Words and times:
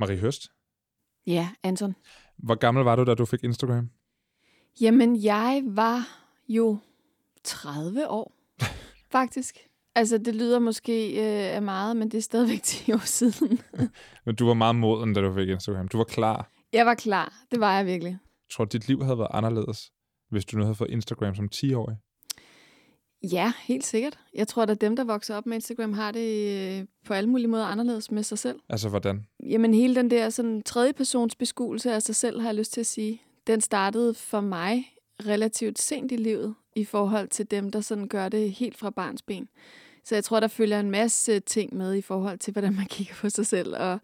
Marie 0.00 0.18
Høst, 0.18 0.48
Ja, 1.26 1.48
Anton. 1.62 1.94
hvor 2.38 2.54
gammel 2.54 2.84
var 2.84 2.96
du, 2.96 3.04
da 3.04 3.14
du 3.14 3.24
fik 3.24 3.44
Instagram? 3.44 3.90
Jamen, 4.80 5.24
jeg 5.24 5.62
var 5.66 6.08
jo 6.48 6.78
30 7.44 8.08
år, 8.08 8.32
faktisk. 9.16 9.58
Altså, 9.94 10.18
det 10.18 10.34
lyder 10.34 10.58
måske 10.58 11.10
øh, 11.10 11.54
af 11.56 11.62
meget, 11.62 11.96
men 11.96 12.08
det 12.10 12.18
er 12.18 12.22
stadigvæk 12.22 12.62
10 12.86 12.92
år 12.92 12.98
siden. 13.06 13.60
Men 14.26 14.34
du 14.34 14.46
var 14.46 14.54
meget 14.54 14.76
moden, 14.76 15.14
da 15.14 15.20
du 15.20 15.34
fik 15.34 15.48
Instagram. 15.48 15.88
Du 15.88 15.96
var 15.96 16.04
klar. 16.04 16.50
jeg 16.72 16.86
var 16.86 16.94
klar. 16.94 17.44
Det 17.50 17.60
var 17.60 17.76
jeg 17.76 17.86
virkelig. 17.86 18.10
Jeg 18.10 18.52
tror, 18.52 18.64
dit 18.64 18.88
liv 18.88 19.02
havde 19.04 19.18
været 19.18 19.30
anderledes, 19.32 19.92
hvis 20.30 20.44
du 20.44 20.56
nu 20.56 20.62
havde 20.62 20.74
fået 20.74 20.90
Instagram 20.90 21.34
som 21.34 21.48
10-årig. 21.54 21.96
Ja, 23.22 23.52
helt 23.62 23.84
sikkert. 23.84 24.18
Jeg 24.34 24.48
tror, 24.48 24.62
at 24.62 24.80
dem, 24.80 24.96
der 24.96 25.04
vokser 25.04 25.36
op 25.36 25.46
med 25.46 25.54
Instagram, 25.54 25.92
har 25.92 26.12
det 26.12 26.78
øh, 26.78 26.84
på 27.06 27.14
alle 27.14 27.30
mulige 27.30 27.48
måder 27.48 27.64
anderledes 27.64 28.10
med 28.10 28.22
sig 28.22 28.38
selv. 28.38 28.58
Altså, 28.68 28.88
hvordan? 28.88 29.26
Jamen, 29.42 29.74
hele 29.74 29.94
den 29.94 30.10
der 30.10 30.30
sådan, 30.30 30.62
tredje 30.62 30.92
persons 30.92 31.34
beskuelse 31.34 31.92
af 31.92 32.02
sig 32.02 32.14
selv, 32.14 32.40
har 32.40 32.48
jeg 32.48 32.54
lyst 32.54 32.72
til 32.72 32.80
at 32.80 32.86
sige, 32.86 33.22
den 33.46 33.60
startede 33.60 34.14
for 34.14 34.40
mig 34.40 34.94
relativt 35.26 35.78
sent 35.78 36.12
i 36.12 36.16
livet 36.16 36.54
i 36.76 36.84
forhold 36.84 37.28
til 37.28 37.50
dem, 37.50 37.70
der 37.70 37.80
sådan 37.80 38.08
gør 38.08 38.28
det 38.28 38.52
helt 38.52 38.76
fra 38.76 38.90
barns 38.90 39.22
ben. 39.22 39.48
Så 40.04 40.14
jeg 40.14 40.24
tror, 40.24 40.40
der 40.40 40.48
følger 40.48 40.80
en 40.80 40.90
masse 40.90 41.40
ting 41.40 41.76
med 41.76 41.94
i 41.94 42.02
forhold 42.02 42.38
til, 42.38 42.52
hvordan 42.52 42.74
man 42.74 42.86
kigger 42.96 43.14
på 43.14 43.28
sig 43.28 43.46
selv. 43.46 43.76
Og 43.76 43.98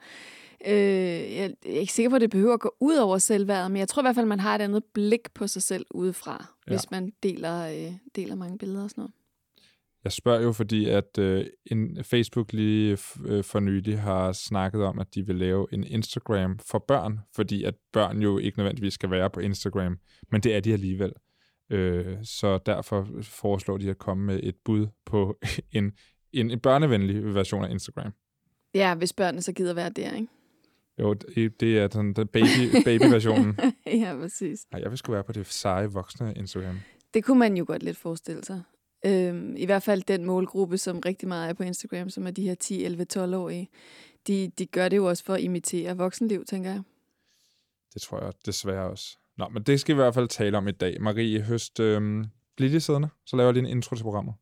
øh, 0.66 1.34
jeg 1.37 1.45
er 1.66 1.70
ikke 1.80 1.92
sikker 1.92 2.10
på, 2.10 2.16
at 2.16 2.23
det 2.23 2.30
behøver 2.30 2.54
at 2.54 2.60
gå 2.60 2.74
ud 2.80 2.96
over 2.96 3.18
selvværdet, 3.18 3.70
men 3.70 3.78
jeg 3.78 3.88
tror 3.88 4.02
i 4.02 4.04
hvert 4.04 4.14
fald, 4.14 4.26
man 4.26 4.40
har 4.40 4.54
et 4.54 4.60
andet 4.60 4.84
blik 4.84 5.34
på 5.34 5.46
sig 5.46 5.62
selv 5.62 5.87
udefra, 5.90 6.46
ja. 6.66 6.73
hvis 6.73 6.90
man 6.90 7.12
deler, 7.23 7.66
øh, 7.68 7.92
deler 8.16 8.34
mange 8.34 8.59
billeder 8.59 8.82
og 8.82 8.90
sådan 8.90 9.02
noget. 9.02 9.12
Jeg 10.06 10.12
spørger 10.12 10.42
jo, 10.42 10.52
fordi 10.52 10.88
at 10.88 11.19
øh, 11.19 11.46
en 11.66 12.05
Facebook 12.05 12.52
lige 12.52 12.98
øh, 13.27 13.45
for 13.45 13.60
nylig 13.60 14.01
har 14.01 14.32
snakket 14.32 14.82
om, 14.82 14.98
at 14.98 15.15
de 15.15 15.27
vil 15.27 15.37
lave 15.37 15.66
en 15.73 15.84
Instagram 15.84 16.59
for 16.59 16.79
børn, 16.79 17.20
fordi 17.34 17.65
at 17.65 17.74
børn 17.92 18.23
jo 18.23 18.38
ikke 18.38 18.59
nødvendigvis 18.59 18.95
skal 18.95 19.10
være 19.10 19.30
på 19.30 19.41
Instagram, 19.41 19.98
men 20.30 20.40
det 20.40 20.57
er 20.57 20.60
de 20.60 20.73
alligevel. 20.73 21.13
Øh, 21.71 22.16
så 22.23 22.59
derfor 22.66 23.09
foreslår 23.23 23.76
de 23.79 23.90
at 23.90 23.98
komme 23.98 24.24
med 24.24 24.40
et 24.43 24.54
bud 24.65 24.87
på 25.07 25.38
en, 25.79 25.93
en, 26.32 26.51
en 26.51 26.60
børnevenlig 26.60 27.35
version 27.35 27.65
af 27.65 27.70
Instagram. 27.70 28.13
Ja, 28.74 28.95
hvis 28.95 29.13
børnene 29.13 29.43
så 29.43 29.52
gider 29.52 29.74
være 29.74 29.91
der, 29.91 30.15
ikke? 30.15 30.29
Jo, 30.98 31.15
det, 31.60 31.79
er 31.79 31.88
sådan 31.93 32.13
den 32.13 32.26
baby, 32.26 32.85
baby-versionen. 32.85 33.59
ja, 34.02 34.16
præcis. 34.20 34.66
Ej, 34.73 34.80
jeg 34.82 34.91
vil 34.91 34.98
sgu 34.98 35.13
være 35.13 35.24
på 35.24 35.32
det 35.32 35.46
seje 35.46 35.87
voksne 35.87 36.35
Instagram. 36.37 36.80
Det 37.15 37.24
kunne 37.24 37.38
man 37.38 37.57
jo 37.57 37.65
godt 37.68 37.82
lidt 37.82 37.96
forestille 37.96 38.45
sig. 38.45 38.63
Øhm, 39.06 39.56
I 39.56 39.64
hvert 39.64 39.82
fald 39.82 40.02
den 40.02 40.24
målgruppe, 40.24 40.78
som 40.78 40.98
rigtig 40.98 41.28
meget 41.28 41.48
er 41.48 41.52
på 41.52 41.62
Instagram, 41.62 42.10
som 42.10 42.26
er 42.26 42.30
de 42.30 42.42
her 42.42 42.54
10, 42.54 42.84
11, 42.84 43.06
12-årige. 43.16 43.68
De, 44.26 44.50
de 44.58 44.66
gør 44.66 44.88
det 44.88 44.96
jo 44.96 45.08
også 45.08 45.24
for 45.24 45.34
at 45.34 45.40
imitere 45.40 45.96
voksenliv, 45.96 46.44
tænker 46.44 46.70
jeg. 46.70 46.82
Det 47.94 48.02
tror 48.02 48.24
jeg 48.24 48.32
desværre 48.46 48.90
også. 48.90 49.18
Nå, 49.38 49.48
men 49.48 49.62
det 49.62 49.80
skal 49.80 49.94
vi 49.96 50.00
i 50.00 50.02
hvert 50.02 50.14
fald 50.14 50.28
tale 50.28 50.58
om 50.58 50.68
i 50.68 50.72
dag. 50.72 51.00
Marie 51.00 51.42
Høst, 51.42 51.80
øh, 51.80 52.24
bliv 52.56 52.70
lige 52.70 52.80
siddende, 52.80 53.08
så 53.26 53.36
laver 53.36 53.48
jeg 53.48 53.54
lige 53.54 53.64
en 53.64 53.76
intro 53.76 53.96
til 53.96 54.02
programmet. 54.02 54.34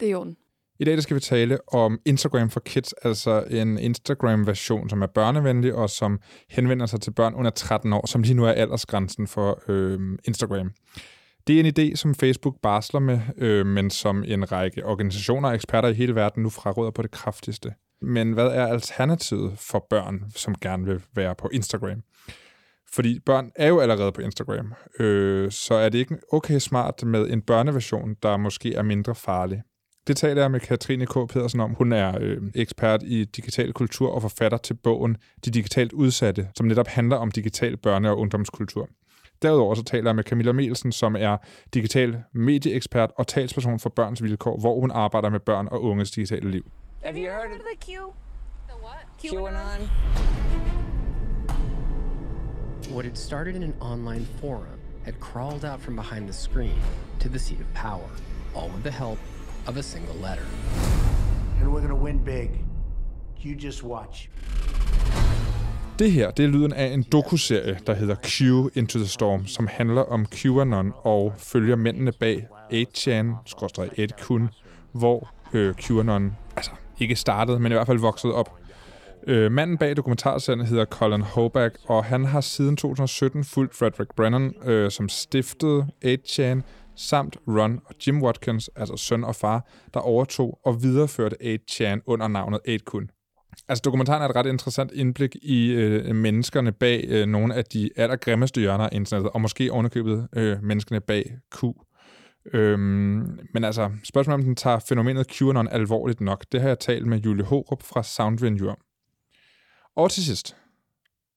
Det 0.00 0.06
er 0.06 0.10
i 0.10 0.14
orden. 0.14 0.36
I 0.80 0.84
dag 0.84 0.94
der 0.94 1.00
skal 1.00 1.14
vi 1.14 1.20
tale 1.20 1.58
om 1.74 2.00
Instagram 2.04 2.50
for 2.50 2.60
Kids, 2.60 2.92
altså 2.92 3.44
en 3.50 3.78
Instagram-version, 3.78 4.88
som 4.90 5.02
er 5.02 5.06
børnevenlig 5.06 5.74
og 5.74 5.90
som 5.90 6.20
henvender 6.48 6.86
sig 6.86 7.00
til 7.00 7.10
børn 7.10 7.34
under 7.34 7.50
13 7.50 7.92
år, 7.92 8.06
som 8.06 8.22
lige 8.22 8.34
nu 8.34 8.44
er 8.44 8.52
aldersgrænsen 8.52 9.26
for 9.26 9.62
øh, 9.68 10.18
Instagram. 10.24 10.72
Det 11.50 11.60
er 11.60 11.64
en 11.64 11.74
idé, 11.78 11.96
som 11.96 12.14
Facebook 12.14 12.56
barsler 12.62 13.00
med, 13.00 13.20
øh, 13.36 13.66
men 13.66 13.90
som 13.90 14.24
en 14.26 14.52
række 14.52 14.86
organisationer 14.86 15.48
og 15.48 15.54
eksperter 15.54 15.88
i 15.88 15.92
hele 15.92 16.14
verden 16.14 16.42
nu 16.42 16.50
fraråder 16.50 16.90
på 16.90 17.02
det 17.02 17.10
kraftigste. 17.10 17.74
Men 18.02 18.32
hvad 18.32 18.46
er 18.46 18.66
alternativet 18.66 19.58
for 19.58 19.86
børn, 19.90 20.24
som 20.34 20.54
gerne 20.54 20.86
vil 20.86 21.02
være 21.14 21.34
på 21.34 21.48
Instagram? 21.52 22.02
Fordi 22.92 23.20
børn 23.26 23.50
er 23.56 23.68
jo 23.68 23.80
allerede 23.80 24.12
på 24.12 24.20
Instagram, 24.20 24.74
øh, 25.00 25.50
så 25.50 25.74
er 25.74 25.88
det 25.88 25.98
ikke 25.98 26.18
okay 26.32 26.58
smart 26.58 27.02
med 27.04 27.30
en 27.30 27.42
børneversion, 27.42 28.16
der 28.22 28.36
måske 28.36 28.74
er 28.74 28.82
mindre 28.82 29.14
farlig. 29.14 29.62
Det 30.06 30.16
taler 30.16 30.42
jeg 30.42 30.50
med 30.50 30.60
Katrine 30.60 31.06
K. 31.06 31.14
Pedersen 31.28 31.60
om. 31.60 31.74
Hun 31.74 31.92
er 31.92 32.18
øh, 32.20 32.42
ekspert 32.54 33.02
i 33.02 33.24
digital 33.24 33.72
kultur 33.72 34.10
og 34.10 34.22
forfatter 34.22 34.58
til 34.58 34.74
bogen 34.74 35.16
De 35.44 35.50
Digitalt 35.50 35.92
Udsatte, 35.92 36.48
som 36.56 36.66
netop 36.66 36.86
handler 36.86 37.16
om 37.16 37.30
digital 37.30 37.78
børne- 37.86 38.08
og 38.08 38.18
ungdomskultur. 38.18 38.88
Derudover 39.42 39.74
så 39.74 39.84
taler 39.84 40.10
jeg 40.10 40.16
med 40.16 40.24
Camilla 40.24 40.52
Mielsen, 40.52 40.92
som 40.92 41.16
er 41.16 41.36
digital 41.74 42.22
medieekspert 42.32 43.10
og 43.18 43.26
talsperson 43.26 43.78
for 43.78 43.90
børns 43.90 44.22
vilkår, 44.22 44.56
hvor 44.60 44.80
hun 44.80 44.90
arbejder 44.90 45.28
med 45.30 45.40
børn 45.40 45.68
og 45.70 45.82
unges 45.82 46.10
digitale 46.10 46.50
liv. 46.50 46.64
Have 47.02 47.16
you 47.16 47.30
heard 47.30 47.50
of 47.52 47.60
the 47.70 47.76
Q? 47.80 47.88
The 48.68 48.76
what? 48.82 49.06
QAnon? 49.22 49.88
What 52.92 53.04
had 53.04 53.16
started 53.16 53.54
in 53.56 53.62
an 53.62 53.74
online 53.80 54.26
forum 54.40 54.80
had 55.04 55.14
crawled 55.20 55.64
out 55.64 55.80
from 55.80 55.96
behind 55.96 56.24
the 56.24 56.32
screen 56.32 56.78
to 57.20 57.28
the 57.28 57.38
seat 57.38 57.60
of 57.60 57.66
power, 57.74 58.10
all 58.54 58.70
with 58.74 58.82
the 58.82 58.92
help 58.92 59.18
of 59.68 59.76
a 59.76 59.82
single 59.82 60.16
letter. 60.22 60.46
and 61.60 61.72
we're 61.72 61.80
gonna 61.80 61.94
win 61.94 62.18
big. 62.18 62.64
You 63.38 63.54
just 63.54 63.82
watch. 63.82 64.28
Det 66.00 66.12
her, 66.12 66.30
det 66.30 66.44
er 66.44 66.48
lyden 66.48 66.72
af 66.72 66.86
en 66.86 67.02
dokuserie, 67.02 67.78
der 67.86 67.94
hedder 67.94 68.14
Q 68.14 68.40
Into 68.76 68.98
the 68.98 69.08
Storm, 69.08 69.46
som 69.46 69.66
handler 69.66 70.02
om 70.02 70.26
QAnon 70.26 70.92
og 70.96 71.32
følger 71.38 71.76
mændene 71.76 72.12
bag 72.12 72.46
8chan, 72.72 73.24
8kun, 73.98 74.42
hvor 74.92 75.30
øh, 75.52 75.74
QAnon 75.74 76.36
altså 76.56 76.70
ikke 76.98 77.16
startede, 77.16 77.60
men 77.60 77.72
i 77.72 77.74
hvert 77.74 77.86
fald 77.86 77.98
voksede 77.98 78.34
op. 78.34 78.58
Øh, 79.26 79.52
manden 79.52 79.78
bag 79.78 79.96
dokumentarserien 79.96 80.66
hedder 80.66 80.84
Colin 80.84 81.22
Hoback, 81.22 81.78
og 81.88 82.04
han 82.04 82.24
har 82.24 82.40
siden 82.40 82.76
2017 82.76 83.44
fulgt 83.44 83.76
Frederick 83.76 84.14
Brennan, 84.16 84.54
øh, 84.64 84.90
som 84.90 85.08
stiftede 85.08 85.86
8chan, 86.04 86.60
samt 86.96 87.36
Ron 87.48 87.80
og 87.86 87.94
Jim 88.06 88.22
Watkins, 88.22 88.70
altså 88.76 88.96
søn 88.96 89.24
og 89.24 89.36
far, 89.36 89.66
der 89.94 90.00
overtog 90.00 90.58
og 90.64 90.82
videreførte 90.82 91.36
8chan 91.40 92.00
under 92.06 92.28
navnet 92.28 92.60
8kun. 92.68 93.19
Altså, 93.68 93.82
dokumentaren 93.84 94.22
er 94.22 94.28
et 94.28 94.36
ret 94.36 94.46
interessant 94.46 94.92
indblik 94.92 95.36
i 95.42 95.70
øh, 95.70 96.14
menneskerne 96.14 96.72
bag 96.72 97.04
øh, 97.08 97.26
nogle 97.26 97.54
af 97.54 97.64
de 97.64 97.90
allergrimmeste 97.96 98.60
hjørner 98.60 98.84
af 98.84 98.88
internettet, 98.92 99.32
og 99.32 99.40
måske 99.40 99.72
ovenikøbet 99.72 100.28
øh, 100.36 100.62
menneskene 100.62 101.00
bag 101.00 101.38
Q. 101.56 101.64
Øhm, 102.54 103.38
men 103.54 103.64
altså, 103.64 103.90
spørgsmålet 104.04 104.34
om 104.40 104.44
den 104.44 104.56
tager 104.56 104.78
fænomenet 104.78 105.26
QAnon 105.26 105.68
alvorligt 105.68 106.20
nok, 106.20 106.44
det 106.52 106.60
har 106.60 106.68
jeg 106.68 106.78
talt 106.78 107.06
med 107.06 107.18
Julie 107.18 107.44
Hårup 107.44 107.82
fra 107.82 108.02
Soundvenue 108.02 108.70
om. 108.70 108.78
Og 109.96 110.10
til 110.10 110.24
sidst, 110.24 110.56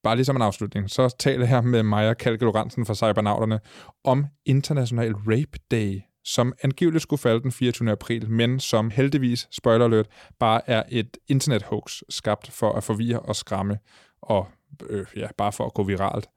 bare 0.03 0.15
lige 0.15 0.25
som 0.25 0.35
en 0.35 0.41
afslutning, 0.41 0.89
så 0.89 1.15
taler 1.19 1.47
jeg 1.47 1.63
med 1.63 1.83
Maja 1.83 2.13
Kalke 2.13 2.45
Lorentzen 2.45 2.85
fra 2.85 2.95
Cybernauterne 2.95 3.59
om 4.03 4.25
International 4.45 5.13
Rape 5.13 5.59
Day, 5.71 6.01
som 6.23 6.53
angiveligt 6.63 7.01
skulle 7.01 7.19
falde 7.19 7.43
den 7.43 7.51
24. 7.51 7.91
april, 7.91 8.29
men 8.29 8.59
som 8.59 8.89
heldigvis, 8.89 9.47
spoiler 9.51 9.85
alert, 9.85 10.07
bare 10.39 10.69
er 10.69 10.83
et 10.89 11.17
internet-hoax 11.27 12.01
skabt 12.09 12.51
for 12.51 12.73
at 12.73 12.83
forvirre 12.83 13.19
og 13.19 13.35
skræmme, 13.35 13.79
og 14.21 14.47
øh, 14.89 15.05
ja, 15.15 15.27
bare 15.37 15.51
for 15.51 15.65
at 15.65 15.73
gå 15.73 15.83
viralt. 15.83 16.29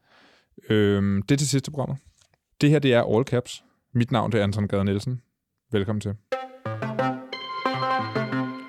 Øh, 0.69 1.23
det 1.29 1.31
er 1.31 1.37
til 1.37 1.49
sidste 1.49 1.71
programmet. 1.71 1.99
Det 2.61 2.71
her, 2.71 2.79
det 2.79 2.95
er 2.95 3.17
All 3.17 3.25
Caps. 3.25 3.65
Mit 3.95 4.11
navn 4.11 4.33
det 4.33 4.41
er 4.41 4.45
Anton 4.45 4.69
Gade 4.69 4.85
Nielsen. 4.85 5.23
Velkommen 5.73 6.01
til. 6.01 6.15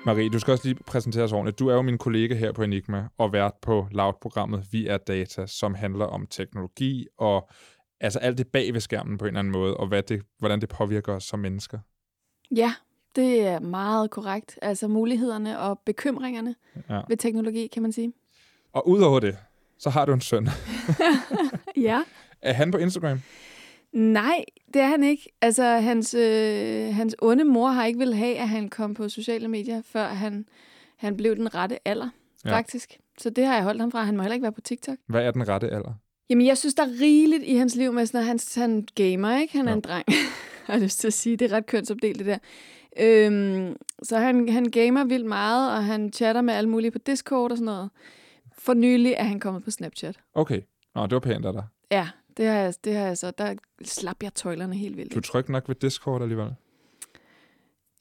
Marie, 0.06 0.28
du 0.28 0.38
skal 0.38 0.52
også 0.52 0.68
lige 0.68 0.78
præsentere 0.86 1.24
os 1.24 1.32
ordentligt. 1.32 1.58
Du 1.58 1.68
er 1.68 1.74
jo 1.74 1.82
min 1.82 1.98
kollega 1.98 2.34
her 2.34 2.52
på 2.52 2.62
Enigma 2.62 3.08
og 3.18 3.32
vært 3.32 3.52
på 3.62 3.86
Loud-programmet 3.90 4.66
Vi 4.72 4.86
er 4.86 4.96
Data, 4.96 5.46
som 5.46 5.74
handler 5.74 6.04
om 6.04 6.26
teknologi 6.26 7.06
og 7.18 7.50
altså 8.00 8.18
alt 8.18 8.38
det 8.38 8.48
bag 8.48 8.72
ved 8.74 8.80
skærmen 8.80 9.18
på 9.18 9.24
en 9.24 9.28
eller 9.28 9.38
anden 9.38 9.52
måde, 9.52 9.76
og 9.76 9.86
hvad 9.88 10.02
det, 10.02 10.22
hvordan 10.38 10.60
det 10.60 10.68
påvirker 10.68 11.12
os 11.12 11.24
som 11.24 11.38
mennesker. 11.38 11.78
Ja, 12.56 12.74
det 13.16 13.40
er 13.46 13.60
meget 13.60 14.10
korrekt. 14.10 14.58
Altså 14.62 14.88
mulighederne 14.88 15.58
og 15.58 15.80
bekymringerne 15.86 16.54
Ja. 16.90 17.00
ved 17.08 17.16
teknologi, 17.16 17.66
kan 17.66 17.82
man 17.82 17.92
sige. 17.92 18.12
Og 18.72 18.88
udover 18.88 19.20
det, 19.20 19.36
så 19.78 19.90
har 19.90 20.04
du 20.06 20.12
en 20.12 20.20
søn. 20.20 20.48
Ja. 21.76 22.02
Er 22.42 22.52
han 22.52 22.70
på 22.70 22.78
Instagram? 22.78 23.20
Nej, 23.92 24.44
det 24.74 24.82
er 24.82 24.86
han 24.86 25.02
ikke. 25.04 25.28
Altså, 25.40 25.62
hans, 25.64 26.14
øh, 26.14 26.94
hans 26.94 27.16
onde 27.22 27.44
mor 27.44 27.68
har 27.68 27.84
ikke 27.84 27.98
vil 27.98 28.14
have, 28.14 28.36
at 28.38 28.48
han 28.48 28.68
kom 28.68 28.94
på 28.94 29.08
sociale 29.08 29.48
medier, 29.48 29.82
før 29.84 30.06
han, 30.06 30.46
han 30.96 31.16
blev 31.16 31.36
den 31.36 31.54
rette 31.54 31.88
alder, 31.88 32.08
Ja. 32.44 32.50
faktisk. 32.56 32.98
Så 33.18 33.30
det 33.30 33.46
har 33.46 33.54
jeg 33.54 33.62
holdt 33.64 33.80
ham 33.80 33.90
fra. 33.90 34.02
Han 34.02 34.16
må 34.16 34.22
heller 34.22 34.34
ikke 34.34 34.42
være 34.42 34.52
på 34.52 34.60
TikTok. 34.60 34.96
Hvad 35.06 35.22
er 35.26 35.30
den 35.30 35.48
rette 35.48 35.68
alder? 35.70 35.92
Jamen, 36.30 36.46
jeg 36.46 36.58
synes, 36.58 36.74
der 36.74 36.82
er 36.82 37.00
rigeligt 37.00 37.42
i 37.44 37.54
hans 37.54 37.76
liv 37.76 37.92
med 37.92 38.06
sådan, 38.06 38.20
at 38.20 38.26
han, 38.26 38.38
han 38.56 38.86
gamer, 38.94 39.38
ikke? 39.40 39.56
Han 39.56 39.66
er 39.66 39.70
Ja. 39.70 39.76
en 39.76 39.80
dreng. 39.80 40.04
jeg 40.68 40.74
har 40.74 40.78
lyst 40.78 41.00
til 41.00 41.06
at 41.06 41.12
sige, 41.12 41.36
det 41.36 41.52
er 41.52 41.56
ret 41.56 41.66
kønsopdelt, 41.66 42.18
det 42.18 42.26
der. 42.26 42.38
Øhm, 43.00 43.76
så 44.02 44.18
han, 44.18 44.48
han 44.48 44.64
gamer 44.70 45.04
vildt 45.04 45.26
meget, 45.26 45.72
og 45.72 45.84
han 45.84 46.12
chatter 46.12 46.40
med 46.42 46.54
alle 46.54 46.70
mulige 46.70 46.90
på 46.90 46.98
Discord 46.98 47.50
og 47.50 47.56
sådan 47.58 47.64
noget. 47.64 47.90
For 48.58 48.74
nylig 48.74 49.12
er 49.16 49.24
han 49.24 49.40
kommet 49.40 49.64
på 49.64 49.70
Snapchat. 49.70 50.18
Okay. 50.34 50.60
Nå, 50.94 51.02
det 51.02 51.12
var 51.12 51.20
pænt 51.20 51.46
af 51.46 51.52
dig. 51.52 51.64
Ja, 51.90 52.08
det 52.36 52.46
har 52.46 52.54
jeg, 52.54 52.74
det 52.84 52.94
har 52.96 53.06
jeg 53.06 53.18
så. 53.18 53.30
Der 53.30 53.54
slap 53.84 54.22
jeg 54.22 54.34
tøjlerne 54.34 54.76
helt 54.76 54.96
vildt. 54.96 55.12
Du 55.14 55.18
er 55.18 55.22
tryg 55.22 55.48
nok 55.50 55.68
ved 55.68 55.74
Discord 55.76 56.22
alligevel. 56.22 56.54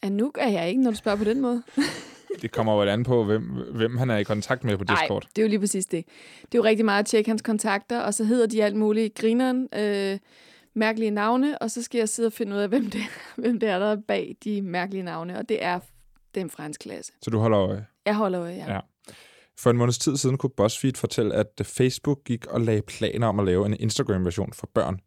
Ja, 0.03 0.09
nu 0.09 0.31
er 0.38 0.47
jeg 0.50 0.69
ikke, 0.69 0.81
når 0.81 0.91
du 0.91 0.97
spørger 0.97 1.18
på 1.18 1.24
den 1.24 1.41
måde. 1.41 1.63
Det 2.41 2.51
kommer 2.51 2.74
jo 2.74 2.81
an 2.81 3.03
på, 3.03 3.24
hvem, 3.24 3.44
hvem 3.71 3.97
han 3.97 4.09
er 4.09 4.18
i 4.18 4.24
kontakt 4.24 4.63
med 4.63 4.77
på 4.77 4.83
Discord. 4.83 5.24
Nej, 5.24 5.29
det 5.35 5.41
er 5.41 5.45
jo 5.45 5.50
lige 5.50 5.59
præcis 5.59 5.85
det. 5.85 6.06
Det 6.41 6.56
er 6.56 6.59
jo 6.59 6.63
rigtig 6.63 6.85
meget 6.85 7.00
at 7.00 7.06
tjekke 7.06 7.29
hans 7.29 7.41
kontakter, 7.41 8.00
og 8.00 8.13
så 8.13 8.24
hedder 8.24 8.47
de 8.47 8.63
alt 8.63 8.75
muligt 8.75 9.15
grineren, 9.15 9.69
øh, 9.75 10.19
mærkelige 10.74 11.12
navne, 11.12 11.57
og 11.57 11.71
så 11.71 11.83
skal 11.83 12.00
jeg 12.00 12.09
sidde 12.09 12.27
og 12.27 12.33
finde 12.33 12.56
ud 12.56 12.62
af, 12.62 12.69
hvem 12.69 12.89
det, 12.89 13.01
hvem 13.44 13.59
det 13.59 13.69
er, 13.69 13.79
der 13.79 13.91
er 13.91 13.97
bag 14.07 14.35
de 14.44 14.62
mærkelige 14.62 15.03
navne, 15.03 15.38
og 15.38 15.50
det 15.50 15.63
er 15.63 15.79
dem 16.35 16.50
fra 16.50 16.63
hans 16.63 16.77
klasse. 16.77 17.13
Så 17.21 17.29
du 17.29 17.39
holder 17.39 17.59
øje. 17.59 17.85
Jeg 18.06 18.15
holder 18.15 18.41
øje, 18.41 18.53
ja. 18.53 18.74
Ja. 18.74 18.79
For 19.59 19.69
en 19.69 19.77
måneds 19.77 19.98
tid 19.98 20.18
siden 20.18 20.38
kunne 20.38 20.50
BuzzFeed 20.57 20.94
fortælle, 20.95 21.36
at 21.36 21.62
Facebook 21.63 22.24
gik 22.25 22.45
og 22.45 22.62
lagde 22.62 22.81
planer 22.81 23.27
om 23.27 23.39
at 23.39 23.45
lave 23.45 23.65
en 23.65 23.74
Instagram-version 23.80 24.54
for 24.54 24.69
børn. 24.74 25.00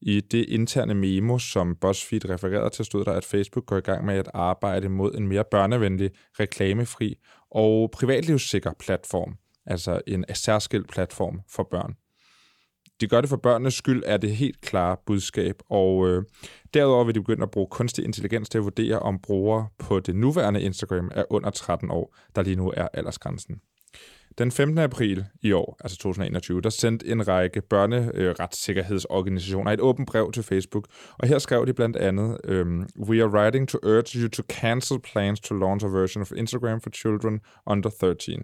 I 0.00 0.20
det 0.20 0.44
interne 0.48 0.94
memo, 0.94 1.38
som 1.38 1.76
BuzzFeed 1.76 2.30
refererede 2.30 2.70
til, 2.70 2.84
stod 2.84 3.04
der, 3.04 3.12
at 3.12 3.24
Facebook 3.24 3.66
går 3.66 3.76
i 3.76 3.80
gang 3.80 4.04
med 4.04 4.14
at 4.14 4.30
arbejde 4.34 4.88
mod 4.88 5.14
en 5.14 5.28
mere 5.28 5.44
børnevenlig, 5.50 6.10
reklamefri 6.40 7.14
og 7.50 7.90
privatlivssikker 7.90 8.72
platform, 8.80 9.34
altså 9.66 10.00
en 10.06 10.24
særskilt 10.34 10.88
platform 10.88 11.40
for 11.50 11.68
børn. 11.70 11.94
De 13.00 13.08
gør 13.08 13.20
det 13.20 13.30
for 13.30 13.36
børnenes 13.36 13.74
skyld, 13.74 14.02
er 14.06 14.16
det 14.16 14.36
helt 14.36 14.60
klare 14.60 14.96
budskab, 15.06 15.54
og 15.70 16.08
øh, 16.08 16.22
derudover 16.74 17.04
vil 17.04 17.14
de 17.14 17.20
begynde 17.20 17.42
at 17.42 17.50
bruge 17.50 17.68
kunstig 17.70 18.04
intelligens 18.04 18.48
til 18.48 18.58
at 18.58 18.64
vurdere, 18.64 18.98
om 18.98 19.18
brugere 19.18 19.68
på 19.78 20.00
det 20.00 20.16
nuværende 20.16 20.62
Instagram 20.62 21.10
er 21.14 21.24
under 21.30 21.50
13 21.50 21.90
år, 21.90 22.16
der 22.34 22.42
lige 22.42 22.56
nu 22.56 22.72
er 22.76 22.88
aldersgrænsen. 22.94 23.60
Den 24.38 24.50
15. 24.50 24.78
april 24.78 25.24
i 25.42 25.52
år, 25.52 25.76
altså 25.80 25.96
2021, 25.96 26.60
der 26.60 26.70
sendte 26.70 27.06
en 27.06 27.28
række 27.28 27.60
børneretssikkerhedsorganisationer 27.60 29.72
et 29.72 29.80
åbent 29.80 30.08
brev 30.08 30.32
til 30.32 30.42
Facebook, 30.42 30.86
og 31.18 31.28
her 31.28 31.38
skrev 31.38 31.66
de 31.66 31.72
blandt 31.72 31.96
andet, 31.96 32.38
øhm, 32.44 32.88
We 33.08 33.22
are 33.22 33.30
writing 33.30 33.68
to 33.68 33.78
urge 33.82 34.22
you 34.22 34.28
to 34.28 34.42
cancel 34.48 35.00
plans 35.00 35.40
to 35.40 35.54
launch 35.54 35.86
a 35.86 35.88
version 35.88 36.22
of 36.22 36.32
Instagram 36.36 36.80
for 36.80 36.90
children 36.90 37.40
under 37.66 37.90
13. 37.90 38.42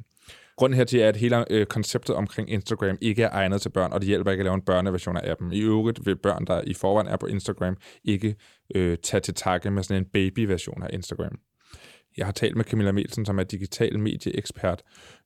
Grunden 0.57 0.77
hertil 0.77 1.01
er, 1.01 1.09
at 1.09 1.17
hele 1.17 1.53
øh, 1.53 1.67
konceptet 1.67 2.17
omkring 2.17 2.51
Instagram 2.51 2.99
ikke 3.01 3.23
er 3.23 3.31
egnet 3.33 3.61
til 3.61 3.69
børn, 3.69 3.93
og 3.93 4.01
det 4.01 4.09
hjælper 4.09 4.31
ikke 4.31 4.41
at 4.41 4.45
lave 4.45 4.55
en 4.55 4.63
børneversion 4.63 5.17
af 5.17 5.31
appen. 5.31 5.53
I 5.53 5.61
øvrigt 5.61 6.07
vil 6.07 6.17
børn, 6.17 6.47
der 6.47 6.63
i 6.67 6.75
forvejen 6.75 7.09
er 7.09 7.17
på 7.17 7.27
Instagram, 7.27 7.77
ikke 8.05 8.37
øh, 8.75 8.99
tage 9.03 9.21
til 9.21 9.35
takke 9.35 9.71
med 9.71 9.83
sådan 9.83 10.03
en 10.03 10.09
babyversion 10.13 10.83
af 10.83 10.89
Instagram. 10.93 11.39
Jeg 12.17 12.27
har 12.27 12.33
talt 12.33 12.57
med 12.57 12.65
Camilla 12.65 12.93
Melsen, 12.93 13.27
som 13.27 13.39
er 13.39 13.43
digital 13.43 13.99
medieekspert 13.99 14.83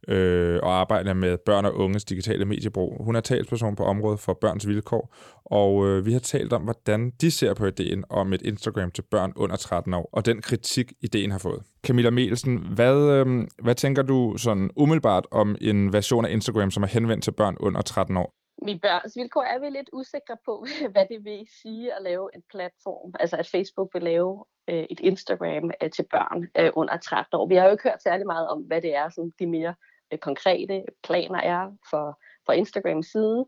øh, 0.09 0.61
og 0.63 0.81
arbejder 0.81 1.15
med 1.15 1.39
børn 1.39 1.65
og 1.65 1.77
unges 1.77 2.05
digitale 2.05 2.45
mediebrug. 2.45 3.05
Hun 3.05 3.17
er 3.17 3.21
talsperson 3.21 3.77
på 3.77 3.85
området 3.85 4.21
for 4.21 4.39
børns 4.41 4.69
vilkår, 4.69 5.15
og 5.45 5.89
øh, 5.89 6.07
vi 6.07 6.13
har 6.13 6.21
talt 6.21 6.53
om, 6.53 6.63
hvordan 6.63 7.11
de 7.21 7.31
ser 7.31 7.55
på 7.55 7.67
ideen 7.67 8.05
om 8.11 8.33
et 8.33 8.43
Instagram 8.43 8.91
til 8.91 9.03
børn 9.03 9.33
under 9.37 9.57
13 9.57 9.95
år, 9.95 10.11
og 10.13 10.27
den 10.27 10.43
kritik, 10.43 10.93
ideen 11.01 11.31
har 11.31 11.39
fået. 11.39 11.63
Camilla 11.87 12.11
Melsen, 12.11 12.59
hvad, 12.75 12.97
øh, 12.97 13.47
hvad 13.63 13.75
tænker 13.75 14.03
du 14.03 14.35
sådan 14.37 14.71
umiddelbart 14.77 15.27
om 15.31 15.57
en 15.61 15.93
version 15.93 16.25
af 16.25 16.33
Instagram, 16.33 16.71
som 16.71 16.83
er 16.83 16.87
henvendt 16.87 17.25
til 17.25 17.33
børn 17.33 17.57
under 17.61 17.83
13 17.83 18.17
år? 18.17 18.44
Mit 18.65 18.81
børns 18.81 19.17
vilkår 19.17 19.43
er 19.43 19.59
vi 19.59 19.71
lidt 19.71 19.91
usikre 19.93 20.37
på, 20.45 20.67
hvad 20.93 21.07
det 21.11 21.25
vil 21.25 21.47
sige 21.63 21.95
at 21.95 22.03
lave 22.03 22.31
en 22.35 22.43
platform, 22.51 23.15
altså 23.21 23.37
at 23.37 23.49
Facebook 23.49 23.95
vil 23.95 24.03
lave 24.03 24.45
øh, 24.69 24.85
et 24.91 25.01
Instagram 25.01 25.71
øh, 25.83 25.91
til 25.91 26.07
børn 26.11 26.49
øh, 26.59 26.71
under 26.75 26.97
13 26.97 27.37
år. 27.41 27.49
Vi 27.49 27.55
har 27.55 27.65
jo 27.65 27.71
ikke 27.71 27.89
hørt 27.89 28.03
særlig 28.03 28.27
meget 28.27 28.49
om, 28.49 28.63
hvad 28.63 28.83
det 28.83 28.95
er, 28.95 29.09
som 29.09 29.31
de 29.39 29.47
mere 29.47 29.75
øh, 30.13 30.19
konkrete 30.19 30.85
planer 31.03 31.41
er 31.41 31.77
for, 31.91 32.21
for 32.47 32.53
Instagrams 32.53 33.07
side. 33.07 33.47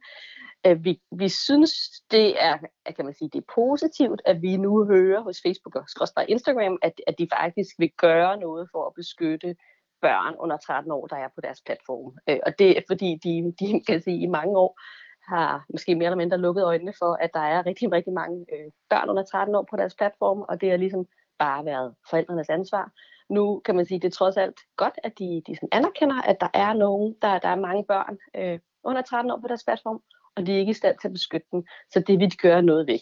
Øh, 0.67 0.85
vi, 0.85 1.01
vi 1.13 1.29
synes, 1.29 1.73
det 2.11 2.43
er, 2.43 2.57
kan 2.97 3.05
man 3.05 3.15
sige, 3.15 3.31
det 3.33 3.39
er 3.39 3.53
positivt, 3.55 4.23
at 4.25 4.43
vi 4.43 4.57
nu 4.57 4.85
hører 4.85 5.21
hos 5.23 5.41
Facebook 5.43 5.77
og 5.77 6.25
Instagram, 6.29 6.79
at, 6.83 6.93
at 7.07 7.15
de 7.19 7.29
faktisk 7.39 7.71
vil 7.79 7.91
gøre 7.97 8.41
noget 8.41 8.69
for 8.73 8.87
at 8.87 8.95
beskytte 8.95 9.57
børn 10.01 10.35
under 10.39 10.57
13 10.57 10.93
år, 10.93 11.07
der 11.07 11.17
er 11.17 11.29
på 11.35 11.41
deres 11.41 11.63
platform. 11.67 12.17
Øh, 12.29 12.39
og 12.47 12.59
det 12.59 12.79
er 12.79 12.83
fordi, 12.87 13.19
de, 13.25 13.55
de 13.61 13.85
kan 13.87 14.03
sige, 14.03 14.23
i 14.23 14.27
mange 14.27 14.59
år 14.59 14.81
har 15.29 15.65
måske 15.69 15.95
mere 15.95 16.07
eller 16.07 16.17
mindre 16.17 16.39
lukket 16.39 16.65
øjnene 16.65 16.93
for, 16.99 17.13
at 17.21 17.31
der 17.35 17.41
er 17.41 17.67
rigtig, 17.67 17.93
rigtig 17.93 18.13
mange 18.13 18.47
øh, 18.53 18.71
børn 18.91 19.09
under 19.09 19.23
13 19.23 19.55
år 19.55 19.67
på 19.71 19.77
deres 19.77 19.95
platform, 19.95 20.45
og 20.49 20.61
det 20.61 20.71
har 20.71 20.77
ligesom 20.77 21.07
bare 21.39 21.65
været 21.65 21.95
forældrenes 22.11 22.49
ansvar. 22.49 22.93
Nu 23.31 23.63
kan 23.65 23.77
man 23.77 23.87
sige, 23.87 23.97
at 23.97 24.03
det 24.03 24.09
er 24.09 24.17
trods 24.17 24.37
alt 24.37 24.61
godt, 24.77 24.99
at 25.05 25.19
de, 25.19 25.43
de 25.47 25.57
sådan 25.57 25.69
anerkender, 25.73 26.23
at 26.23 26.41
der 26.41 26.49
er 26.55 26.73
nogen, 26.73 27.17
der, 27.23 27.39
der 27.39 27.49
er 27.49 27.57
mange 27.57 27.85
børn 27.85 28.19
øh, 28.37 28.59
under 28.85 29.03
13 29.03 29.31
år 29.31 29.41
på 29.41 29.49
deres 29.49 29.65
platform, 29.65 30.03
og 30.37 30.47
de 30.47 30.55
er 30.55 30.59
ikke 30.59 30.71
i 30.71 30.81
stand 30.83 30.97
til 30.99 31.09
at 31.09 31.13
beskytte 31.13 31.47
dem, 31.53 31.65
så 31.91 32.01
det 32.01 32.19
vil 32.19 32.31
de 32.31 32.37
gøre 32.37 32.63
noget 32.63 32.87
ved. 32.87 33.01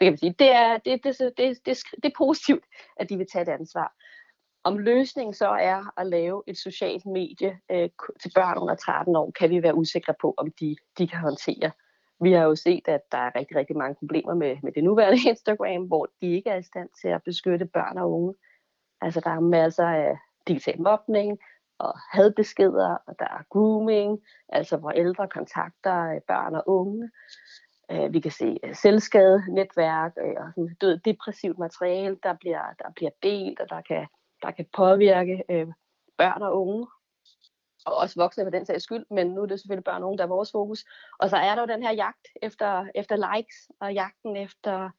Det 0.00 0.06
kan 0.06 0.12
man 0.12 0.18
sige. 0.18 0.34
Det 0.38 0.50
er, 0.50 0.78
det, 0.78 1.04
det, 1.04 1.18
det, 1.18 1.32
det, 1.36 1.66
det, 1.66 1.76
det 2.02 2.04
er 2.04 2.16
positivt, 2.16 2.64
at 2.96 3.08
de 3.10 3.16
vil 3.16 3.26
tage 3.32 3.42
et 3.42 3.48
ansvar. 3.48 3.92
Om 4.64 4.78
løsningen 4.78 5.34
så 5.34 5.48
er 5.48 6.00
at 6.00 6.06
lave 6.06 6.42
et 6.46 6.58
socialt 6.58 7.06
medie 7.06 7.58
øh, 7.70 7.88
til 8.20 8.32
børn 8.34 8.58
under 8.58 8.74
13 8.74 9.16
år, 9.16 9.30
kan 9.30 9.50
vi 9.50 9.62
være 9.62 9.74
usikre 9.74 10.14
på, 10.20 10.34
om 10.36 10.50
de, 10.60 10.76
de 10.98 11.08
kan 11.08 11.18
håndtere. 11.18 11.70
Vi 12.20 12.32
har 12.32 12.42
jo 12.42 12.54
set, 12.54 12.88
at 12.88 13.00
der 13.12 13.18
er 13.18 13.36
rigtig, 13.36 13.56
rigtig 13.56 13.76
mange 13.76 13.94
problemer 13.94 14.34
med, 14.34 14.56
med 14.62 14.72
det 14.72 14.84
nuværende 14.84 15.18
Instagram, 15.30 15.82
hvor 15.86 16.08
de 16.20 16.26
ikke 16.32 16.50
er 16.50 16.56
i 16.56 16.62
stand 16.62 16.88
til 17.02 17.08
at 17.08 17.22
beskytte 17.24 17.66
børn 17.66 17.98
og 17.98 18.12
unge. 18.12 18.34
Altså 19.00 19.20
der 19.20 19.30
er 19.30 19.40
masser 19.40 19.86
af 19.86 20.16
digital 20.48 20.80
mobning 20.80 21.38
og 21.78 21.98
hadbeskeder, 22.12 22.96
og 23.06 23.14
der 23.18 23.24
er 23.24 23.42
grooming, 23.50 24.20
altså 24.48 24.76
hvor 24.76 24.90
ældre 24.90 25.28
kontakter 25.28 26.14
øh, 26.14 26.20
børn 26.28 26.54
og 26.54 26.62
unge. 26.66 27.10
Øh, 27.90 28.12
vi 28.12 28.20
kan 28.20 28.30
se 28.30 28.58
øh, 28.64 28.74
selvskade, 28.74 29.44
netværk 29.48 30.12
og 30.16 30.52
sådan 30.54 30.74
død, 30.80 30.98
depressivt 30.98 31.58
materiale, 31.58 32.16
der 32.22 32.34
bliver, 32.40 32.64
der 32.78 32.90
bliver 32.96 33.10
delt, 33.22 33.60
og 33.60 33.68
der 33.70 33.80
kan 33.80 34.06
der 34.44 34.50
kan 34.50 34.66
påvirke 34.76 35.44
øh, 35.50 35.66
børn 36.18 36.42
og 36.42 36.60
unge, 36.60 36.86
og 37.86 37.96
også 37.96 38.20
voksne 38.20 38.44
for 38.44 38.50
den 38.50 38.66
sags 38.66 38.84
skyld, 38.84 39.06
men 39.10 39.26
nu 39.26 39.42
er 39.42 39.46
det 39.46 39.60
selvfølgelig 39.60 39.84
børn 39.84 40.02
og 40.02 40.08
unge, 40.08 40.18
der 40.18 40.24
er 40.24 40.28
vores 40.28 40.52
fokus. 40.52 40.84
Og 41.18 41.30
så 41.30 41.36
er 41.36 41.54
der 41.54 41.62
jo 41.62 41.74
den 41.74 41.82
her 41.82 41.92
jagt 41.92 42.28
efter, 42.42 42.86
efter 42.94 43.34
likes, 43.34 43.70
og 43.80 43.94
jagten 43.94 44.36
efter, 44.36 44.90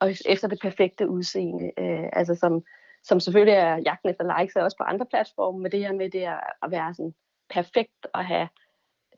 og 0.00 0.10
efter 0.26 0.48
det 0.48 0.58
perfekte 0.62 1.08
udseende, 1.08 1.70
øh, 1.78 2.08
altså 2.12 2.34
som, 2.34 2.62
som 3.04 3.20
selvfølgelig 3.20 3.54
er 3.54 3.76
jagten 3.76 4.10
efter 4.10 4.38
likes, 4.38 4.56
er 4.56 4.62
også 4.62 4.76
på 4.76 4.84
andre 4.84 5.06
platforme, 5.06 5.58
men 5.58 5.72
det 5.72 5.80
her 5.80 5.92
med 5.92 6.10
det 6.10 6.24
at 6.62 6.70
være 6.70 6.94
sådan 6.94 7.14
perfekt 7.50 8.06
og 8.14 8.24
have 8.24 8.48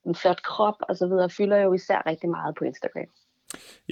en 0.07 0.15
flot 0.15 0.43
krop 0.43 0.77
og 0.89 0.97
så 0.97 1.07
videre, 1.07 1.31
fylder 1.31 1.57
jo 1.57 1.73
især 1.73 2.07
rigtig 2.07 2.31
meget 2.31 2.55
på 2.55 2.65
Instagram. 2.65 3.07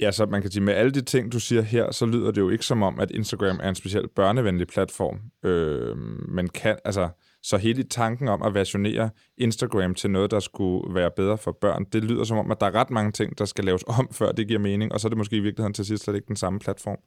Ja, 0.01 0.11
så 0.11 0.25
man 0.25 0.41
kan 0.41 0.51
sige, 0.51 0.63
med 0.63 0.73
alle 0.73 0.91
de 0.91 1.01
ting, 1.01 1.31
du 1.31 1.39
siger 1.39 1.61
her, 1.61 1.91
så 1.91 2.05
lyder 2.05 2.31
det 2.31 2.41
jo 2.41 2.49
ikke 2.49 2.65
som 2.65 2.83
om, 2.83 2.99
at 2.99 3.11
Instagram 3.11 3.59
er 3.63 3.69
en 3.69 3.75
specielt 3.75 4.15
børnevenlig 4.15 4.67
platform. 4.67 5.19
Øh, 5.49 5.97
men 6.27 6.49
kan, 6.49 6.77
altså, 6.85 7.09
så 7.43 7.57
hele 7.57 7.83
tanken 7.83 8.27
om 8.27 8.43
at 8.43 8.53
versionere 8.53 9.09
Instagram 9.37 9.95
til 9.95 10.09
noget, 10.09 10.31
der 10.31 10.39
skulle 10.39 10.95
være 10.95 11.11
bedre 11.11 11.37
for 11.37 11.51
børn, 11.51 11.85
det 11.85 12.03
lyder 12.03 12.23
som 12.23 12.37
om, 12.37 12.51
at 12.51 12.59
der 12.61 12.67
er 12.67 12.75
ret 12.75 12.89
mange 12.89 13.11
ting, 13.11 13.37
der 13.37 13.45
skal 13.45 13.65
laves 13.65 13.83
om, 13.87 14.13
før 14.13 14.31
det 14.31 14.47
giver 14.47 14.59
mening, 14.59 14.91
og 14.91 14.99
så 14.99 15.07
er 15.07 15.09
det 15.09 15.17
måske 15.17 15.35
i 15.35 15.39
virkeligheden 15.39 15.73
til 15.73 15.85
sidst 15.85 16.03
slet 16.03 16.15
ikke 16.15 16.27
den 16.27 16.35
samme 16.35 16.59
platform. 16.59 16.97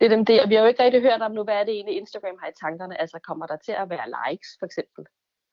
Det 0.00 0.04
er 0.06 0.12
dem 0.16 0.24
det, 0.24 0.48
vi 0.48 0.54
har 0.54 0.62
jo 0.62 0.68
ikke 0.68 0.84
rigtig 0.84 1.02
hørt 1.02 1.22
om 1.22 1.32
nu, 1.32 1.44
hvad 1.44 1.54
er 1.54 1.64
det 1.64 1.74
egentlig 1.74 1.96
Instagram 1.96 2.36
har 2.42 2.48
i 2.48 2.56
tankerne. 2.60 3.00
Altså 3.00 3.18
kommer 3.28 3.46
der 3.46 3.56
til 3.64 3.72
at 3.72 3.90
være 3.90 4.06
likes, 4.16 4.50
for 4.58 4.66
eksempel? 4.66 5.04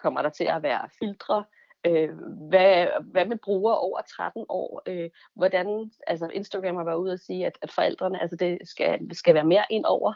Kommer 0.04 0.22
der 0.22 0.30
til 0.30 0.48
at 0.56 0.64
være 0.64 0.90
filtre? 1.00 1.46
Øh, 1.86 2.10
hvad, 2.50 2.88
hvad 3.04 3.26
med 3.26 3.38
brugere 3.38 3.78
over 3.78 4.02
13 4.02 4.46
år? 4.50 4.82
Øh, 4.88 5.10
hvordan, 5.36 5.92
altså 6.08 6.30
Instagram 6.34 6.76
har 6.76 6.84
været 6.84 6.98
ude 6.98 7.14
og 7.14 7.20
sige, 7.20 7.46
at, 7.46 7.58
at 7.62 7.72
forældrene, 7.72 8.22
altså 8.22 8.38
det 8.38 8.58
skal, 8.64 9.16
skal 9.16 9.34
være 9.34 9.44
mere 9.44 9.66
ind 9.70 9.86
over, 9.86 10.14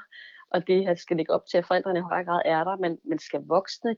og 0.52 0.68
det 0.68 0.84
her 0.84 0.96
skal 0.96 1.18
ligge 1.18 1.34
op 1.34 1.46
til, 1.52 1.58
at 1.58 1.66
forældrene 1.66 2.00
i 2.00 2.02
højere 2.02 2.26
grad 2.26 2.42
er 2.46 2.64
der, 2.64 2.76
men, 2.76 3.00
men 3.04 3.20
skal 3.20 3.42
voksne 3.48 3.96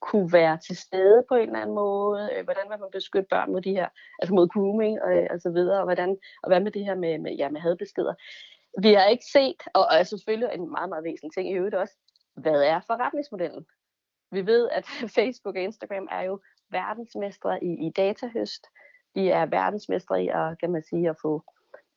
kunne 0.00 0.32
være 0.32 0.58
til 0.58 0.76
stede 0.76 1.24
på 1.28 1.34
en 1.34 1.48
eller 1.48 1.60
anden 1.60 1.74
måde? 1.74 2.30
Øh, 2.36 2.44
hvordan 2.44 2.70
vil 2.70 2.78
man 2.80 2.88
beskytte 2.92 3.28
børn 3.30 3.52
mod 3.52 3.60
de 3.60 3.70
her, 3.70 3.88
altså 4.18 4.34
mod 4.34 4.48
grooming 4.48 5.02
og, 5.02 5.26
og 5.30 5.40
så 5.40 5.50
videre, 5.50 5.78
og, 5.78 5.84
hvordan, 5.84 6.16
og 6.42 6.48
hvad 6.48 6.60
med 6.60 6.70
det 6.70 6.84
her 6.84 6.94
med, 6.94 7.18
med, 7.18 7.32
ja, 7.32 7.48
med 7.48 7.60
hadbeskeder? 7.60 8.14
Vi 8.80 8.92
har 8.92 9.04
ikke 9.04 9.24
set, 9.32 9.62
og, 9.74 9.86
og 9.86 10.06
selvfølgelig 10.06 10.48
en 10.54 10.70
meget, 10.70 10.88
meget 10.88 11.04
væsentlig 11.04 11.32
ting 11.32 11.50
i 11.50 11.54
øvrigt 11.54 11.74
også, 11.74 11.94
hvad 12.34 12.62
er 12.62 12.80
forretningsmodellen? 12.86 13.66
Vi 14.30 14.46
ved, 14.46 14.68
at 14.68 14.84
Facebook 15.16 15.56
og 15.56 15.62
Instagram 15.62 16.08
er 16.10 16.22
jo 16.22 16.40
verdensmestre 16.70 17.64
i, 17.64 17.86
i 17.86 17.90
datahøst. 17.90 18.66
De 19.14 19.30
er 19.30 19.46
verdensmestre 19.46 20.24
i 20.24 20.28
at, 20.28 20.58
kan 20.60 20.70
man 20.70 20.82
sige, 20.82 21.10
at 21.10 21.16
få 21.22 21.42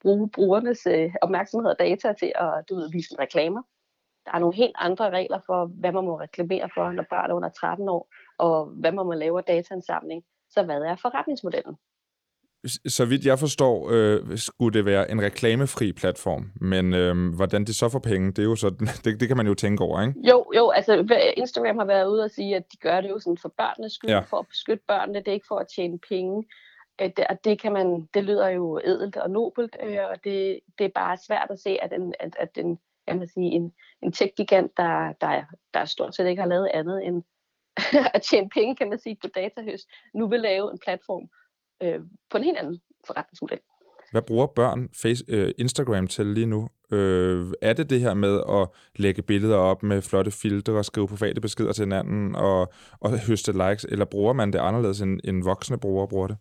bruge 0.01 0.29
brugernes 0.29 0.85
øh, 0.85 1.13
opmærksomhed 1.21 1.71
og 1.71 1.79
data 1.79 2.13
til 2.13 2.31
at 2.35 2.63
du 2.69 2.75
ved, 2.75 2.91
vise 2.91 3.15
reklamer. 3.19 3.61
Der 4.25 4.31
er 4.31 4.39
nogle 4.39 4.55
helt 4.55 4.75
andre 4.75 5.09
regler 5.09 5.39
for, 5.45 5.65
hvad 5.65 5.91
man 5.91 6.03
må 6.03 6.19
reklamere 6.19 6.69
for, 6.73 6.91
når 6.91 7.05
børn 7.09 7.31
er 7.31 7.35
under 7.35 7.49
13 7.49 7.89
år, 7.89 8.07
og 8.37 8.65
hvad 8.65 8.91
man 8.91 9.05
må 9.05 9.13
lave 9.13 9.37
af 9.37 9.43
dataansamling. 9.43 10.23
Så 10.49 10.63
hvad 10.63 10.81
er 10.81 10.95
forretningsmodellen? 10.95 11.75
Så 12.67 13.05
vidt 13.05 13.25
jeg 13.25 13.39
forstår, 13.39 13.89
øh, 13.91 14.37
skulle 14.37 14.77
det 14.77 14.85
være 14.85 15.11
en 15.11 15.21
reklamefri 15.21 15.91
platform, 15.91 16.51
men 16.61 16.93
øh, 16.93 17.35
hvordan 17.35 17.65
det 17.65 17.75
så 17.75 17.89
får 17.89 17.99
penge, 17.99 18.31
det 18.31 18.39
er 18.39 18.43
jo 18.43 18.55
så, 18.55 18.69
det, 19.03 19.19
det 19.19 19.27
kan 19.27 19.37
man 19.37 19.47
jo 19.47 19.53
tænke 19.53 19.83
over, 19.83 20.01
ikke? 20.01 20.13
Jo, 20.29 20.51
jo, 20.55 20.69
altså 20.69 20.93
Instagram 21.37 21.77
har 21.77 21.85
været 21.85 22.07
ude 22.07 22.23
og 22.23 22.31
sige, 22.31 22.55
at 22.55 22.71
de 22.71 22.77
gør 22.77 23.01
det 23.01 23.09
jo 23.09 23.19
sådan 23.19 23.37
for 23.37 23.53
børnenes 23.57 23.93
skyld, 23.93 24.09
ja. 24.09 24.19
for 24.19 24.37
at 24.37 24.47
beskytte 24.47 24.83
børnene, 24.87 25.19
det 25.19 25.27
er 25.27 25.33
ikke 25.33 25.47
for 25.47 25.59
at 25.59 25.67
tjene 25.75 25.99
penge. 26.09 26.45
Det, 26.99 27.27
og 27.29 27.43
det, 27.43 27.61
kan 27.61 27.73
man, 27.73 28.09
det 28.13 28.23
lyder 28.23 28.49
jo 28.49 28.79
edelt 28.83 29.17
og 29.17 29.29
nobelt, 29.29 29.77
øh, 29.83 29.97
og 30.11 30.23
det, 30.23 30.59
det 30.77 30.85
er 30.85 30.89
bare 30.95 31.17
svært 31.27 31.47
at 31.49 31.59
se, 31.59 31.77
at 31.81 31.93
en, 31.93 32.13
at, 32.19 32.35
at 32.39 32.49
en, 32.57 32.79
jeg 33.07 33.15
må 33.15 33.25
sige, 33.25 33.51
en, 33.51 33.73
en 34.01 34.11
tech-gigant, 34.11 34.77
der, 34.77 35.13
der, 35.21 35.43
der 35.73 35.85
stort 35.85 36.15
set 36.15 36.27
ikke 36.27 36.41
har 36.41 36.49
lavet 36.49 36.69
andet 36.73 37.07
end 37.07 37.23
at 38.15 38.21
tjene 38.21 38.49
penge, 38.49 38.75
kan 38.75 38.89
man 38.89 38.99
sige, 38.99 39.17
på 39.21 39.27
datahøst, 39.27 39.87
nu 40.13 40.27
vil 40.27 40.39
lave 40.39 40.71
en 40.71 40.79
platform 40.85 41.29
øh, 41.83 41.99
på 42.31 42.37
en 42.37 42.43
helt 42.43 42.57
anden 42.57 42.81
forretningsmodel. 43.07 43.59
Hvad 44.11 44.21
bruger 44.21 44.47
børn 44.47 44.89
face, 45.01 45.25
øh, 45.27 45.51
Instagram 45.57 46.07
til 46.07 46.25
lige 46.25 46.45
nu? 46.45 46.69
Øh, 46.91 47.53
er 47.61 47.73
det 47.73 47.89
det 47.89 48.01
her 48.01 48.13
med 48.13 48.41
at 48.49 48.69
lægge 48.95 49.21
billeder 49.21 49.57
op 49.57 49.83
med 49.83 50.01
flotte 50.01 50.31
filtre 50.31 50.73
og 50.73 50.85
skrive 50.85 51.07
private 51.07 51.41
beskeder 51.41 51.73
til 51.73 51.83
hinanden 51.83 52.35
og, 52.35 52.73
og 52.99 53.09
høste 53.27 53.51
likes, 53.51 53.85
eller 53.85 54.05
bruger 54.05 54.33
man 54.33 54.53
det 54.53 54.59
anderledes 54.59 55.01
end, 55.01 55.19
end 55.23 55.43
voksne 55.43 55.79
brugere 55.79 56.07
bruger 56.07 56.27
det? 56.27 56.37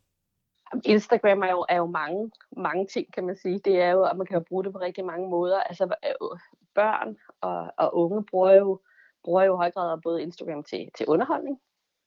Instagram 0.84 1.42
er 1.42 1.50
jo, 1.50 1.66
er 1.68 1.76
jo 1.76 1.86
mange, 1.86 2.30
mange 2.56 2.86
ting, 2.86 3.06
kan 3.14 3.26
man 3.26 3.36
sige. 3.36 3.60
Det 3.64 3.80
er 3.80 3.90
jo, 3.90 4.02
at 4.02 4.16
man 4.16 4.26
kan 4.26 4.36
jo 4.38 4.44
bruge 4.48 4.64
det 4.64 4.72
på 4.72 4.78
rigtig 4.78 5.04
mange 5.04 5.30
måder. 5.30 5.60
Altså 5.60 5.84
øh, 5.84 6.38
børn 6.74 7.16
og, 7.40 7.72
og 7.78 7.96
unge 7.96 8.24
bruger 8.30 8.52
jo, 8.52 8.80
bruger 9.24 9.42
jo 9.42 9.54
i 9.54 9.56
høj 9.56 9.70
grad 9.70 10.00
både 10.02 10.22
Instagram 10.22 10.62
til, 10.62 10.88
til 10.96 11.06
underholdning, 11.06 11.58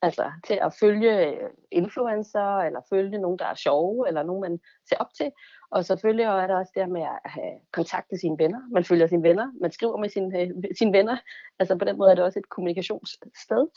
altså 0.01 0.31
til 0.47 0.59
at 0.61 0.73
følge 0.79 1.27
øh, 1.27 1.49
influencer, 1.71 2.57
eller 2.57 2.81
følge 2.89 3.17
nogen, 3.17 3.39
der 3.39 3.45
er 3.45 3.55
sjove, 3.55 4.07
eller 4.07 4.23
nogen, 4.23 4.41
man 4.41 4.59
ser 4.89 4.97
op 4.99 5.13
til. 5.17 5.31
Og 5.71 5.85
selvfølgelig 5.85 6.23
er 6.23 6.47
der 6.47 6.55
også 6.55 6.71
det 6.75 6.89
med 6.89 7.01
at 7.01 7.31
have 7.31 7.53
kontakt 7.71 8.07
med 8.11 8.19
sine 8.19 8.37
venner. 8.39 8.61
Man 8.71 8.83
følger 8.83 9.07
sine 9.07 9.23
venner, 9.23 9.51
man 9.61 9.71
skriver 9.71 9.97
med 9.97 10.09
sine, 10.09 10.41
øh, 10.41 10.49
sine 10.77 10.93
venner. 10.97 11.17
Altså 11.59 11.77
på 11.77 11.85
den 11.85 11.97
måde 11.97 12.11
er 12.11 12.15
det 12.15 12.23
også 12.23 12.39
et 12.39 12.49
kommunikationssted. 12.49 13.67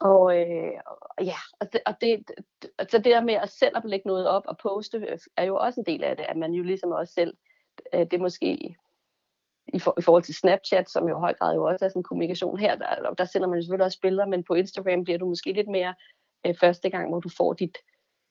Og, 0.00 0.36
øh, 0.40 0.72
ja, 1.20 1.36
og, 1.60 1.72
det, 1.72 1.80
og 1.86 1.94
det, 2.00 2.24
så 2.90 2.98
det 2.98 3.04
der 3.04 3.20
med 3.20 3.34
at 3.34 3.48
selv 3.48 3.76
at 3.76 3.84
lægge 3.84 4.08
noget 4.08 4.28
op 4.28 4.42
og 4.46 4.58
poste, 4.62 4.98
øh, 4.98 5.18
er 5.36 5.44
jo 5.44 5.56
også 5.56 5.80
en 5.80 5.86
del 5.86 6.04
af 6.04 6.16
det, 6.16 6.26
at 6.28 6.36
man 6.36 6.52
jo 6.52 6.62
ligesom 6.62 6.92
også 6.92 7.12
selv, 7.12 7.36
øh, 7.94 8.00
det 8.00 8.12
er 8.12 8.18
måske 8.18 8.76
i, 9.74 9.78
for, 9.78 9.94
i 9.98 10.02
forhold 10.02 10.22
til 10.22 10.34
Snapchat, 10.34 10.90
som 10.90 11.08
jo 11.08 11.16
i 11.16 11.20
høj 11.20 11.34
grad 11.34 11.54
jo 11.54 11.64
også 11.64 11.84
er 11.84 11.88
sådan 11.88 12.00
en 12.00 12.04
kommunikation 12.04 12.58
her, 12.58 12.76
der, 12.76 13.14
der 13.18 13.24
sender 13.24 13.48
man 13.48 13.58
jo 13.58 13.62
selvfølgelig 13.62 13.84
også 13.84 14.00
billeder, 14.00 14.26
men 14.26 14.44
på 14.44 14.54
Instagram 14.54 15.04
bliver 15.04 15.18
du 15.18 15.26
måske 15.26 15.52
lidt 15.52 15.68
mere 15.68 15.94
øh, 16.46 16.54
første 16.60 16.90
gang, 16.90 17.08
hvor 17.08 17.20
du 17.20 17.28
får 17.28 17.52
dit, 17.52 17.78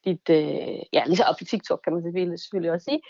dit 0.05 0.29
øh, 0.29 0.79
ja, 0.93 1.03
ligesom 1.05 1.25
op 1.29 1.35
på 1.39 1.43
TikTok 1.43 1.81
kan 1.83 1.93
man 1.93 2.03
selvfølgelig, 2.03 2.39
selvfølgelig 2.39 2.71
også 2.71 2.85
sige, 2.85 3.01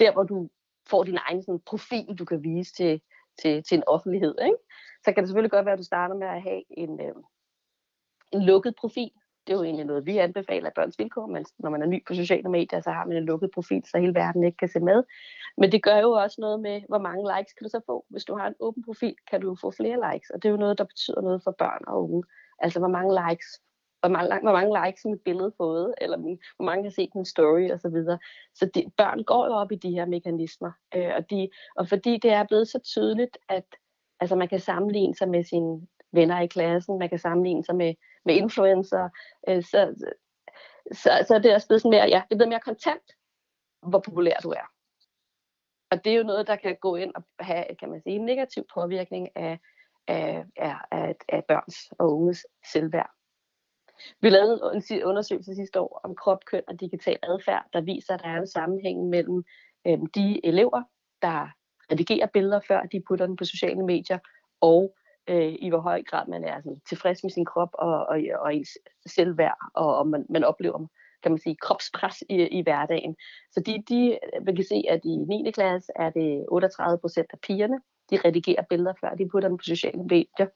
der 0.00 0.12
hvor 0.12 0.22
du 0.22 0.48
får 0.88 1.04
din 1.04 1.18
egen 1.26 1.42
sådan, 1.42 1.60
profil, 1.66 2.06
du 2.18 2.24
kan 2.24 2.42
vise 2.42 2.72
til, 2.72 3.00
til, 3.42 3.62
til 3.62 3.76
en 3.76 3.84
offentlighed. 3.86 4.34
Ikke? 4.44 4.56
Så 5.04 5.12
kan 5.12 5.22
det 5.22 5.28
selvfølgelig 5.28 5.50
godt 5.50 5.66
være, 5.66 5.72
at 5.72 5.78
du 5.78 5.84
starter 5.84 6.14
med 6.14 6.26
at 6.26 6.42
have 6.42 6.62
en, 6.70 7.00
øh, 7.00 7.14
en 8.32 8.42
lukket 8.42 8.74
profil. 8.80 9.10
Det 9.46 9.52
er 9.52 9.56
jo 9.56 9.64
egentlig 9.64 9.86
noget, 9.86 10.06
vi 10.06 10.18
anbefaler 10.18 10.70
børns 10.74 10.98
vilkår, 10.98 11.26
men 11.26 11.44
når 11.58 11.70
man 11.70 11.82
er 11.82 11.86
ny 11.86 12.04
på 12.06 12.14
sociale 12.14 12.48
medier, 12.48 12.80
så 12.80 12.90
har 12.90 13.04
man 13.04 13.16
en 13.16 13.24
lukket 13.24 13.50
profil, 13.54 13.82
så 13.86 13.98
hele 13.98 14.14
verden 14.14 14.44
ikke 14.44 14.56
kan 14.56 14.68
se 14.68 14.80
med. 14.80 15.02
Men 15.58 15.72
det 15.72 15.82
gør 15.82 15.98
jo 15.98 16.10
også 16.10 16.40
noget 16.40 16.60
med, 16.60 16.82
hvor 16.88 16.98
mange 16.98 17.22
likes 17.36 17.52
kan 17.52 17.64
du 17.64 17.68
så 17.68 17.80
få. 17.86 18.04
Hvis 18.08 18.24
du 18.24 18.36
har 18.36 18.46
en 18.46 18.54
åben 18.60 18.84
profil, 18.84 19.14
kan 19.30 19.40
du 19.40 19.56
få 19.60 19.70
flere 19.70 20.12
likes, 20.12 20.30
og 20.30 20.42
det 20.42 20.48
er 20.48 20.52
jo 20.52 20.56
noget, 20.64 20.78
der 20.78 20.84
betyder 20.84 21.20
noget 21.20 21.42
for 21.44 21.50
børn 21.58 21.82
og 21.86 22.02
unge. 22.02 22.22
Altså, 22.58 22.78
hvor 22.78 22.88
mange 22.88 23.12
likes 23.28 23.60
hvor 24.00 24.08
mange, 24.08 24.40
hvor 24.40 24.52
mange 24.52 24.86
likes 24.86 25.04
mit 25.04 25.20
billede 25.24 25.52
fået, 25.56 25.94
eller 26.00 26.16
min, 26.16 26.38
hvor 26.56 26.64
mange 26.64 26.84
har 26.84 26.90
set 26.90 27.14
min 27.14 27.24
story 27.24 27.70
osv. 27.70 27.78
Så, 27.78 27.88
videre. 27.88 28.18
så 28.54 28.70
de, 28.74 28.84
børn 28.96 29.24
går 29.24 29.46
jo 29.46 29.52
op 29.52 29.72
i 29.72 29.76
de 29.76 29.90
her 29.90 30.06
mekanismer, 30.06 30.72
øh, 30.94 31.10
og, 31.16 31.30
de, 31.30 31.48
og 31.76 31.88
fordi 31.88 32.18
det 32.18 32.32
er 32.32 32.44
blevet 32.44 32.68
så 32.68 32.78
tydeligt, 32.78 33.38
at 33.48 33.64
altså, 34.20 34.36
man 34.36 34.48
kan 34.48 34.60
sammenligne 34.60 35.14
sig 35.14 35.28
med 35.28 35.44
sine 35.44 35.86
venner 36.12 36.40
i 36.40 36.46
klassen, 36.46 36.98
man 36.98 37.08
kan 37.08 37.18
sammenligne 37.18 37.64
sig 37.64 37.76
med, 37.76 37.94
med 38.26 38.34
influencer, 38.34 39.08
øh, 39.48 39.62
så, 39.62 39.94
så, 40.92 41.24
så 41.28 41.34
er 41.34 41.38
det 41.38 41.54
også 41.54 41.66
blevet 41.66 41.82
sådan 41.82 41.96
mere, 41.96 42.08
ja, 42.08 42.22
det 42.28 42.34
er 42.34 42.36
blevet 42.36 42.48
mere 42.48 42.60
kontant, 42.60 43.06
hvor 43.82 44.00
populær 44.00 44.36
du 44.42 44.50
er. 44.50 44.66
Og 45.90 46.04
det 46.04 46.12
er 46.12 46.16
jo 46.16 46.22
noget, 46.22 46.46
der 46.46 46.56
kan 46.56 46.76
gå 46.80 46.96
ind 46.96 47.12
og 47.14 47.22
have, 47.40 47.64
kan 47.80 47.90
man 47.90 48.02
sige, 48.02 48.16
en 48.16 48.24
negativ 48.24 48.64
påvirkning 48.74 49.28
af, 49.36 49.58
af, 50.06 50.44
af, 50.56 50.76
af, 50.90 51.14
af 51.28 51.44
børns 51.44 51.76
og 51.98 52.16
unges 52.16 52.46
selvværd. 52.72 53.10
Vi 54.20 54.28
lavede 54.28 54.82
en 54.90 55.04
undersøgelse 55.04 55.54
sidste 55.54 55.80
år 55.80 56.00
om 56.04 56.14
krop, 56.14 56.44
køn 56.44 56.62
og 56.68 56.80
digital 56.80 57.18
adfærd, 57.22 57.64
der 57.72 57.80
viser, 57.80 58.14
at 58.14 58.20
der 58.22 58.28
er 58.28 58.40
en 58.40 58.46
sammenhæng 58.46 59.08
mellem 59.08 59.44
øh, 59.86 59.98
de 60.14 60.46
elever, 60.46 60.82
der 61.22 61.48
redigerer 61.92 62.26
billeder, 62.26 62.60
før 62.60 62.82
de 62.82 63.02
putter 63.08 63.26
dem 63.26 63.36
på 63.36 63.44
sociale 63.44 63.84
medier, 63.84 64.18
og 64.60 64.96
øh, 65.28 65.54
i 65.58 65.68
hvor 65.68 65.78
høj 65.78 66.02
grad 66.02 66.26
man 66.28 66.44
er 66.44 66.60
sådan, 66.60 66.80
tilfreds 66.88 67.22
med 67.22 67.30
sin 67.30 67.44
krop 67.44 67.70
og, 67.72 68.06
og, 68.06 68.18
og 68.38 68.54
ens 68.54 68.78
selvværd, 69.06 69.58
og, 69.74 69.96
og 69.98 70.06
man, 70.06 70.26
man 70.28 70.44
oplever 70.44 70.86
kan 71.22 71.32
man 71.32 71.38
sige, 71.38 71.56
kropspres 71.56 72.22
i, 72.28 72.34
i 72.34 72.62
hverdagen. 72.62 73.16
Så 73.52 73.60
de, 73.60 73.82
de, 73.88 74.18
man 74.44 74.56
kan 74.56 74.64
se, 74.64 74.84
at 74.88 75.00
i 75.04 75.16
9. 75.16 75.50
klasse 75.50 75.92
er 75.96 76.10
det 76.10 76.46
38 76.48 76.98
procent 76.98 77.26
af 77.32 77.38
pigerne, 77.40 77.80
de 78.10 78.18
redigerer 78.24 78.62
billeder, 78.70 78.92
før 79.00 79.14
de 79.14 79.28
putter 79.28 79.48
dem 79.48 79.58
på 79.58 79.62
sociale 79.62 80.02
medier. 80.02 80.48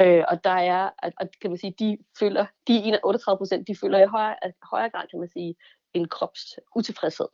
Øh, 0.00 0.24
og 0.28 0.44
der 0.44 0.58
er, 0.74 0.90
at, 1.02 1.12
kan 1.40 1.50
man 1.50 1.58
sige, 1.58 1.74
de 1.78 1.98
føler, 2.18 2.46
de 2.68 3.00
38 3.04 3.38
procent, 3.38 3.68
de 3.68 3.76
føler 3.76 3.98
i 3.98 4.06
højere, 4.06 4.36
højere 4.70 4.90
grad, 4.90 5.06
kan 5.10 5.18
man 5.18 5.28
sige, 5.28 5.54
en 5.94 6.08
krops 6.08 6.58
utilfredshed 6.76 7.28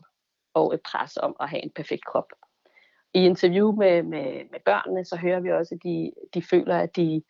og 0.55 0.75
et 0.75 0.81
pres 0.91 1.17
om 1.17 1.37
at 1.41 1.49
have 1.49 1.63
en 1.63 1.71
perfekt 1.71 2.05
krop. 2.05 2.33
I 3.17 3.25
interview 3.25 3.73
med, 3.73 4.03
med, 4.03 4.45
med 4.51 4.61
børnene, 4.65 5.05
så 5.05 5.17
hører 5.17 5.41
vi 5.41 5.53
også, 5.53 5.75
at 5.75 5.83
de, 5.83 6.13
de 6.35 6.43
føler, 6.43 6.79
at 6.79 6.97
de, 6.97 7.23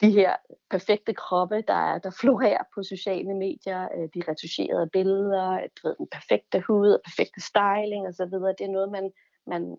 de 0.00 0.10
her 0.10 0.36
perfekte 0.70 1.14
kroppe, 1.14 1.64
der, 1.68 1.94
er, 1.94 1.98
der 1.98 2.10
florerer 2.20 2.62
på 2.74 2.82
sociale 2.82 3.34
medier, 3.34 3.88
øh, 3.96 4.08
de 4.14 4.30
retuscherede 4.30 4.88
billeder, 4.92 5.66
ved, 5.82 5.96
den 5.98 6.08
perfekte 6.12 6.60
hud, 6.66 6.98
perfekte 7.04 7.40
styling 7.40 8.06
osv., 8.08 8.34
det 8.58 8.64
er 8.64 8.72
noget, 8.72 8.90
man, 8.90 9.12
man, 9.46 9.76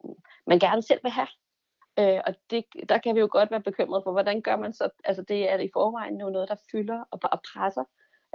man 0.47 0.59
gerne 0.59 0.81
selv 0.81 0.99
vil 1.03 1.11
have. 1.11 1.27
Øh, 1.99 2.21
og 2.27 2.33
det, 2.49 2.65
der 2.89 2.97
kan 2.97 3.15
vi 3.15 3.19
jo 3.19 3.29
godt 3.31 3.51
være 3.51 3.61
bekymret 3.61 4.03
for, 4.03 4.11
hvordan 4.11 4.41
gør 4.41 4.55
man 4.55 4.73
så, 4.73 4.89
altså 5.03 5.21
det 5.21 5.51
er 5.51 5.57
i 5.57 5.69
forvejen 5.73 6.19
jo 6.21 6.29
noget, 6.29 6.49
der 6.49 6.55
fylder 6.71 7.03
og, 7.11 7.19
og 7.23 7.41
presser 7.53 7.83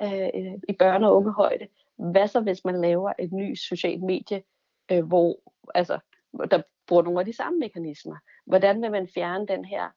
øh, 0.03 0.29
øh 0.35 0.59
i 0.69 0.77
børne- 0.83 1.07
og 1.07 1.17
ungehøjde. 1.17 1.67
Hvad 1.97 2.29
så, 2.29 2.41
hvis 2.41 2.65
man 2.65 2.81
laver 2.81 3.13
et 3.19 3.33
nyt 3.33 3.59
socialt 3.59 4.03
medie, 4.03 4.43
øh, 4.93 5.05
hvor 5.05 5.37
altså, 5.75 5.99
der 6.51 6.63
bruger 6.87 7.03
nogle 7.03 7.21
af 7.21 7.27
de 7.27 7.37
samme 7.37 7.59
mekanismer? 7.59 8.17
Hvordan 8.47 8.83
vil 8.83 8.91
man 8.91 9.09
fjerne 9.15 9.47
den 9.47 9.65
her 9.65 9.89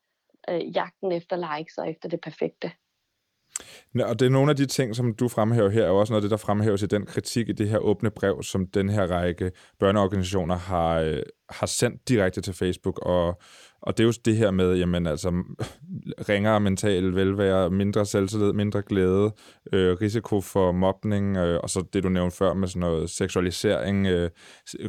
øh, 0.49 0.75
jagten 0.75 1.11
efter 1.11 1.57
likes 1.57 1.77
og 1.77 1.89
efter 1.89 2.09
det 2.09 2.19
perfekte? 2.21 2.71
Ja, 3.95 4.05
og 4.09 4.19
det 4.19 4.25
er 4.25 4.29
nogle 4.29 4.51
af 4.51 4.55
de 4.55 4.65
ting, 4.65 4.95
som 4.95 5.13
du 5.13 5.27
fremhæver 5.27 5.69
her, 5.69 5.85
er 5.85 5.89
også 5.89 6.13
noget 6.13 6.23
af 6.23 6.29
det, 6.29 6.31
der 6.31 6.45
fremhæves 6.45 6.81
i 6.81 6.85
den 6.85 7.05
kritik 7.05 7.49
i 7.49 7.51
det 7.51 7.69
her 7.69 7.77
åbne 7.77 8.11
brev, 8.11 8.43
som 8.43 8.67
den 8.67 8.89
her 8.89 9.07
række 9.07 9.51
børneorganisationer 9.79 10.55
har, 10.55 10.99
øh, 10.99 11.23
har 11.49 11.67
sendt 11.67 12.09
direkte 12.09 12.41
til 12.41 12.53
Facebook, 12.53 12.99
og, 12.99 13.41
og 13.85 13.97
det 13.97 14.03
er 14.03 14.07
jo 14.07 14.13
det 14.25 14.37
her 14.37 14.51
med, 14.51 14.75
jamen 14.75 15.07
altså, 15.07 15.29
ringere 16.29 16.59
mental 16.59 17.15
velvære, 17.15 17.69
mindre 17.69 18.05
selvtillid, 18.05 18.53
mindre 18.53 18.81
glæde, 18.81 19.31
øh, 19.73 19.97
risiko 20.01 20.41
for 20.41 20.71
mobning, 20.71 21.37
øh, 21.37 21.59
og 21.63 21.69
så 21.69 21.83
det, 21.93 22.03
du 22.03 22.09
nævnte 22.09 22.37
før 22.37 22.53
med 22.53 22.67
sådan 22.67 22.79
noget 22.79 23.09
seksualisering, 23.09 24.07
øh, 24.07 24.29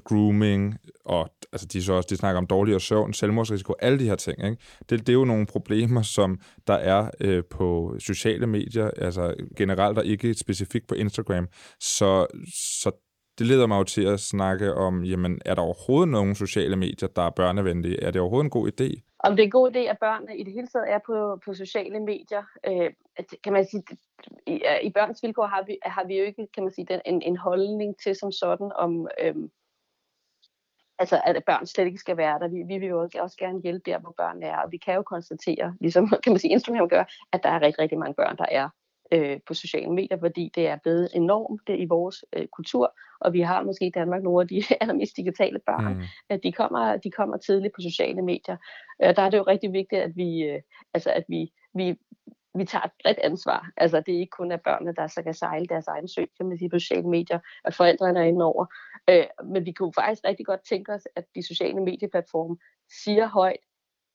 grooming, 0.04 0.74
og 1.04 1.30
altså, 1.52 1.66
de, 1.66 1.82
så 1.82 1.92
også, 1.92 2.06
de 2.10 2.16
snakker 2.16 2.38
om 2.38 2.46
dårligere 2.46 2.80
søvn, 2.80 3.12
selvmordsrisiko, 3.12 3.74
alle 3.78 3.98
de 3.98 4.04
her 4.04 4.16
ting. 4.16 4.44
Ikke? 4.44 4.56
Det, 4.90 5.00
det 5.00 5.08
er 5.08 5.12
jo 5.12 5.24
nogle 5.24 5.46
problemer, 5.46 6.02
som 6.02 6.40
der 6.66 6.74
er 6.74 7.10
øh, 7.20 7.42
på 7.50 7.96
sociale 7.98 8.46
medier, 8.46 8.90
altså 8.96 9.34
generelt 9.56 9.98
og 9.98 10.06
ikke 10.06 10.34
specifikt 10.34 10.86
på 10.88 10.94
Instagram. 10.94 11.48
Så, 11.80 12.26
så 12.54 13.05
det 13.38 13.46
leder 13.46 13.66
mig 13.66 13.78
jo 13.78 13.84
til 13.84 14.06
at 14.06 14.20
snakke 14.20 14.74
om, 14.74 15.04
jamen, 15.04 15.40
er 15.44 15.54
der 15.54 15.62
overhovedet 15.62 16.08
nogen 16.08 16.34
sociale 16.34 16.76
medier, 16.76 17.08
der 17.08 17.22
er 17.22 17.30
børnevenlige? 17.30 18.02
Er 18.02 18.10
det 18.10 18.20
overhovedet 18.20 18.44
en 18.44 18.50
god 18.50 18.68
idé? 18.68 19.00
Om 19.18 19.36
det 19.36 19.42
er 19.42 19.46
en 19.46 19.50
god 19.50 19.70
idé, 19.70 19.78
at 19.78 19.98
børnene 19.98 20.36
i 20.36 20.44
det 20.44 20.52
hele 20.52 20.66
taget 20.66 20.90
er 20.90 20.98
på, 21.06 21.40
på 21.44 21.54
sociale 21.54 22.00
medier, 22.00 22.42
øh, 22.66 22.90
kan 23.44 23.52
man 23.52 23.66
sige, 23.70 23.82
i, 24.46 24.62
i 24.82 24.90
børns 24.90 25.22
vilkår 25.22 25.46
har 25.46 25.62
vi, 25.66 25.78
har 25.82 26.04
vi 26.04 26.18
jo 26.18 26.24
ikke, 26.24 26.46
kan 26.54 26.62
man 26.62 26.72
sige, 26.72 26.86
den, 26.86 27.00
en, 27.06 27.22
en 27.22 27.36
holdning 27.36 27.96
til 28.02 28.16
som 28.16 28.32
sådan 28.32 28.72
om, 28.74 29.08
øh, 29.22 29.34
altså 30.98 31.20
at 31.24 31.44
børn 31.46 31.66
slet 31.66 31.86
ikke 31.86 31.98
skal 31.98 32.16
være 32.16 32.38
der. 32.38 32.48
Vi, 32.48 32.62
vi 32.62 32.78
vil 32.78 32.88
jo 32.88 33.00
også 33.00 33.36
gerne 33.38 33.62
hjælpe 33.62 33.90
der, 33.90 33.98
hvor 33.98 34.14
børn 34.16 34.42
er, 34.42 34.56
og 34.56 34.72
vi 34.72 34.76
kan 34.76 34.94
jo 34.94 35.02
konstatere, 35.02 35.74
ligesom 35.80 36.08
kan 36.24 36.32
man 36.32 36.38
sige, 36.38 36.52
Instagram 36.52 36.88
gør, 36.88 37.04
at 37.32 37.42
der 37.42 37.48
er 37.48 37.62
rigtig, 37.62 37.78
rigtig 37.78 37.98
mange 37.98 38.14
børn, 38.14 38.36
der 38.36 38.46
er 38.50 38.68
øh, 39.12 39.40
på 39.46 39.54
sociale 39.54 39.92
medier, 39.92 40.18
fordi 40.18 40.52
det 40.54 40.68
er 40.68 40.76
blevet 40.76 41.08
enormt 41.14 41.60
det 41.66 41.80
i 41.80 41.84
vores 41.84 42.24
øh, 42.32 42.46
kultur, 42.46 42.98
og 43.20 43.32
vi 43.32 43.40
har 43.40 43.62
måske 43.62 43.86
i 43.86 43.90
Danmark 43.90 44.22
nogle 44.22 44.42
af 44.42 44.48
de 44.48 44.62
allermest 44.80 45.16
digitale 45.16 45.58
børn. 45.66 45.94
Mm. 45.94 46.02
At 46.28 46.40
de 46.42 46.52
kommer, 46.52 46.96
de 46.96 47.10
kommer 47.10 47.36
tidligt 47.36 47.74
på 47.74 47.80
sociale 47.80 48.22
medier. 48.22 48.56
Øh, 49.02 49.16
der 49.16 49.22
er 49.22 49.30
det 49.30 49.38
jo 49.38 49.42
rigtig 49.42 49.72
vigtigt, 49.72 50.02
at 50.02 50.16
vi, 50.16 50.42
øh, 50.42 50.62
altså 50.94 51.10
at 51.10 51.24
vi, 51.28 51.52
vi, 51.74 51.96
vi 52.54 52.64
tager 52.64 52.84
et 52.84 52.90
bredt 53.02 53.18
ansvar. 53.18 53.70
Altså 53.76 54.00
det 54.00 54.14
er 54.14 54.20
ikke 54.20 54.36
kun 54.38 54.52
af 54.52 54.60
børnene, 54.60 54.94
der 54.94 55.06
så 55.06 55.22
kan 55.22 55.34
sejle 55.34 55.66
deres 55.66 55.86
egen 55.86 56.08
sø, 56.08 56.24
kan 56.36 56.46
man 56.46 56.58
sige, 56.58 56.70
på 56.70 56.78
sociale 56.78 57.08
medier, 57.08 57.38
at 57.64 57.74
forældrene 57.74 58.20
er 58.20 58.24
inde 58.24 58.44
over. 58.44 58.66
Øh, 59.10 59.26
men 59.44 59.66
vi 59.66 59.72
kunne 59.72 59.92
faktisk 59.92 60.22
rigtig 60.24 60.46
godt 60.46 60.60
tænke 60.68 60.92
os, 60.92 61.08
at 61.16 61.24
de 61.34 61.46
sociale 61.46 61.80
medieplatforme 61.80 62.56
siger 63.04 63.26
højt, 63.26 63.64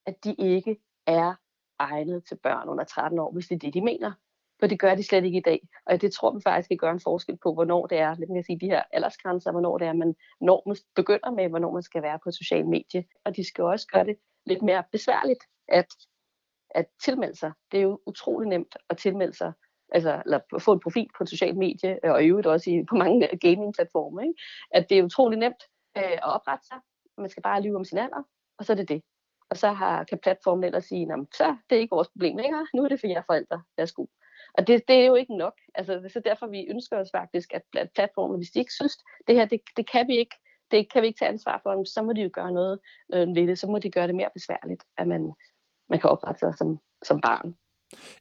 at 0.06 0.16
de 0.24 0.36
ikke 0.40 0.78
er 1.08 1.34
egnet 1.80 2.26
til 2.26 2.38
børn 2.44 2.70
under 2.70 2.84
13 2.84 3.20
år, 3.20 3.32
hvis 3.34 3.48
det 3.48 3.56
er 3.56 3.60
det, 3.60 3.74
de 3.74 3.82
mener 3.82 4.12
for 4.62 4.68
det 4.68 4.80
gør 4.80 4.96
de 4.96 5.04
slet 5.04 5.26
ikke 5.26 5.38
i 5.38 5.48
dag. 5.52 5.60
Og 5.86 6.02
det 6.02 6.14
tror 6.14 6.32
man 6.32 6.42
faktisk 6.42 6.68
kan 6.68 6.78
gøre 6.78 6.92
en 6.92 7.00
forskel 7.00 7.38
på, 7.44 7.54
hvornår 7.54 7.88
det 7.88 7.98
er, 7.98 8.16
lidt 8.16 8.46
sige, 8.46 8.60
de 8.60 8.66
her 8.66 8.84
aldersgrænser, 8.92 9.52
hvornår 9.52 9.78
det 9.78 9.88
er, 9.88 9.94
man 9.94 10.16
normen 10.42 10.78
begynder 10.96 11.32
med, 11.32 11.50
hvornår 11.50 11.72
man 11.72 11.84
skal 11.84 12.02
være 12.02 12.20
på 12.24 12.32
sociale 12.32 12.68
medier. 12.68 13.04
Og 13.26 13.36
de 13.36 13.48
skal 13.48 13.64
også 13.64 13.88
gøre 13.94 14.06
det 14.06 14.18
lidt 14.46 14.62
mere 14.62 14.84
besværligt 14.92 15.44
at, 15.68 15.88
at 16.70 16.86
tilmelde 17.04 17.36
sig. 17.36 17.52
Det 17.72 17.78
er 17.78 17.82
jo 17.82 18.00
utrolig 18.06 18.50
nemt 18.50 18.76
at 18.90 18.98
tilmelde 18.98 19.34
sig, 19.34 19.54
altså 19.92 20.22
eller 20.26 20.40
få 20.60 20.74
en 20.74 20.80
profil 20.80 21.08
på 21.18 21.24
en 21.24 21.28
social 21.28 21.58
medie, 21.58 22.06
øh, 22.06 22.12
og 22.12 22.24
i 22.24 22.28
øvrigt 22.28 22.48
også 22.48 22.70
i, 22.70 22.86
på 22.90 22.96
mange 22.96 23.28
gaming-platforme, 23.42 24.22
ikke? 24.24 24.42
at 24.72 24.90
det 24.90 24.98
er 25.00 25.04
utrolig 25.04 25.40
nemt 25.40 25.64
øh, 25.98 26.12
at 26.12 26.24
oprette 26.24 26.68
sig. 26.68 26.78
Man 27.18 27.30
skal 27.30 27.44
bare 27.44 27.62
lyve 27.62 27.76
om 27.76 27.86
sin 27.86 27.98
alder, 27.98 28.24
og 28.58 28.66
så 28.66 28.74
er 28.74 28.78
det 28.78 28.90
det. 28.90 29.02
Og 29.50 29.58
så 29.58 29.72
har, 29.72 30.04
kan 30.04 30.20
platformen 30.20 30.64
ellers 30.64 30.86
sige, 30.86 31.08
så 31.34 31.56
det 31.70 31.76
er 31.76 31.80
ikke 31.80 31.96
vores 31.96 32.08
problem 32.08 32.38
længere, 32.38 32.68
nu 32.74 32.84
er 32.84 32.88
det 32.88 33.00
for 33.00 33.08
jer 33.08 33.22
forældre, 33.28 33.64
værsgo. 33.78 34.06
Og 34.54 34.68
det, 34.68 34.88
det 34.88 34.96
er 34.96 35.06
jo 35.06 35.16
ikke 35.16 35.38
nok. 35.38 35.54
Altså, 35.76 35.94
det 35.94 36.26
derfor, 36.26 36.48
vi 36.48 36.68
ønsker 36.70 36.98
os 36.98 37.10
faktisk, 37.12 37.54
at 37.54 37.90
platformen, 37.96 38.38
hvis 38.38 38.50
de 38.50 38.60
ikke 38.60 38.74
synes, 38.74 38.98
det 39.28 39.36
her, 39.36 39.46
det, 39.46 39.62
det 39.78 39.90
kan 39.92 40.08
vi 40.08 40.18
ikke, 40.18 40.36
det 40.72 40.92
kan 40.92 41.02
vi 41.02 41.08
ikke 41.08 41.20
tage 41.20 41.30
ansvar 41.30 41.60
for, 41.64 41.84
så 41.84 42.02
må 42.02 42.14
de 42.14 42.22
jo 42.22 42.30
gøre 42.34 42.52
noget 42.52 42.80
øh, 43.14 43.28
ved 43.36 43.48
det. 43.48 43.60
Så 43.60 43.68
må 43.68 43.80
de 43.80 43.92
gøre 43.92 44.08
det 44.08 44.16
mere 44.16 44.30
besværligt, 44.34 44.84
at 44.98 45.08
man, 45.08 45.34
man 45.90 46.00
kan 46.00 46.10
oprette 46.10 46.40
sig 46.40 46.54
som, 46.58 46.80
som 47.04 47.22
barn. 47.22 47.56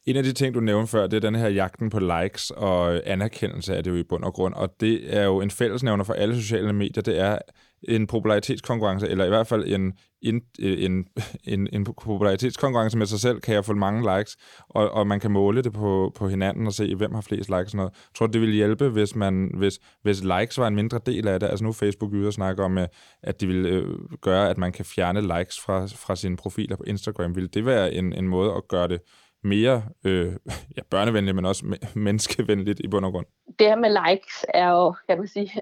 En 0.06 0.16
af 0.16 0.22
de 0.22 0.32
ting, 0.32 0.54
du 0.54 0.60
nævnte 0.60 0.90
før, 0.90 1.06
det 1.06 1.16
er 1.16 1.30
den 1.30 1.34
her 1.34 1.48
jagten 1.48 1.90
på 1.90 2.00
likes 2.00 2.50
og 2.50 3.10
anerkendelse 3.10 3.76
af 3.76 3.84
det 3.84 3.90
jo 3.90 3.96
i 3.96 4.02
bund 4.02 4.24
og 4.24 4.34
grund. 4.34 4.54
Og 4.54 4.74
det 4.80 5.16
er 5.16 5.24
jo 5.24 5.40
en 5.40 5.50
fællesnævner 5.50 6.04
for 6.04 6.12
alle 6.12 6.36
sociale 6.42 6.72
medier. 6.72 7.02
Det 7.02 7.18
er 7.18 7.38
en 7.82 8.06
popularitetskonkurrence, 8.06 9.08
eller 9.08 9.24
i 9.24 9.28
hvert 9.28 9.46
fald 9.46 9.64
en, 9.66 9.92
en, 10.22 10.42
en, 10.58 11.06
en, 11.44 11.68
en 11.72 11.84
popularitetskonkurrence 11.84 12.98
med 12.98 13.06
sig 13.06 13.20
selv, 13.20 13.40
kan 13.40 13.54
jeg 13.54 13.64
få 13.64 13.74
mange 13.74 14.16
likes, 14.16 14.36
og, 14.68 14.90
og 14.90 15.06
man 15.06 15.20
kan 15.20 15.30
måle 15.30 15.62
det 15.62 15.72
på, 15.72 16.12
på 16.16 16.28
hinanden 16.28 16.66
og 16.66 16.72
se, 16.72 16.94
hvem 16.94 17.14
har 17.14 17.20
flest 17.20 17.48
likes 17.50 17.64
og 17.64 17.70
sådan 17.70 17.76
noget. 17.76 17.90
Jeg 17.90 18.14
tror, 18.18 18.26
det 18.26 18.40
ville 18.40 18.54
hjælpe, 18.54 18.88
hvis, 18.88 19.16
man, 19.16 19.50
hvis, 19.56 19.78
hvis 20.02 20.22
likes 20.24 20.58
var 20.58 20.66
en 20.66 20.74
mindre 20.74 21.00
del 21.06 21.28
af 21.28 21.40
det. 21.40 21.46
Altså 21.46 21.64
nu 21.64 21.72
Facebook 21.72 22.12
ude 22.12 22.26
og 22.26 22.32
snakker 22.32 22.64
om, 22.64 22.78
øh, 22.78 22.86
at 23.22 23.40
de 23.40 23.46
vil 23.46 23.66
øh, 23.66 23.98
gøre, 24.20 24.50
at 24.50 24.58
man 24.58 24.72
kan 24.72 24.84
fjerne 24.84 25.20
likes 25.20 25.60
fra, 25.60 25.86
fra 25.86 26.16
sine 26.16 26.36
profiler 26.36 26.76
på 26.76 26.84
Instagram. 26.86 27.36
Vil 27.36 27.54
det 27.54 27.66
være 27.66 27.94
en, 27.94 28.12
en 28.12 28.28
måde 28.28 28.52
at 28.52 28.68
gøre 28.68 28.88
det 28.88 29.00
mere 29.42 29.82
øh, 30.04 30.32
ja, 30.76 30.82
børnevenligt, 30.90 31.34
men 31.34 31.44
også 31.44 31.76
menneskevenligt 31.94 32.80
i 32.80 32.88
bund 32.88 33.04
og 33.04 33.12
grund? 33.12 33.26
Det 33.58 33.66
her 33.66 33.76
med 33.76 33.96
likes 34.08 34.46
er 34.54 34.68
jo, 34.70 34.94
kan 35.08 35.18
man 35.18 35.28
sige, 35.28 35.52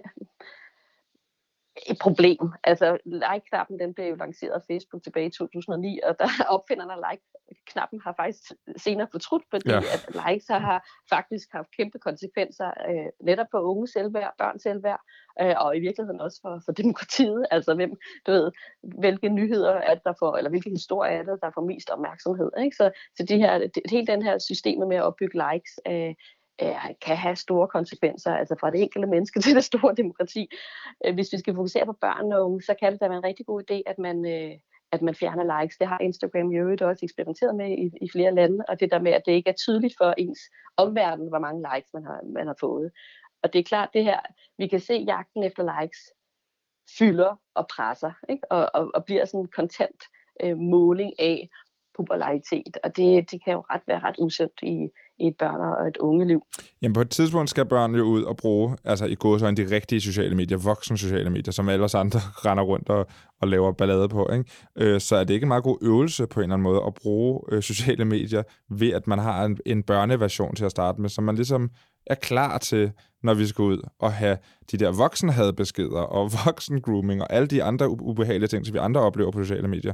et 1.87 1.99
problem. 1.99 2.53
Altså, 2.65 2.99
like-knappen, 3.05 3.79
den 3.79 3.95
blev 3.95 4.07
jo 4.07 4.15
lanceret 4.15 4.53
af 4.53 4.63
Facebook 4.71 5.03
tilbage 5.03 5.27
i 5.27 5.31
2009, 5.31 6.01
og 6.05 6.19
der 6.19 6.29
opfinderne 6.57 6.93
af 6.93 7.01
like-knappen 7.11 8.01
har 8.05 8.15
faktisk 8.17 8.43
senere 8.77 9.09
fortrudt, 9.13 9.45
fordi 9.51 9.71
ja. 9.71 9.79
at 9.79 10.09
likes 10.27 10.49
har 10.49 10.89
faktisk 11.11 11.49
haft 11.53 11.69
kæmpe 11.77 11.99
konsekvenser 11.99 12.71
øh, 12.89 13.09
netop 13.23 13.47
for 13.51 13.61
unge 13.61 13.87
selvværd, 13.89 14.33
børns 14.39 14.63
selvværd, 14.63 15.01
øh, 15.41 15.55
og 15.59 15.77
i 15.77 15.81
virkeligheden 15.81 16.21
også 16.21 16.39
for, 16.43 16.63
for 16.65 16.73
demokratiet. 16.73 17.47
Altså, 17.51 17.75
hvem, 17.75 17.93
du 18.27 18.31
ved, 18.33 18.53
hvilke 18.83 19.29
nyheder 19.29 19.75
er 19.75 19.95
der 19.95 20.13
for, 20.19 20.37
eller 20.37 20.51
hvilke 20.51 20.71
historier 20.71 21.13
er 21.19 21.23
der, 21.23 21.37
der 21.37 21.51
får 21.55 21.65
mest 21.65 21.91
opmærksomhed. 21.91 22.51
Ikke? 22.65 22.77
Så, 22.77 22.91
så 23.17 23.23
de 23.29 23.37
her, 23.37 23.59
det, 23.59 23.83
hele 23.91 24.07
den 24.07 24.23
her 24.23 24.39
systemet 24.39 24.89
med 24.89 24.97
at 24.97 25.03
opbygge 25.03 25.43
likes, 25.53 25.81
øh, 25.89 26.15
Øh, 26.63 26.75
kan 27.07 27.17
have 27.17 27.37
store 27.37 27.69
konsekvenser, 27.69 28.35
altså 28.35 28.57
fra 28.61 28.71
det 28.71 28.83
enkelte 28.83 29.09
menneske 29.09 29.41
til 29.45 29.55
det 29.55 29.65
store 29.65 29.95
demokrati. 29.95 30.51
Øh, 31.07 31.15
hvis 31.15 31.33
vi 31.33 31.39
skal 31.39 31.55
fokusere 31.55 31.87
på 31.87 31.93
børn 31.93 32.33
og 32.33 32.45
unge, 32.45 32.63
så 32.63 32.75
kan 32.81 32.93
det 32.93 33.01
da 33.01 33.09
være 33.09 33.19
en 33.19 33.25
rigtig 33.25 33.47
god 33.47 33.63
idé, 33.71 33.83
at 33.87 33.99
man, 33.99 34.27
øh, 34.27 34.59
at 34.93 35.03
man 35.03 35.15
fjerner 35.15 35.61
likes. 35.61 35.77
Det 35.77 35.87
har 35.87 35.99
Instagram 35.99 36.53
i 36.53 36.57
øvrigt 36.57 36.83
også 36.83 37.05
eksperimenteret 37.05 37.57
med 37.57 37.71
i, 37.71 38.05
i 38.05 38.09
flere 38.13 38.35
lande, 38.35 38.65
og 38.69 38.81
det 38.81 38.91
der 38.91 39.01
med, 39.01 39.13
at 39.13 39.23
det 39.27 39.33
ikke 39.33 39.51
er 39.51 39.55
tydeligt 39.65 39.95
for 39.99 40.15
ens 40.19 40.41
omverden, 40.77 41.29
hvor 41.29 41.39
mange 41.39 41.67
likes 41.75 41.91
man 41.95 42.05
har, 42.05 42.21
man 42.35 42.47
har 42.47 42.57
fået. 42.61 42.91
Og 43.43 43.53
det 43.53 43.59
er 43.59 43.63
klart, 43.63 43.89
det 43.95 44.05
her, 44.05 44.21
vi 44.59 44.67
kan 44.67 44.81
se 44.81 44.95
jagten 44.95 45.43
efter 45.43 45.81
likes 45.81 45.99
fylder 46.99 47.41
og 47.55 47.67
presser, 47.77 48.13
ikke? 48.29 48.53
Og, 48.53 48.71
og, 48.75 48.91
og 48.95 49.05
bliver 49.05 49.25
sådan 49.25 49.41
en 49.41 49.49
kontant 49.49 50.03
øh, 50.43 50.57
måling 50.57 51.13
af 51.19 51.49
popularitet, 51.99 52.75
og 52.85 52.97
det, 52.97 53.31
det 53.31 53.39
kan 53.45 53.53
jo 53.53 53.61
ret 53.71 53.85
være 53.87 54.01
ret 54.07 54.17
usundt 54.19 54.59
i, 54.63 54.77
i 55.19 55.27
et 55.27 55.37
børn 55.39 55.61
og 55.61 55.89
et 55.89 56.27
liv. 56.29 56.43
Jamen 56.83 56.95
på 56.95 57.01
et 57.01 57.11
tidspunkt 57.11 57.51
skal 57.51 57.67
børn 57.67 57.95
jo 57.95 58.05
ud 58.05 58.23
og 58.23 58.37
bruge, 58.37 58.77
altså 58.85 59.07
i 59.07 59.15
gåsøjne, 59.15 59.57
de 59.57 59.75
rigtige 59.77 60.01
sociale 60.01 60.37
medier, 60.37 60.59
voksne 60.59 60.99
sociale 60.99 61.31
medier, 61.31 61.53
som 61.53 61.69
alle 61.69 61.85
os 61.85 61.95
andre 61.95 62.21
render 62.47 62.65
rundt 62.65 62.89
og, 62.89 63.07
og 63.41 63.49
laver 63.49 63.73
ballade 63.73 64.09
på. 64.09 64.31
Ikke? 64.33 64.45
Øh, 64.77 65.01
så 65.01 65.17
er 65.17 65.25
det 65.25 65.35
ikke 65.35 65.45
en 65.45 65.49
meget 65.49 65.65
god 65.65 65.79
øvelse 65.83 66.27
på 66.27 66.41
en 66.41 66.45
eller 66.45 66.55
anden 66.55 66.63
måde 66.63 66.83
at 66.87 66.95
bruge 66.95 67.41
øh, 67.53 67.63
sociale 67.63 68.05
medier, 68.05 68.43
ved 68.71 68.93
at 68.93 69.07
man 69.07 69.19
har 69.19 69.45
en, 69.45 69.59
en 69.67 69.83
børneversion 69.83 70.55
til 70.55 70.65
at 70.65 70.71
starte 70.71 71.01
med, 71.01 71.09
så 71.09 71.21
man 71.21 71.35
ligesom 71.35 71.71
er 72.07 72.15
klar 72.15 72.59
til, 72.59 72.93
når 73.23 73.35
vi 73.35 73.47
skal 73.47 73.63
ud 73.63 73.89
og 73.99 74.13
have 74.13 74.39
de 74.71 74.77
der 74.77 74.93
voksenhadbeskeder 74.93 76.01
og 76.01 76.31
voksen 76.47 76.81
grooming 76.81 77.23
og 77.23 77.33
alle 77.33 77.49
de 77.49 77.63
andre 77.63 77.91
ubehagelige 77.91 78.49
ting, 78.49 78.67
som 78.67 78.75
vi 78.75 78.79
andre 78.79 79.01
oplever 79.01 79.31
på 79.31 79.43
sociale 79.43 79.69
medier 79.69 79.93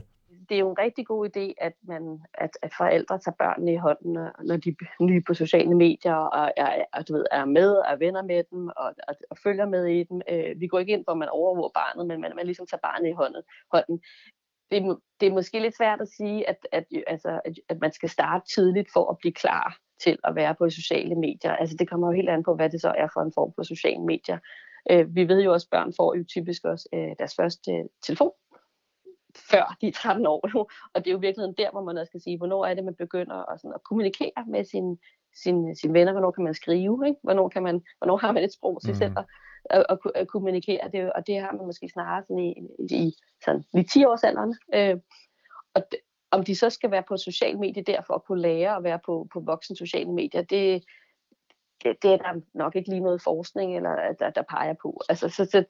det 0.49 0.55
er 0.55 0.59
jo 0.59 0.71
en 0.71 0.79
rigtig 0.79 1.07
god 1.07 1.29
idé, 1.29 1.55
at, 1.59 1.73
man, 1.83 2.21
at, 2.35 2.51
at 2.63 2.73
forældre 2.77 3.19
tager 3.19 3.37
børnene 3.39 3.73
i 3.73 3.77
hånden, 3.77 4.13
når 4.49 4.57
de 4.57 4.69
er 4.69 5.05
nye 5.05 5.23
på 5.27 5.35
sociale 5.35 5.75
medier, 5.75 6.15
og 6.15 6.53
er, 6.57 6.85
og, 6.93 7.09
du 7.09 7.13
ved, 7.13 7.25
er 7.31 7.45
med 7.45 7.71
og 7.71 7.85
er 7.93 7.97
venner 7.97 8.23
med 8.23 8.45
dem, 8.51 8.69
og, 8.69 8.95
og, 9.09 9.15
og 9.31 9.39
følger 9.39 9.67
med 9.67 9.87
i 9.87 10.05
dem. 10.05 10.21
Øh, 10.29 10.61
vi 10.61 10.67
går 10.67 10.79
ikke 10.79 10.93
ind 10.93 11.05
hvor 11.05 11.13
at 11.13 11.19
man 11.19 11.29
overvåger 11.29 11.71
barnet, 11.75 12.07
men 12.07 12.21
man, 12.21 12.33
man 12.37 12.47
ligesom 12.47 12.67
tager 12.67 12.87
barnet 12.89 13.09
i 13.09 13.13
hånden. 13.13 13.43
hånden. 13.73 14.01
Det, 14.71 14.79
er, 14.79 14.97
det 15.21 15.29
er 15.29 15.33
måske 15.33 15.61
lidt 15.61 15.77
svært 15.77 16.01
at 16.01 16.09
sige, 16.09 16.49
at, 16.49 16.67
at, 16.73 16.85
altså, 17.07 17.41
at, 17.45 17.55
at 17.69 17.79
man 17.81 17.93
skal 17.93 18.09
starte 18.09 18.45
tidligt 18.55 18.89
for 18.93 19.11
at 19.11 19.19
blive 19.19 19.33
klar 19.33 19.77
til 20.01 20.19
at 20.25 20.35
være 20.35 20.55
på 20.55 20.71
sociale 20.71 21.15
medier. 21.15 21.53
Altså 21.53 21.77
det 21.77 21.89
kommer 21.91 22.07
jo 22.09 22.13
helt 22.13 22.29
an 22.29 22.43
på, 22.43 22.55
hvad 22.55 22.71
det 22.71 22.81
så 22.81 22.89
er 22.89 23.09
for 23.13 23.21
en 23.21 23.33
form 23.35 23.53
for 23.57 23.63
sociale 23.63 24.05
medier. 24.05 24.39
Øh, 24.91 25.15
vi 25.17 25.29
ved 25.29 25.43
jo 25.43 25.53
også, 25.53 25.69
at 25.73 25.77
børn 25.77 25.93
får 25.97 26.15
jo 26.15 26.25
typisk 26.25 26.65
også 26.65 26.89
øh, 26.95 27.11
deres 27.19 27.35
første 27.37 27.73
øh, 27.73 27.85
telefon 28.07 28.33
før 29.51 29.77
de 29.81 29.88
er 29.88 29.92
13 29.92 30.27
år. 30.27 30.68
Og 30.94 31.05
det 31.05 31.07
er 31.07 31.12
jo 31.12 31.18
virkelig 31.18 31.59
der, 31.59 31.70
hvor 31.70 31.83
man 31.83 31.99
også 31.99 32.11
skal 32.11 32.20
sige, 32.20 32.38
hvornår 32.38 32.66
er 32.66 32.75
det, 32.75 32.85
man 32.85 32.94
begynder 32.94 33.53
at, 33.53 33.61
sådan, 33.61 33.75
at 33.75 33.83
kommunikere 33.83 34.44
med 34.47 34.64
sine 34.64 34.97
sin, 35.42 35.77
sin 35.77 35.94
venner, 35.94 36.12
hvornår 36.12 36.31
kan 36.31 36.44
man 36.44 36.55
skrive, 36.55 37.09
ikke? 37.09 37.20
Hvornår, 37.23 37.49
kan 37.49 37.62
man, 37.62 37.83
hvornår 37.99 38.16
har 38.16 38.33
man 38.33 38.44
et 38.44 38.53
sprog 38.53 38.83
til 38.83 38.90
mm. 38.90 38.97
selv 38.97 39.12
at, 39.18 39.25
at, 39.70 39.87
at, 39.88 39.99
at 40.14 40.29
kommunikere, 40.29 40.90
det, 40.92 41.12
og 41.12 41.27
det 41.27 41.40
har 41.40 41.53
man 41.53 41.66
måske 41.66 41.88
snarere 41.88 42.23
sådan 42.23 42.38
i, 42.38 42.55
i, 42.90 43.14
sådan, 43.44 43.64
i 43.75 43.83
10 43.83 44.05
års 44.05 44.25
alderen. 44.25 44.55
Øh, 44.75 44.97
og 45.75 45.83
det, 45.90 45.99
om 46.31 46.44
de 46.44 46.55
så 46.57 46.70
skal 46.70 46.90
være 46.90 47.03
på 47.09 47.16
sociale 47.16 47.59
medier 47.59 47.85
der 47.85 48.03
for 48.07 48.14
at 48.14 48.25
kunne 48.25 48.40
lære 48.40 48.77
at 48.77 48.85
være 48.85 48.99
på, 49.07 49.29
på 49.33 49.40
voksen 49.40 49.77
sociale 49.77 50.12
medier, 50.12 50.42
det, 50.42 50.85
det, 51.83 52.03
det 52.03 52.13
er 52.13 52.17
der 52.17 52.41
nok 52.55 52.77
ikke 52.77 52.89
lige 52.89 53.01
noget 53.01 53.23
forskning, 53.23 53.77
eller 53.77 54.13
der, 54.19 54.31
der 54.31 54.43
peger 54.43 54.75
på. 54.83 55.01
Altså, 55.09 55.29
så, 55.29 55.45
så, 55.45 55.65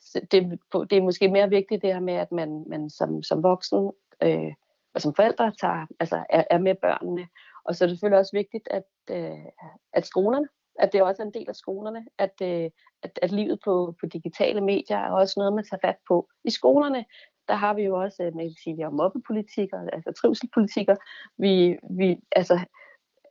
så 0.00 0.20
det, 0.30 0.60
det 0.90 0.98
er 0.98 1.02
måske 1.02 1.28
mere 1.28 1.48
vigtigt 1.48 1.82
det 1.82 1.92
her 1.92 2.00
med, 2.00 2.14
at 2.14 2.32
man, 2.32 2.64
man 2.66 2.90
som, 2.90 3.22
som 3.22 3.42
voksen 3.42 3.92
øh, 4.22 4.52
og 4.94 5.00
som 5.00 5.14
forældre 5.14 5.52
tager, 5.60 5.86
altså 6.00 6.24
er, 6.30 6.44
er 6.50 6.58
med 6.58 6.74
børnene. 6.74 7.28
Og 7.64 7.76
så 7.76 7.84
er 7.84 7.88
det 7.88 7.96
selvfølgelig 7.96 8.18
også 8.18 8.36
vigtigt, 8.36 8.68
at, 8.70 8.84
øh, 9.10 9.46
at 9.92 10.06
skolerne, 10.06 10.48
at 10.78 10.92
det 10.92 11.02
også 11.02 11.22
er 11.22 11.26
en 11.26 11.34
del 11.34 11.48
af 11.48 11.56
skolerne, 11.56 12.06
at, 12.18 12.34
øh, 12.42 12.70
at, 13.02 13.18
at 13.22 13.32
livet 13.32 13.60
på, 13.64 13.94
på 14.00 14.06
digitale 14.06 14.60
medier 14.60 14.96
er 14.96 15.10
også 15.10 15.34
noget, 15.36 15.52
man 15.52 15.64
tager 15.64 15.80
fat 15.84 15.96
på. 16.08 16.28
I 16.44 16.50
skolerne, 16.50 17.04
der 17.48 17.54
har 17.54 17.74
vi 17.74 17.82
jo 17.82 18.00
også, 18.00 18.22
øh, 18.22 18.34
man 18.36 18.46
kan 18.46 18.54
sige, 18.64 18.76
vi 18.76 18.82
har 18.82 18.90
mobbepolitikker, 18.90 19.88
altså 19.92 20.12
trivselpolitikker. 20.12 20.96
Vi, 21.38 21.78
vi, 21.90 22.20
altså, 22.32 22.60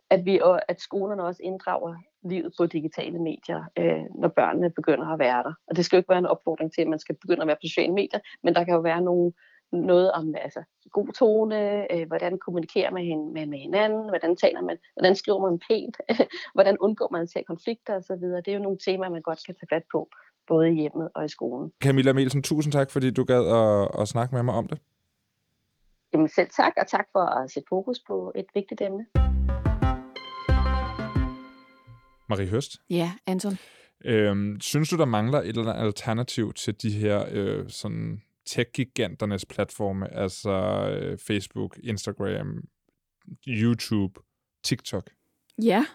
at, 0.10 0.26
vi, 0.26 0.40
og 0.40 0.72
at 0.72 0.82
skolerne 0.82 1.24
også 1.24 1.44
inddrager 1.44 1.96
livet 2.24 2.54
på 2.58 2.66
digitale 2.66 3.20
medier, 3.20 3.64
øh, 3.78 4.06
når 4.16 4.28
børnene 4.28 4.70
begynder 4.70 5.08
at 5.08 5.20
være 5.20 5.44
der. 5.44 5.54
Og 5.68 5.76
det 5.76 5.86
skal 5.86 5.98
jo 5.98 6.00
ikke 6.00 6.10
være 6.10 6.20
en 6.20 6.26
opfordring 6.26 6.74
til, 6.74 6.82
at 6.82 6.88
man 6.88 7.00
skal 7.00 7.16
begynde 7.22 7.42
at 7.42 7.48
være 7.48 7.56
på 7.56 7.68
sociale 7.68 7.94
medier, 7.94 8.20
men 8.44 8.56
der 8.56 8.64
kan 8.64 8.74
jo 8.74 8.80
være 8.80 9.02
nogle, 9.02 9.32
noget 9.72 10.12
om 10.12 10.36
altså, 10.36 10.64
god 10.92 11.08
tone, 11.08 11.92
øh, 11.94 12.08
hvordan 12.08 12.40
kommunikerer 12.46 12.92
man 12.92 13.04
hin, 13.04 13.34
med, 13.34 13.46
med 13.46 13.58
hinanden, 13.58 14.10
hvordan 14.10 14.36
taler 14.36 14.62
man, 14.62 14.78
hvordan 14.96 15.16
skriver 15.16 15.50
man 15.50 15.60
pænt, 15.70 15.98
hvordan 16.56 16.78
undgår 16.80 17.10
man 17.12 17.22
at 17.22 17.30
se 17.30 17.44
konflikter 17.48 17.96
osv. 17.96 18.24
Det 18.44 18.48
er 18.48 18.54
jo 18.54 18.64
nogle 18.64 18.78
temaer, 18.86 19.10
man 19.10 19.22
godt 19.22 19.40
kan 19.46 19.56
tage 19.56 19.76
fat 19.76 19.84
på, 19.92 20.10
både 20.48 20.70
i 20.70 20.74
hjemmet 20.74 21.10
og 21.16 21.26
i 21.26 21.28
skolen. 21.28 21.72
Camilla 21.84 22.14
Mielsen, 22.14 22.44
tusind 22.44 22.74
tak, 22.74 22.92
fordi 22.92 23.12
du 23.12 23.24
gad 23.24 23.44
at, 23.62 24.02
at 24.02 24.08
snakke 24.08 24.36
med 24.36 24.44
mig 24.44 24.54
om 24.54 24.68
det. 24.68 24.80
Jamen 26.14 26.28
selv 26.28 26.50
tak, 26.50 26.74
og 26.78 26.88
tak 26.88 27.06
for 27.12 27.20
at 27.20 27.52
sætte 27.52 27.68
fokus 27.70 28.00
på 28.08 28.32
et 28.36 28.46
vigtigt 28.56 28.82
emne. 28.82 29.06
Marie 32.30 32.48
Høst. 32.48 32.78
Ja, 32.90 33.12
Anton. 33.26 33.58
Øhm, 34.06 34.62
synes 34.62 34.90
du, 34.90 34.98
der 34.98 35.06
mangler 35.06 35.40
et 35.40 35.48
eller 35.48 35.74
andet 35.74 35.86
alternativ 35.86 36.54
til 36.54 36.82
de 36.82 36.92
her 36.92 37.26
øh, 37.32 37.70
sådan 37.70 38.22
tech-giganternes 38.46 39.46
platforme, 39.50 40.14
altså 40.14 40.52
øh, 40.92 41.18
Facebook, 41.18 41.80
Instagram, 41.84 42.64
YouTube, 43.48 44.20
TikTok? 44.64 45.10
Ja, 45.64 45.86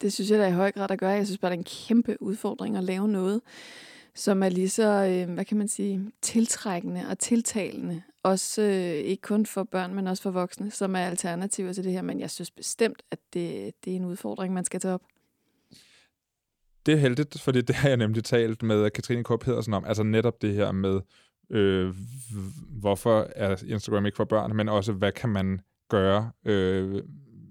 det 0.00 0.12
synes 0.12 0.30
jeg 0.30 0.38
da 0.38 0.48
i 0.48 0.52
høj 0.52 0.72
grad 0.72 0.90
at 0.90 0.98
gøre. 0.98 1.10
Jeg 1.10 1.26
synes 1.26 1.38
bare, 1.38 1.50
det 1.50 1.56
er 1.56 1.58
en 1.58 1.86
kæmpe 1.88 2.22
udfordring 2.22 2.76
at 2.76 2.84
lave 2.84 3.08
noget, 3.08 3.40
som 4.14 4.42
er 4.42 4.48
lige 4.48 4.68
så, 4.68 5.04
øh, 5.04 5.34
hvad 5.34 5.44
kan 5.44 5.56
man 5.56 5.68
sige, 5.68 6.10
tiltrækkende 6.22 7.04
og 7.10 7.18
tiltalende. 7.18 8.02
Også 8.22 8.62
øh, 8.62 8.92
ikke 8.92 9.20
kun 9.20 9.46
for 9.46 9.64
børn, 9.64 9.94
men 9.94 10.06
også 10.06 10.22
for 10.22 10.30
voksne, 10.30 10.70
som 10.70 10.94
er 10.94 11.00
alternativer 11.00 11.72
til 11.72 11.84
det 11.84 11.92
her. 11.92 12.02
Men 12.02 12.20
jeg 12.20 12.30
synes 12.30 12.50
bestemt, 12.50 13.02
at 13.10 13.18
det, 13.34 13.72
det 13.84 13.92
er 13.92 13.96
en 13.96 14.04
udfordring, 14.04 14.54
man 14.54 14.64
skal 14.64 14.80
tage 14.80 14.94
op 14.94 15.02
det 16.86 16.94
er 16.94 16.98
heldigt, 16.98 17.40
fordi 17.40 17.60
det 17.60 17.74
har 17.74 17.88
jeg 17.88 17.96
nemlig 17.96 18.24
talt 18.24 18.62
med 18.62 18.90
Katrine 18.90 19.24
K. 19.24 19.40
Pedersen 19.40 19.74
om, 19.74 19.84
altså 19.84 20.02
netop 20.02 20.42
det 20.42 20.54
her 20.54 20.72
med, 20.72 21.00
øh, 21.50 21.94
hvorfor 22.80 23.28
er 23.36 23.62
Instagram 23.66 24.06
ikke 24.06 24.16
for 24.16 24.24
børn, 24.24 24.56
men 24.56 24.68
også, 24.68 24.92
hvad 24.92 25.12
kan 25.12 25.30
man 25.30 25.60
gøre? 25.90 26.30
Øh, 26.44 27.02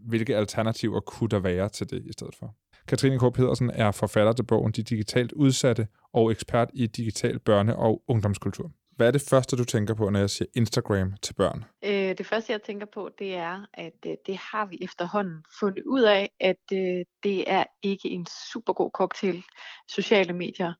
hvilke 0.07 0.35
alternativer 0.35 0.99
kunne 0.99 1.29
der 1.29 1.39
være 1.39 1.69
til 1.69 1.89
det 1.89 2.05
i 2.05 2.11
stedet 2.11 2.35
for? 2.35 2.55
Katrine 2.87 3.19
K. 3.19 3.33
Pedersen 3.33 3.71
er 3.73 3.91
forfatter 3.91 4.33
til 4.33 4.43
bogen 4.43 4.71
De 4.71 4.83
Digitalt 4.83 5.31
Udsatte 5.31 5.87
og 6.13 6.31
ekspert 6.31 6.69
i 6.73 6.87
digital 6.87 7.39
børne- 7.49 7.75
og 7.75 8.03
ungdomskultur. 8.07 8.71
Hvad 8.95 9.08
er 9.08 9.12
det 9.12 9.21
første, 9.30 9.56
du 9.56 9.65
tænker 9.65 9.93
på, 9.93 10.10
når 10.10 10.19
jeg 10.19 10.30
siger 10.30 10.47
Instagram 10.56 11.13
til 11.21 11.34
børn? 11.34 11.65
Øh, 11.84 12.17
det 12.17 12.25
første, 12.25 12.51
jeg 12.51 12.62
tænker 12.62 12.86
på, 12.93 13.10
det 13.19 13.36
er, 13.36 13.65
at 13.73 13.93
øh, 14.06 14.13
det 14.25 14.38
har 14.38 14.65
vi 14.65 14.77
efterhånden 14.82 15.43
fundet 15.60 15.84
ud 15.86 16.01
af, 16.01 16.32
at 16.39 16.63
øh, 16.73 17.06
det 17.23 17.51
er 17.51 17.63
ikke 17.84 18.10
en 18.10 18.27
super 18.54 18.73
god 18.73 18.91
cocktail, 18.93 19.43
sociale 19.89 20.34
medier 20.34 20.73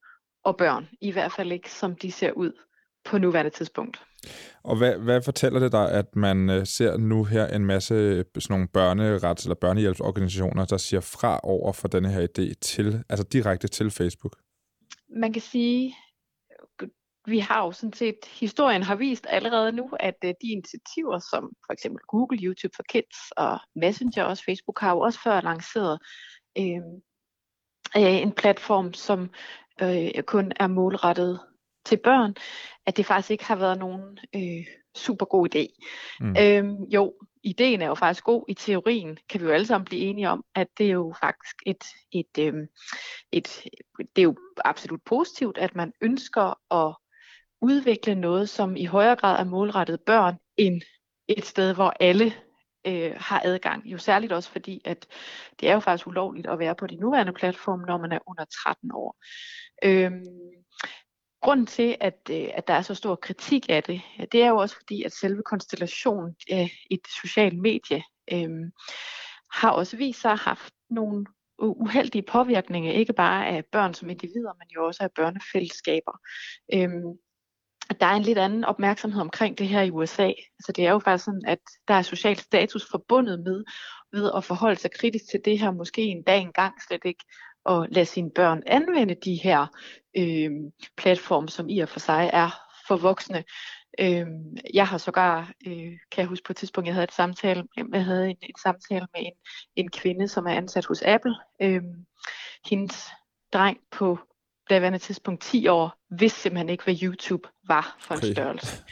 og 0.44 0.58
børn. 0.58 0.88
I 1.02 1.12
hvert 1.12 1.32
fald 1.32 1.52
ikke, 1.52 1.72
som 1.72 1.96
de 1.96 2.12
ser 2.12 2.32
ud 2.32 2.52
på 3.06 3.18
nuværende 3.18 3.52
tidspunkt. 3.52 4.02
Og 4.64 4.78
hvad, 4.78 4.98
hvad 4.98 5.22
fortæller 5.22 5.60
det 5.60 5.72
dig, 5.72 5.92
at 5.92 6.16
man 6.16 6.50
øh, 6.50 6.68
ser 6.68 6.98
nu 6.98 7.24
her 7.24 7.48
en 7.48 7.66
masse 7.66 7.94
øh, 7.94 8.26
sådan 8.40 8.54
nogle 8.54 8.68
børnerets- 8.78 9.44
eller 9.44 9.56
børnehjælpsorganisationer, 9.62 10.66
der 10.66 10.78
siger 10.78 11.00
fra 11.00 11.40
over 11.44 11.74
for 11.74 11.88
denne 11.88 12.10
her 12.10 12.28
idé 12.28 12.54
til, 12.62 13.04
altså 13.10 13.26
direkte 13.32 13.68
til 13.68 13.92
Facebook? 13.92 14.36
Man 15.16 15.34
kan 15.34 15.42
sige, 15.42 15.96
vi 17.26 17.40
har 17.40 17.66
jo 17.66 17.72
sådan 17.72 17.94
set, 17.94 18.16
historien 18.40 18.84
har 18.84 18.96
vist 18.96 19.26
allerede 19.30 19.72
nu, 19.72 19.90
at 20.00 20.16
øh, 20.24 20.34
de 20.42 20.48
initiativer, 20.48 21.20
som 21.20 21.52
for 21.66 21.74
eksempel 21.74 22.02
Google, 22.08 22.40
YouTube 22.44 22.74
for 22.76 22.84
Kids 22.90 23.32
og 23.38 23.60
Messenger, 23.76 24.24
også 24.24 24.44
Facebook, 24.44 24.80
har 24.80 24.92
jo 24.92 25.00
også 25.00 25.20
før 25.24 25.42
lanceret 25.42 26.00
øh, 26.58 26.82
en 27.96 28.32
platform, 28.32 28.94
som 28.94 29.30
øh, 29.82 30.24
kun 30.24 30.52
er 30.56 30.68
målrettet 30.68 31.40
til 31.86 31.98
børn, 31.98 32.36
at 32.86 32.98
det 32.98 33.06
faktisk 33.06 33.32
ikke 33.32 33.46
har 33.46 33.56
været 33.56 33.80
nogen 33.80 34.18
øh, 34.36 34.66
super 34.96 35.26
god 35.26 35.56
idé. 35.56 35.66
Mm. 36.20 36.36
Øhm, 36.40 36.84
jo, 36.84 37.14
ideen 37.44 37.82
er 37.82 37.88
jo 37.88 37.96
faktisk 37.96 38.24
god. 38.24 38.46
I 38.48 38.54
teorien 38.54 39.18
kan 39.30 39.42
vi 39.42 39.46
jo 39.46 39.52
alle 39.52 39.66
sammen 39.66 39.86
blive 39.86 40.02
enige 40.02 40.30
om, 40.30 40.44
at 40.56 40.68
det 40.78 40.86
er 40.86 40.92
jo 40.92 41.14
faktisk 41.22 41.56
et, 41.66 41.84
et, 42.12 42.38
øh, 42.40 42.54
et 43.32 43.64
det 43.98 44.22
er 44.22 44.24
jo 44.24 44.36
absolut 44.66 45.02
positivt, 45.06 45.58
at 45.58 45.76
man 45.76 45.94
ønsker 46.02 46.74
at 46.74 46.96
udvikle 47.62 48.16
noget, 48.16 48.50
som 48.50 48.76
i 48.76 48.86
højere 48.86 49.16
grad 49.16 49.40
er 49.40 49.44
målrettet 49.44 50.02
børn, 50.02 50.36
end 50.58 50.82
et 51.28 51.46
sted, 51.46 51.74
hvor 51.74 51.94
alle 52.00 52.34
øh, 52.88 53.14
har 53.18 53.42
adgang. 53.46 53.86
Jo 53.86 53.98
særligt 53.98 54.32
også 54.32 54.50
fordi, 54.50 54.82
at 54.86 55.08
det 55.60 55.70
er 55.70 55.74
jo 55.74 55.80
faktisk 55.80 56.08
ulovligt 56.08 56.48
at 56.48 56.60
være 56.60 56.76
på 56.76 56.88
de 56.88 56.96
nuværende 56.96 57.34
platforme, 57.34 57.86
når 57.86 57.98
man 57.98 58.12
er 58.12 58.20
under 58.28 58.46
13 58.64 58.92
år. 58.94 59.16
Øhm, 59.84 60.26
grunden 61.42 61.66
til, 61.66 61.98
at, 62.00 62.20
øh, 62.32 62.50
at 62.54 62.68
der 62.68 62.74
er 62.74 62.82
så 62.82 62.96
stor 62.96 63.16
kritik 63.16 63.66
af 63.70 63.84
det, 63.84 64.02
det 64.32 64.44
er 64.44 64.50
jo 64.50 64.58
også 64.58 64.76
fordi, 64.76 65.04
at 65.04 65.14
selve 65.14 65.44
konstellationen 65.44 66.36
af 66.50 66.72
et 66.92 67.02
socialt 67.22 67.60
medie 67.60 68.04
øh, 68.32 68.72
har 69.52 69.72
også 69.72 69.98
vist 69.98 70.22
sig 70.22 70.32
at 70.32 70.40
have 70.40 70.50
haft 70.50 70.74
nogle 70.90 71.26
uheldige 71.60 72.22
påvirkninger, 72.22 72.92
ikke 72.92 73.14
bare 73.14 73.48
af 73.48 73.66
børn 73.66 73.94
som 73.94 74.10
individer, 74.10 74.54
men 74.54 74.68
jo 74.76 74.86
også 74.86 75.04
af 75.04 75.12
børnefællesskaber. 75.12 76.20
Øhm, 76.74 77.18
der 78.00 78.06
er 78.06 78.16
en 78.16 78.22
lidt 78.22 78.38
anden 78.38 78.66
opmærksomhed 78.66 79.22
omkring 79.22 79.58
det 79.58 79.68
her 79.68 79.82
i 79.82 79.92
USA. 79.92 80.28
Altså 80.28 80.72
det 80.76 80.88
er 80.88 80.92
jo 80.92 81.00
faktisk 81.00 81.26
sådan, 81.26 81.46
at 81.48 81.60
der 81.88 81.94
er 81.94 82.02
social 82.02 82.38
status 82.38 82.88
forbundet 82.92 83.40
med 83.40 83.64
ved 84.14 84.32
at 84.36 84.44
forholde 84.44 84.80
sig 84.80 84.92
kritisk 84.92 85.26
til 85.32 85.40
det 85.46 85.60
her, 85.60 85.72
måske 85.72 86.02
en 86.02 86.24
dag 86.24 86.40
engang 86.42 86.74
slet 86.88 87.02
ikke 87.06 87.26
at 87.66 87.88
lade 87.92 88.06
sine 88.06 88.32
børn 88.36 88.64
anvende 88.66 89.16
de 89.16 89.36
her 89.44 89.68
øh, 90.18 90.52
platforme, 90.98 91.50
som 91.50 91.70
i 91.70 91.80
og 91.80 91.90
for 91.90 92.00
sig 92.00 92.30
er 92.34 92.50
for 92.88 92.96
voksne. 92.96 93.44
Øh, 94.00 94.28
jeg 94.74 94.88
har 94.88 94.98
sågar, 94.98 95.52
øh, 95.68 95.92
kan 96.12 96.18
jeg 96.18 96.26
huske 96.26 96.44
på 96.44 96.54
et 96.54 96.58
tidspunkt, 96.58 96.88
jeg 96.88 96.94
havde 96.94 97.04
et 97.04 97.14
samtale, 97.14 97.64
jeg 97.94 98.06
havde 98.06 98.30
en, 98.30 98.38
en 98.42 98.56
samtale 98.64 99.08
med 99.14 99.22
en, 99.22 99.34
en 99.76 99.92
kvinde, 99.92 100.28
som 100.28 100.46
er 100.46 100.52
ansat 100.52 100.86
hos 100.86 101.02
Apple. 101.02 101.36
Øh, 101.62 101.82
hendes 102.70 103.10
dreng 103.54 103.78
på 103.92 104.20
daværende 104.72 105.00
tidspunkt 105.00 105.42
10 105.42 105.68
år, 105.68 105.94
vidste 106.10 106.40
simpelthen 106.40 106.70
ikke, 106.70 106.84
hvad 106.84 106.96
YouTube 107.04 107.50
var 107.68 107.98
for 108.00 108.14
en 108.14 108.18
okay. 108.18 108.32
størrelse. 108.32 108.78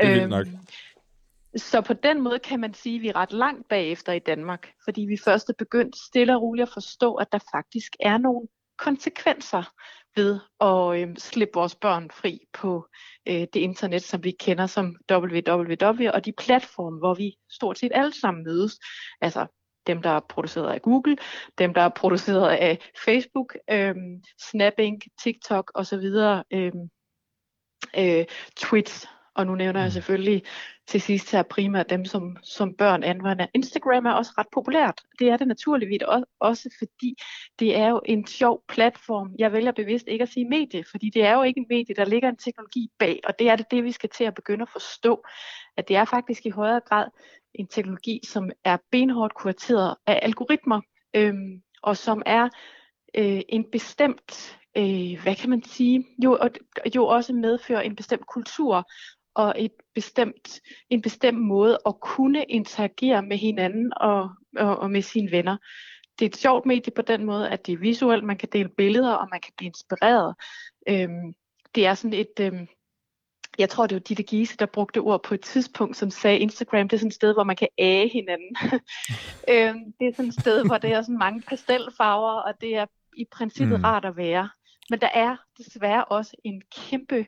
det, 0.00 0.08
er 0.08 0.12
vildt 0.12 0.28
nok. 0.28 0.46
Øhm, 0.46 0.58
så 1.56 1.80
på 1.80 1.92
den 1.92 2.20
måde 2.20 2.38
kan 2.38 2.60
man 2.60 2.74
sige, 2.74 2.96
at 2.96 3.02
vi 3.02 3.08
er 3.08 3.16
ret 3.16 3.32
langt 3.32 3.68
bagefter 3.68 4.12
i 4.12 4.18
Danmark, 4.18 4.72
fordi 4.84 5.00
vi 5.00 5.16
først 5.24 5.48
er 5.48 5.54
begyndt 5.58 5.96
stille 5.96 6.36
og 6.36 6.42
roligt 6.42 6.68
at 6.68 6.72
forstå, 6.72 7.14
at 7.14 7.32
der 7.32 7.38
faktisk 7.54 7.96
er 8.00 8.18
nogle 8.18 8.48
konsekvenser 8.78 9.72
ved 10.16 10.40
at 10.60 11.08
øh, 11.08 11.16
slippe 11.16 11.54
vores 11.54 11.74
børn 11.74 12.10
fri 12.10 12.40
på 12.52 12.86
øh, 13.28 13.34
det 13.34 13.56
internet, 13.56 14.02
som 14.02 14.24
vi 14.24 14.30
kender 14.30 14.66
som 14.66 14.96
www, 15.12 16.10
og 16.14 16.24
de 16.24 16.32
platforme, 16.38 16.98
hvor 16.98 17.14
vi 17.14 17.36
stort 17.50 17.78
set 17.78 17.92
alle 17.94 18.20
sammen 18.20 18.44
mødes. 18.44 18.78
Altså 19.20 19.46
dem, 19.88 20.02
der 20.02 20.10
er 20.10 20.20
produceret 20.20 20.72
af 20.74 20.82
Google, 20.82 21.16
dem, 21.58 21.74
der 21.74 21.82
er 21.82 21.88
produceret 21.88 22.48
af 22.48 22.78
Facebook, 23.04 23.56
øh, 23.70 23.94
Snapping, 24.50 25.02
TikTok 25.22 25.72
osv., 25.74 26.04
øh, 26.50 26.72
øh, 27.98 28.24
Twitch, 28.56 29.06
og 29.38 29.46
nu 29.46 29.54
nævner 29.54 29.80
jeg 29.80 29.88
mm. 29.88 29.92
selvfølgelig 29.92 30.42
til 30.86 31.00
sidst 31.00 31.32
her 31.32 31.42
primært 31.42 31.90
dem, 31.90 32.04
som, 32.04 32.36
som 32.42 32.74
børn 32.74 33.02
anvender. 33.02 33.46
Instagram 33.54 34.06
er 34.06 34.12
også 34.12 34.32
ret 34.38 34.46
populært. 34.52 35.00
Det 35.18 35.28
er 35.28 35.36
det 35.36 35.48
naturligvis 35.48 36.02
også, 36.40 36.76
fordi 36.78 37.16
det 37.58 37.76
er 37.76 37.88
jo 37.88 38.00
en 38.04 38.26
sjov 38.26 38.62
platform. 38.68 39.34
Jeg 39.38 39.52
vælger 39.52 39.72
bevidst 39.72 40.08
ikke 40.08 40.22
at 40.22 40.28
sige 40.28 40.48
medie, 40.48 40.84
fordi 40.90 41.10
det 41.10 41.22
er 41.22 41.34
jo 41.34 41.42
ikke 41.42 41.60
en 41.60 41.66
medie, 41.68 41.94
der 41.94 42.04
ligger 42.04 42.28
en 42.28 42.36
teknologi 42.36 42.90
bag, 42.98 43.20
og 43.24 43.38
det 43.38 43.50
er 43.50 43.56
det, 43.56 43.70
det 43.70 43.84
vi 43.84 43.92
skal 43.92 44.10
til 44.10 44.24
at 44.24 44.34
begynde 44.34 44.62
at 44.62 44.72
forstå, 44.72 45.24
at 45.78 45.88
det 45.88 45.96
er 45.96 46.04
faktisk 46.04 46.46
i 46.46 46.50
højere 46.50 46.80
grad 46.80 47.06
en 47.54 47.66
teknologi, 47.66 48.20
som 48.24 48.50
er 48.64 48.76
benhårdt 48.90 49.34
kurateret 49.34 49.96
af 50.06 50.20
algoritmer, 50.22 50.80
øhm, 51.14 51.62
og 51.82 51.96
som 51.96 52.22
er 52.26 52.48
øh, 53.14 53.40
en 53.48 53.64
bestemt 53.72 54.58
øh, 54.76 55.22
hvad 55.22 55.34
kan 55.34 55.50
man 55.50 55.62
sige, 55.62 56.06
jo, 56.24 56.38
og, 56.40 56.50
jo 56.96 57.06
også 57.06 57.32
medfører 57.32 57.80
en 57.80 57.96
bestemt 57.96 58.26
kultur 58.26 58.90
og 59.34 59.54
et 59.58 59.72
bestemt, 59.94 60.60
en 60.90 61.02
bestemt 61.02 61.38
måde 61.38 61.78
at 61.86 62.00
kunne 62.00 62.44
interagere 62.44 63.22
med 63.22 63.36
hinanden 63.36 63.92
og, 63.96 64.30
og, 64.56 64.76
og 64.76 64.90
med 64.90 65.02
sine 65.02 65.30
venner. 65.30 65.56
Det 66.18 66.24
er 66.24 66.28
et 66.28 66.36
sjovt 66.36 66.66
medie 66.66 66.92
på 66.96 67.02
den 67.02 67.24
måde, 67.24 67.50
at 67.50 67.66
det 67.66 67.72
er 67.72 67.78
visuelt, 67.78 68.24
man 68.24 68.36
kan 68.36 68.48
dele 68.52 68.68
billeder, 68.68 69.12
og 69.12 69.28
man 69.30 69.40
kan 69.40 69.52
blive 69.56 69.66
inspireret. 69.66 70.34
Øhm, 70.88 71.34
det 71.74 71.86
er 71.86 71.94
sådan 71.94 72.18
et, 72.18 72.40
øhm, 72.40 72.66
jeg 73.58 73.68
tror 73.68 73.86
det 73.86 73.94
var 73.94 74.00
Ditte 74.00 74.22
Giese, 74.22 74.56
der 74.56 74.66
brugte 74.66 74.98
ord 74.98 75.22
på 75.22 75.34
et 75.34 75.40
tidspunkt, 75.40 75.96
som 75.96 76.10
sagde, 76.10 76.38
Instagram 76.38 76.88
det 76.88 76.96
er 76.96 76.98
sådan 76.98 77.08
et 77.08 77.14
sted, 77.14 77.34
hvor 77.34 77.44
man 77.44 77.56
kan 77.56 77.68
æge 77.78 78.08
hinanden. 78.08 78.56
øhm, 79.52 79.92
det 80.00 80.06
er 80.08 80.12
sådan 80.16 80.28
et 80.28 80.40
sted, 80.40 80.64
hvor 80.64 80.78
der 80.78 80.96
er 80.96 81.02
sådan 81.02 81.18
mange 81.18 81.42
pastelfarver, 81.48 82.32
og 82.32 82.54
det 82.60 82.76
er 82.76 82.86
i 83.16 83.26
princippet 83.32 83.78
mm. 83.78 83.84
rart 83.84 84.04
at 84.04 84.16
være. 84.16 84.48
Men 84.90 85.00
der 85.00 85.08
er 85.14 85.36
desværre 85.58 86.04
også 86.04 86.36
en 86.44 86.62
kæmpe 86.76 87.26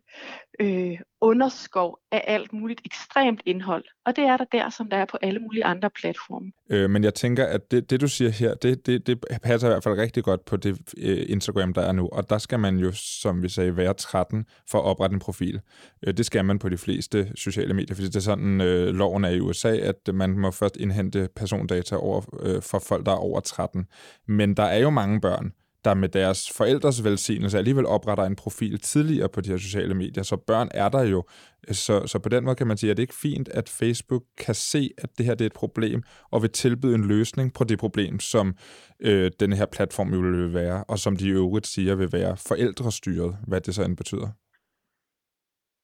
øh, 0.60 0.98
underskov 1.20 1.98
af 2.12 2.24
alt 2.26 2.52
muligt 2.52 2.80
ekstremt 2.84 3.42
indhold. 3.46 3.84
Og 4.06 4.16
det 4.16 4.24
er 4.24 4.36
der 4.36 4.44
der, 4.52 4.70
som 4.70 4.90
der 4.90 4.96
er 4.96 5.04
på 5.04 5.18
alle 5.22 5.40
mulige 5.40 5.64
andre 5.64 5.90
platforme. 5.90 6.52
Øh, 6.70 6.90
men 6.90 7.04
jeg 7.04 7.14
tænker, 7.14 7.46
at 7.46 7.70
det, 7.70 7.90
det 7.90 8.00
du 8.00 8.08
siger 8.08 8.30
her, 8.30 8.54
det, 8.54 8.86
det, 8.86 9.06
det 9.06 9.24
passer 9.42 9.68
i 9.68 9.70
hvert 9.70 9.84
fald 9.84 9.98
rigtig 9.98 10.24
godt 10.24 10.44
på 10.44 10.56
det 10.56 10.94
øh, 10.98 11.26
Instagram, 11.28 11.74
der 11.74 11.82
er 11.82 11.92
nu. 11.92 12.08
Og 12.12 12.30
der 12.30 12.38
skal 12.38 12.58
man 12.58 12.76
jo, 12.76 12.92
som 12.92 13.42
vi 13.42 13.48
sagde, 13.48 13.76
være 13.76 13.94
13 13.94 14.44
for 14.70 14.78
at 14.78 14.84
oprette 14.84 15.14
en 15.14 15.20
profil. 15.20 15.60
Øh, 16.06 16.16
det 16.16 16.26
skal 16.26 16.44
man 16.44 16.58
på 16.58 16.68
de 16.68 16.78
fleste 16.78 17.32
sociale 17.34 17.74
medier, 17.74 17.94
fordi 17.94 18.06
det 18.06 18.16
er 18.16 18.20
sådan, 18.20 18.60
øh, 18.60 18.94
loven 18.94 19.24
er 19.24 19.30
i 19.30 19.40
USA, 19.40 19.76
at 19.76 20.14
man 20.14 20.38
må 20.38 20.50
først 20.50 20.76
indhente 20.76 21.28
persondata 21.36 21.96
over, 21.96 22.22
øh, 22.42 22.62
for 22.62 22.78
folk, 22.78 23.06
der 23.06 23.12
er 23.12 23.16
over 23.16 23.40
13. 23.40 23.86
Men 24.28 24.54
der 24.54 24.62
er 24.62 24.78
jo 24.78 24.90
mange 24.90 25.20
børn, 25.20 25.52
der 25.84 25.94
med 25.94 26.08
deres 26.08 26.50
forældres 26.50 27.04
velsignelse 27.04 27.58
alligevel 27.58 27.86
opretter 27.86 28.24
en 28.24 28.36
profil 28.36 28.80
tidligere 28.80 29.28
på 29.28 29.40
de 29.40 29.50
her 29.50 29.56
sociale 29.56 29.94
medier. 29.94 30.22
Så 30.22 30.36
børn 30.36 30.68
er 30.74 30.88
der 30.88 31.02
jo. 31.02 31.24
Så, 31.72 32.06
så 32.06 32.18
på 32.18 32.28
den 32.28 32.44
måde 32.44 32.56
kan 32.56 32.66
man 32.66 32.76
sige, 32.76 32.90
at 32.90 32.96
det 32.96 33.02
ikke 33.02 33.14
fint, 33.14 33.48
at 33.48 33.68
Facebook 33.68 34.22
kan 34.38 34.54
se, 34.54 34.90
at 34.98 35.18
det 35.18 35.26
her 35.26 35.34
det 35.34 35.44
er 35.44 35.46
et 35.46 35.52
problem, 35.52 36.02
og 36.30 36.42
vil 36.42 36.50
tilbyde 36.50 36.94
en 36.94 37.04
løsning 37.04 37.54
på 37.54 37.64
det 37.64 37.78
problem, 37.78 38.20
som 38.20 38.56
øh, 39.00 39.30
den 39.40 39.52
her 39.52 39.66
platform 39.66 40.14
jo 40.14 40.20
vil 40.20 40.54
være, 40.54 40.84
og 40.84 40.98
som 40.98 41.16
de 41.16 41.26
i 41.26 41.30
øvrigt 41.30 41.66
siger 41.66 41.94
vil 41.94 42.12
være 42.12 42.36
forældrestyret, 42.36 43.36
hvad 43.46 43.60
det 43.60 43.74
så 43.74 43.82
end 43.82 43.96
betyder. 43.96 44.28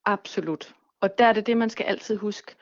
Absolut. 0.05 0.75
Og 1.01 1.11
der 1.19 1.27
er 1.27 1.33
det 1.33 1.47
det, 1.47 1.57
man 1.57 1.71
skal 1.71 1.85
altid 1.85 2.17
huske, 2.17 2.55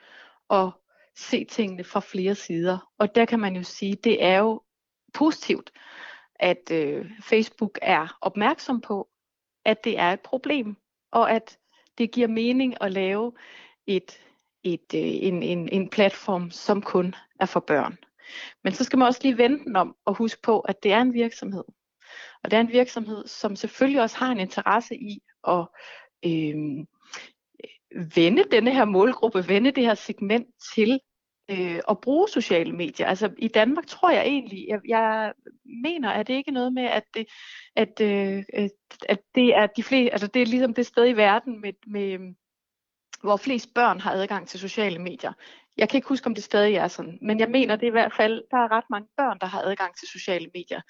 at 0.49 0.69
se 1.17 1.45
tingene 1.45 1.83
fra 1.83 1.99
flere 1.99 2.35
sider. 2.35 2.91
Og 2.99 3.15
der 3.15 3.25
kan 3.25 3.39
man 3.39 3.55
jo 3.55 3.63
sige, 3.63 3.95
det 4.03 4.23
er 4.23 4.37
jo 4.37 4.61
positivt, 5.13 5.71
at 6.39 6.71
øh, 6.71 7.11
Facebook 7.23 7.79
er 7.81 8.17
opmærksom 8.21 8.81
på, 8.81 9.09
at 9.65 9.83
det 9.83 9.99
er 9.99 10.13
et 10.13 10.19
problem, 10.19 10.75
og 11.11 11.31
at 11.31 11.59
det 11.97 12.11
giver 12.11 12.27
mening 12.27 12.75
at 12.81 12.91
lave 12.91 13.33
et, 13.87 14.21
et, 14.63 14.93
øh, 14.95 15.01
en, 15.01 15.43
en, 15.43 15.69
en 15.69 15.89
platform, 15.89 16.51
som 16.51 16.81
kun 16.81 17.15
er 17.39 17.45
for 17.45 17.59
børn. 17.59 17.97
Men 18.63 18.73
så 18.73 18.83
skal 18.83 18.99
man 18.99 19.07
også 19.07 19.19
lige 19.23 19.37
vente 19.37 19.65
den 19.65 19.75
om 19.75 19.95
og 20.05 20.13
huske 20.13 20.41
på, 20.41 20.59
at 20.59 20.83
det 20.83 20.93
er 20.93 21.01
en 21.01 21.13
virksomhed. 21.13 21.63
Og 22.43 22.51
det 22.51 22.57
er 22.57 22.61
en 22.61 22.71
virksomhed, 22.71 23.27
som 23.27 23.55
selvfølgelig 23.55 24.01
også 24.01 24.17
har 24.17 24.31
en 24.31 24.39
interesse 24.39 24.95
i 24.95 25.19
at 25.47 25.67
øh, 26.25 26.85
vende 28.15 28.43
denne 28.51 28.73
her 28.73 28.85
målgruppe, 28.85 29.47
vende 29.47 29.71
det 29.71 29.83
her 29.83 29.95
segment 29.95 30.47
til 30.75 30.99
øh, 31.49 31.79
at 31.89 31.99
bruge 32.01 32.29
sociale 32.29 32.71
medier. 32.73 33.07
Altså 33.07 33.29
i 33.37 33.47
Danmark 33.47 33.87
tror 33.87 34.09
jeg 34.09 34.25
egentlig, 34.25 34.65
jeg, 34.67 34.79
jeg 34.87 35.33
mener, 35.83 36.09
at 36.09 36.27
det 36.27 36.33
ikke 36.33 36.49
er 36.49 36.53
noget 36.53 36.73
med, 36.73 36.83
at 36.83 37.03
det, 37.13 37.25
at, 37.75 38.01
øh, 38.01 38.43
at 39.09 39.19
det 39.35 39.55
er 39.55 39.67
de 39.67 39.83
fleste, 39.83 40.11
altså 40.11 40.27
det 40.27 40.41
er 40.41 40.45
ligesom 40.45 40.73
det 40.73 40.85
sted 40.85 41.07
i 41.09 41.17
verden 41.17 41.61
med, 41.61 41.73
med 41.87 42.35
hvor 43.25 43.37
flest 43.37 43.73
børn 43.73 43.99
har 43.99 44.11
adgang 44.11 44.47
til 44.47 44.59
sociale 44.59 44.99
medier. 44.99 45.33
Jeg 45.77 45.89
kan 45.89 45.97
ikke 45.97 46.09
huske, 46.09 46.27
om 46.27 46.35
det 46.35 46.43
stadig 46.43 46.75
er 46.75 46.87
sådan, 46.87 47.17
men 47.21 47.39
jeg 47.39 47.49
mener, 47.49 47.75
det 47.75 47.83
er 47.83 47.87
i 47.87 47.99
hvert 47.99 48.13
fald, 48.13 48.43
der 48.51 48.57
er 48.57 48.71
ret 48.71 48.83
mange 48.89 49.07
børn, 49.17 49.37
der 49.41 49.47
har 49.47 49.61
adgang 49.61 49.95
til 49.97 50.07
sociale 50.07 50.47
medier 50.53 50.81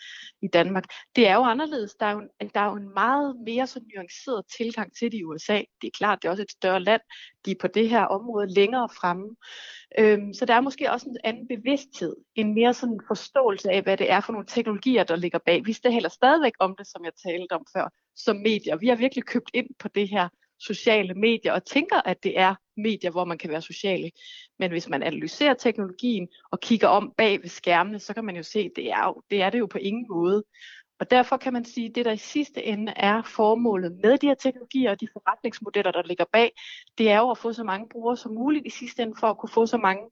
i 0.41 0.47
Danmark. 0.47 0.83
Det 1.15 1.27
er 1.27 1.35
jo 1.35 1.43
anderledes. 1.43 1.95
Der 1.99 2.05
er 2.05 2.11
jo, 2.11 2.21
der 2.53 2.59
er 2.59 2.65
jo 2.65 2.75
en 2.75 2.93
meget 2.93 3.35
mere 3.45 3.67
så 3.67 3.79
nuanceret 3.95 4.43
tilgang 4.57 4.95
til 4.95 5.11
det 5.11 5.17
i 5.17 5.23
USA. 5.23 5.57
Det 5.81 5.87
er 5.87 5.97
klart, 5.97 6.19
det 6.21 6.27
er 6.27 6.31
også 6.31 6.43
et 6.43 6.51
større 6.51 6.79
land. 6.79 7.01
De 7.45 7.51
er 7.51 7.55
på 7.61 7.67
det 7.67 7.89
her 7.89 8.03
område 8.03 8.53
længere 8.53 8.89
fremme. 8.89 9.35
Øhm, 9.99 10.33
så 10.33 10.45
der 10.45 10.53
er 10.53 10.61
måske 10.61 10.91
også 10.91 11.09
en 11.09 11.17
anden 11.23 11.47
bevidsthed, 11.47 12.15
en 12.35 12.53
mere 12.53 12.73
sådan 12.73 12.99
forståelse 13.07 13.71
af, 13.71 13.81
hvad 13.81 13.97
det 13.97 14.11
er 14.11 14.19
for 14.19 14.31
nogle 14.31 14.47
teknologier, 14.47 15.03
der 15.03 15.15
ligger 15.15 15.39
bag. 15.45 15.65
Vi 15.65 15.77
heller 15.85 16.09
stadigvæk 16.09 16.53
om 16.59 16.75
det, 16.77 16.87
som 16.87 17.05
jeg 17.05 17.13
talte 17.25 17.53
om 17.53 17.65
før, 17.75 17.89
som 18.15 18.35
medier. 18.35 18.75
Vi 18.75 18.87
har 18.87 18.95
virkelig 18.95 19.25
købt 19.25 19.49
ind 19.53 19.67
på 19.79 19.87
det 19.87 20.09
her 20.09 20.29
sociale 20.67 21.13
medier 21.13 21.53
og 21.53 21.65
tænker, 21.65 22.01
at 22.05 22.23
det 22.23 22.39
er 22.39 22.55
medier, 22.77 23.11
hvor 23.11 23.25
man 23.25 23.37
kan 23.37 23.49
være 23.49 23.61
sociale. 23.61 24.11
Men 24.59 24.71
hvis 24.71 24.89
man 24.89 25.03
analyserer 25.03 25.53
teknologien 25.53 26.27
og 26.51 26.59
kigger 26.59 26.87
om 26.87 27.13
bag 27.17 27.41
ved 27.41 27.49
skærmene, 27.49 27.99
så 27.99 28.13
kan 28.13 28.25
man 28.25 28.35
jo 28.35 28.43
se, 28.43 28.59
at 28.59 28.71
det 28.75 28.91
er, 28.91 29.05
jo, 29.05 29.21
det 29.29 29.41
er 29.41 29.49
det 29.49 29.59
jo 29.59 29.65
på 29.65 29.77
ingen 29.77 30.05
måde. 30.09 30.43
Og 30.99 31.11
derfor 31.11 31.37
kan 31.37 31.53
man 31.53 31.65
sige, 31.65 31.89
at 31.89 31.95
det 31.95 32.05
der 32.05 32.11
i 32.11 32.17
sidste 32.17 32.63
ende 32.63 32.93
er 32.95 33.21
formålet 33.21 33.99
med 34.03 34.17
de 34.17 34.27
her 34.27 34.33
teknologier 34.35 34.91
og 34.91 35.01
de 35.01 35.07
forretningsmodeller, 35.13 35.91
der 35.91 36.03
ligger 36.03 36.25
bag, 36.33 36.51
det 36.97 37.09
er 37.09 37.17
jo 37.17 37.31
at 37.31 37.37
få 37.37 37.53
så 37.53 37.63
mange 37.63 37.89
brugere 37.89 38.17
som 38.17 38.33
muligt 38.33 38.65
i 38.65 38.69
sidste 38.69 39.03
ende 39.03 39.15
for 39.19 39.27
at 39.27 39.37
kunne 39.37 39.49
få 39.49 39.65
så 39.65 39.77
mange 39.77 40.09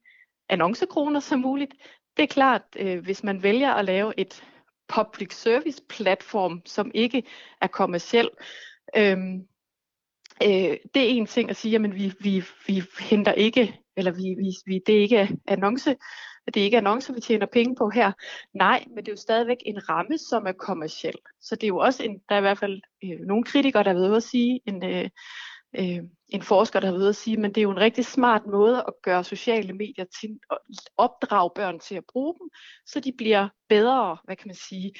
annoncekroner 0.49 1.19
som 1.19 1.39
muligt. 1.39 1.73
Det 2.17 2.23
er 2.23 2.27
klart, 2.27 2.61
øh, 2.75 3.03
hvis 3.03 3.23
man 3.23 3.43
vælger 3.43 3.71
at 3.73 3.85
lave 3.85 4.13
et 4.17 4.43
public 4.87 5.33
service 5.33 5.81
platform, 5.89 6.61
som 6.65 6.91
ikke 6.93 7.23
er 7.61 7.67
kommersiel, 7.67 8.29
øhm, 8.95 9.47
øh, 10.43 10.77
det 10.93 11.03
er 11.03 11.07
en 11.07 11.25
ting 11.25 11.49
at 11.49 11.55
sige, 11.55 11.75
at 11.75 11.95
vi, 11.95 12.13
vi, 12.19 12.43
vi 12.67 12.83
henter 12.99 13.31
ikke, 13.33 13.79
eller 13.97 14.11
vi, 14.11 14.35
vi, 14.37 14.51
vi, 14.65 14.81
det 14.87 14.95
er 14.95 15.01
ikke 15.01 15.37
annonce, 15.47 15.95
det 16.47 16.57
er 16.57 16.63
ikke 16.63 16.77
annoncer, 16.77 17.13
vi 17.13 17.21
tjener 17.21 17.45
penge 17.45 17.75
på 17.75 17.89
her. 17.89 18.11
Nej, 18.53 18.83
men 18.87 18.97
det 18.97 19.07
er 19.07 19.11
jo 19.11 19.17
stadigvæk 19.17 19.57
en 19.65 19.89
ramme, 19.89 20.17
som 20.17 20.47
er 20.47 20.51
kommersiel. 20.51 21.15
Så 21.41 21.55
det 21.55 21.63
er 21.63 21.67
jo 21.67 21.77
også 21.77 22.03
en, 22.03 22.21
der 22.29 22.35
er 22.35 22.39
i 22.39 22.41
hvert 22.41 22.59
fald 22.59 22.81
øh, 23.03 23.19
nogle 23.19 23.43
kritikere, 23.43 23.83
der 23.83 23.93
ved 23.93 24.15
at 24.15 24.23
sige, 24.23 24.59
en, 24.65 24.85
øh, 24.85 25.09
øh, 25.79 26.03
en 26.29 26.41
forsker, 26.41 26.79
der 26.79 26.87
har 26.87 26.97
været 26.97 27.09
at 27.09 27.15
sige, 27.15 27.37
men 27.37 27.51
det 27.51 27.57
er 27.57 27.63
jo 27.63 27.71
en 27.71 27.79
rigtig 27.79 28.05
smart 28.05 28.41
måde 28.45 28.83
at 28.87 28.93
gøre 29.03 29.23
sociale 29.23 29.73
medier 29.73 30.05
til, 30.21 30.39
at 30.51 30.57
opdrage 30.97 31.51
børn 31.55 31.79
til 31.79 31.95
at 31.95 32.03
bruge 32.13 32.35
dem, 32.39 32.49
så 32.85 32.99
de 32.99 33.13
bliver 33.17 33.49
bedre, 33.69 34.17
hvad 34.23 34.35
kan 34.35 34.47
man 34.47 34.55
sige, 34.55 34.93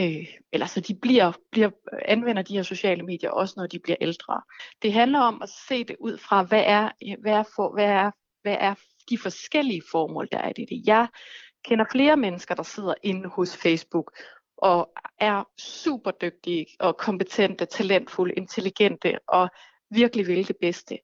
øh, 0.00 0.26
eller 0.52 0.66
så 0.66 0.80
de 0.80 0.94
bliver, 1.02 1.32
bliver, 1.52 1.70
anvender 2.04 2.42
de 2.42 2.54
her 2.54 2.62
sociale 2.62 3.02
medier 3.02 3.30
også, 3.30 3.54
når 3.56 3.66
de 3.66 3.78
bliver 3.78 3.96
ældre. 4.00 4.42
Det 4.82 4.92
handler 4.92 5.20
om 5.20 5.42
at 5.42 5.48
se 5.68 5.84
det 5.84 5.96
ud 6.00 6.18
fra, 6.18 6.42
hvad 6.42 6.62
er, 6.66 6.90
hvad 7.20 7.32
er, 7.32 7.44
for, 7.56 7.74
hvad 7.74 7.88
er, 7.88 8.10
hvad 8.42 8.56
er 8.60 8.74
de 9.10 9.18
forskellige 9.18 9.82
formål, 9.90 10.28
der 10.32 10.38
er 10.38 10.52
i 10.56 10.64
det. 10.64 10.82
Jeg 10.86 11.08
kender 11.64 11.84
flere 11.92 12.16
mennesker, 12.16 12.54
der 12.54 12.62
sidder 12.62 12.94
inde 13.02 13.28
hos 13.28 13.56
Facebook 13.56 14.12
og 14.56 14.92
er 15.20 15.44
super 15.58 16.10
dygtige 16.10 16.66
og 16.80 16.96
kompetente, 16.96 17.64
talentfulde, 17.64 18.34
intelligente 18.34 19.18
og 19.28 19.48
virkelig 19.90 20.26
vil 20.26 20.48
det 20.48 20.56
bedste. 20.60 20.98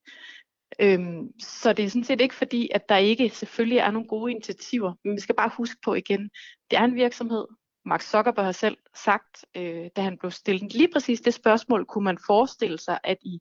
Øhm, 0.79 1.41
så 1.41 1.73
det 1.73 1.85
er 1.85 1.89
sådan 1.89 2.05
set 2.05 2.21
ikke 2.21 2.35
fordi, 2.35 2.69
at 2.75 2.89
der 2.89 2.97
ikke 2.97 3.31
selvfølgelig 3.31 3.79
er 3.79 3.91
nogle 3.91 4.09
gode 4.09 4.31
initiativer, 4.31 4.93
men 5.05 5.15
vi 5.15 5.21
skal 5.21 5.35
bare 5.35 5.51
huske 5.57 5.77
på 5.85 5.95
igen, 5.95 6.31
det 6.71 6.79
er 6.79 6.85
en 6.85 6.95
virksomhed. 6.95 7.45
Mark 7.87 8.03
Zuckerberg 8.03 8.45
har 8.45 8.53
selv 8.53 8.77
sagt, 9.05 9.45
øh, 9.57 9.87
da 9.97 10.03
han 10.03 10.19
blev 10.19 10.31
stillet 10.31 10.73
lige 10.73 10.89
præcis 10.93 11.21
det 11.21 11.35
spørgsmål, 11.35 11.87
kunne 11.87 12.05
man 12.05 12.19
forestille 12.27 12.79
sig, 12.79 12.99
at 13.05 13.17
I 13.23 13.39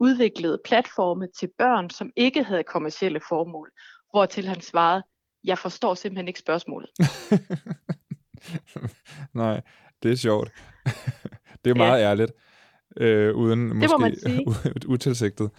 udviklede 0.00 0.60
platforme 0.64 1.28
til 1.38 1.48
børn, 1.58 1.90
som 1.90 2.10
ikke 2.16 2.44
havde 2.44 2.64
kommersielle 2.64 3.20
formål, 3.28 3.70
hvortil 4.10 4.48
han 4.48 4.60
svarede, 4.60 5.02
jeg 5.44 5.58
forstår 5.58 5.94
simpelthen 5.94 6.28
ikke 6.28 6.40
spørgsmålet. 6.40 6.90
Nej, 9.34 9.60
det 10.02 10.12
er 10.12 10.16
sjovt. 10.16 10.52
det 11.64 11.70
er 11.70 11.74
meget 11.74 12.00
ja. 12.00 12.10
ærligt 12.10 12.32
øh, 12.96 13.34
uden 13.34 13.68
det 13.68 13.76
måske 13.76 14.44
utilsigtet. 14.92 15.50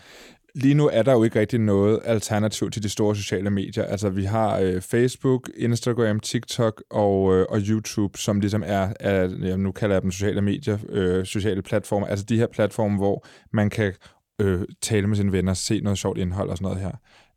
Lige 0.55 0.73
nu 0.73 0.89
er 0.93 1.03
der 1.03 1.13
jo 1.13 1.23
ikke 1.23 1.39
rigtig 1.39 1.59
noget 1.59 1.99
alternativ 2.03 2.71
til 2.71 2.83
de 2.83 2.89
store 2.89 3.15
sociale 3.15 3.49
medier. 3.49 3.83
Altså 3.83 4.09
vi 4.09 4.23
har 4.23 4.59
øh, 4.59 4.81
Facebook, 4.81 5.49
Instagram, 5.57 6.19
TikTok 6.19 6.83
og, 6.89 7.35
øh, 7.35 7.45
og 7.49 7.59
YouTube, 7.59 8.17
som 8.17 8.39
ligesom 8.39 8.63
er, 8.65 8.93
er 8.99 9.29
ja, 9.41 9.55
nu 9.55 9.71
kalder 9.71 9.95
jeg 9.95 10.01
dem 10.01 10.11
sociale 10.11 10.41
medier, 10.41 10.77
øh, 10.89 11.25
sociale 11.25 11.61
platformer. 11.61 12.07
Altså 12.07 12.25
de 12.25 12.37
her 12.37 12.47
platforme, 12.47 12.97
hvor 12.97 13.25
man 13.53 13.69
kan 13.69 13.93
øh, 14.41 14.61
tale 14.81 15.07
med 15.07 15.15
sine 15.15 15.31
venner, 15.31 15.53
se 15.53 15.79
noget 15.79 15.99
sjovt 15.99 16.17
indhold 16.17 16.49
og 16.49 16.57
sådan 16.57 16.65
noget 16.65 16.81
her. 16.81 16.91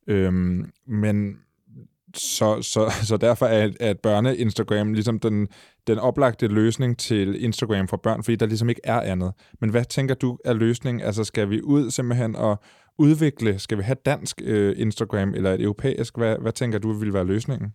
Øhm, 0.07 0.71
men 0.87 1.37
så, 2.15 2.63
så, 2.63 2.93
så 3.03 3.17
derfor 3.17 3.47
er, 3.47 3.71
er 3.81 3.95
børne-Instagram 3.95 4.93
ligesom 4.93 5.19
den, 5.19 5.49
den 5.87 5.99
oplagte 5.99 6.47
løsning 6.47 6.99
til 6.99 7.45
Instagram 7.45 7.89
for 7.89 7.97
børn, 7.97 8.23
fordi 8.25 8.37
der 8.37 8.47
ligesom 8.47 8.69
ikke 8.69 8.81
er 8.85 9.01
andet. 9.01 9.33
Men 9.61 9.71
hvad 9.71 9.85
tænker 9.85 10.15
du 10.15 10.39
er 10.45 10.53
løsningen? 10.53 11.03
Altså 11.03 11.25
skal 11.25 11.51
vi 11.51 11.63
ud 11.63 11.91
simpelthen 11.91 12.37
og 12.37 12.63
udvikle, 12.99 13.59
skal 13.59 13.79
vi 13.79 13.83
have 13.83 13.97
dansk 14.05 14.41
øh, 14.45 14.75
Instagram 14.79 15.35
eller 15.35 15.53
et 15.53 15.61
europæisk? 15.61 16.17
Hvad, 16.17 16.39
hvad 16.39 16.53
tænker 16.53 16.79
du 16.79 16.93
vil 16.93 17.15
være 17.15 17.25
løsningen? 17.25 17.75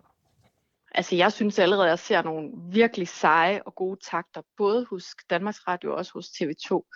Altså 0.95 1.15
jeg 1.15 1.32
synes 1.32 1.60
allerede, 1.60 1.86
at 1.86 1.89
jeg 1.89 1.99
ser 1.99 2.21
nogle 2.21 2.49
virkelig 2.71 3.08
seje 3.08 3.62
og 3.65 3.75
gode 3.75 3.99
takter, 4.12 4.41
både 4.58 4.86
hos 4.89 5.06
Danmarks 5.30 5.67
Radio 5.67 5.91
og 5.91 5.97
også 5.97 6.12
hos 6.13 6.25
TV2. 6.25 6.89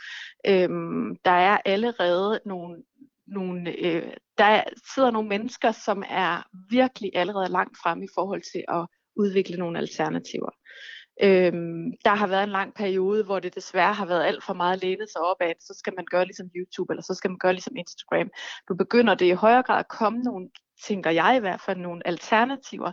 Øhm, 0.47 1.15
der 1.25 1.31
er 1.31 1.57
allerede 1.65 2.39
nogle 2.45 2.75
nogle, 3.27 3.71
øh, 3.85 4.13
der 4.37 4.63
sidder 4.93 5.11
nogle 5.11 5.29
mennesker, 5.29 5.71
som 5.71 6.03
er 6.09 6.43
virkelig 6.69 7.11
allerede 7.15 7.51
langt 7.51 7.77
frem 7.83 8.03
i 8.03 8.07
forhold 8.15 8.41
til 8.53 8.63
at 8.67 8.87
udvikle 9.15 9.57
nogle 9.57 9.77
alternativer. 9.79 10.49
Øhm, 11.21 11.91
der 12.05 12.15
har 12.15 12.27
været 12.27 12.43
en 12.43 12.49
lang 12.49 12.73
periode, 12.73 13.23
hvor 13.23 13.39
det 13.39 13.55
desværre 13.55 13.93
har 13.93 14.05
været 14.05 14.23
alt 14.23 14.43
for 14.43 14.53
meget 14.53 14.81
lænet 14.81 15.09
sig 15.11 15.21
op 15.21 15.37
af, 15.39 15.55
så 15.59 15.73
skal 15.77 15.93
man 15.95 16.05
gøre 16.11 16.25
ligesom 16.25 16.47
YouTube, 16.55 16.93
eller 16.93 17.03
så 17.03 17.13
skal 17.13 17.29
man 17.31 17.37
gøre 17.37 17.53
ligesom 17.53 17.75
Instagram. 17.75 18.29
Du 18.69 18.75
begynder 18.75 19.15
det 19.15 19.25
i 19.25 19.31
højere 19.31 19.63
grad 19.63 19.79
at 19.79 19.87
komme 19.87 20.19
nogle, 20.19 20.49
tænker 20.87 21.11
jeg 21.11 21.35
i 21.37 21.39
hvert 21.39 21.61
fald, 21.61 21.77
nogle 21.77 22.07
alternativer, 22.07 22.91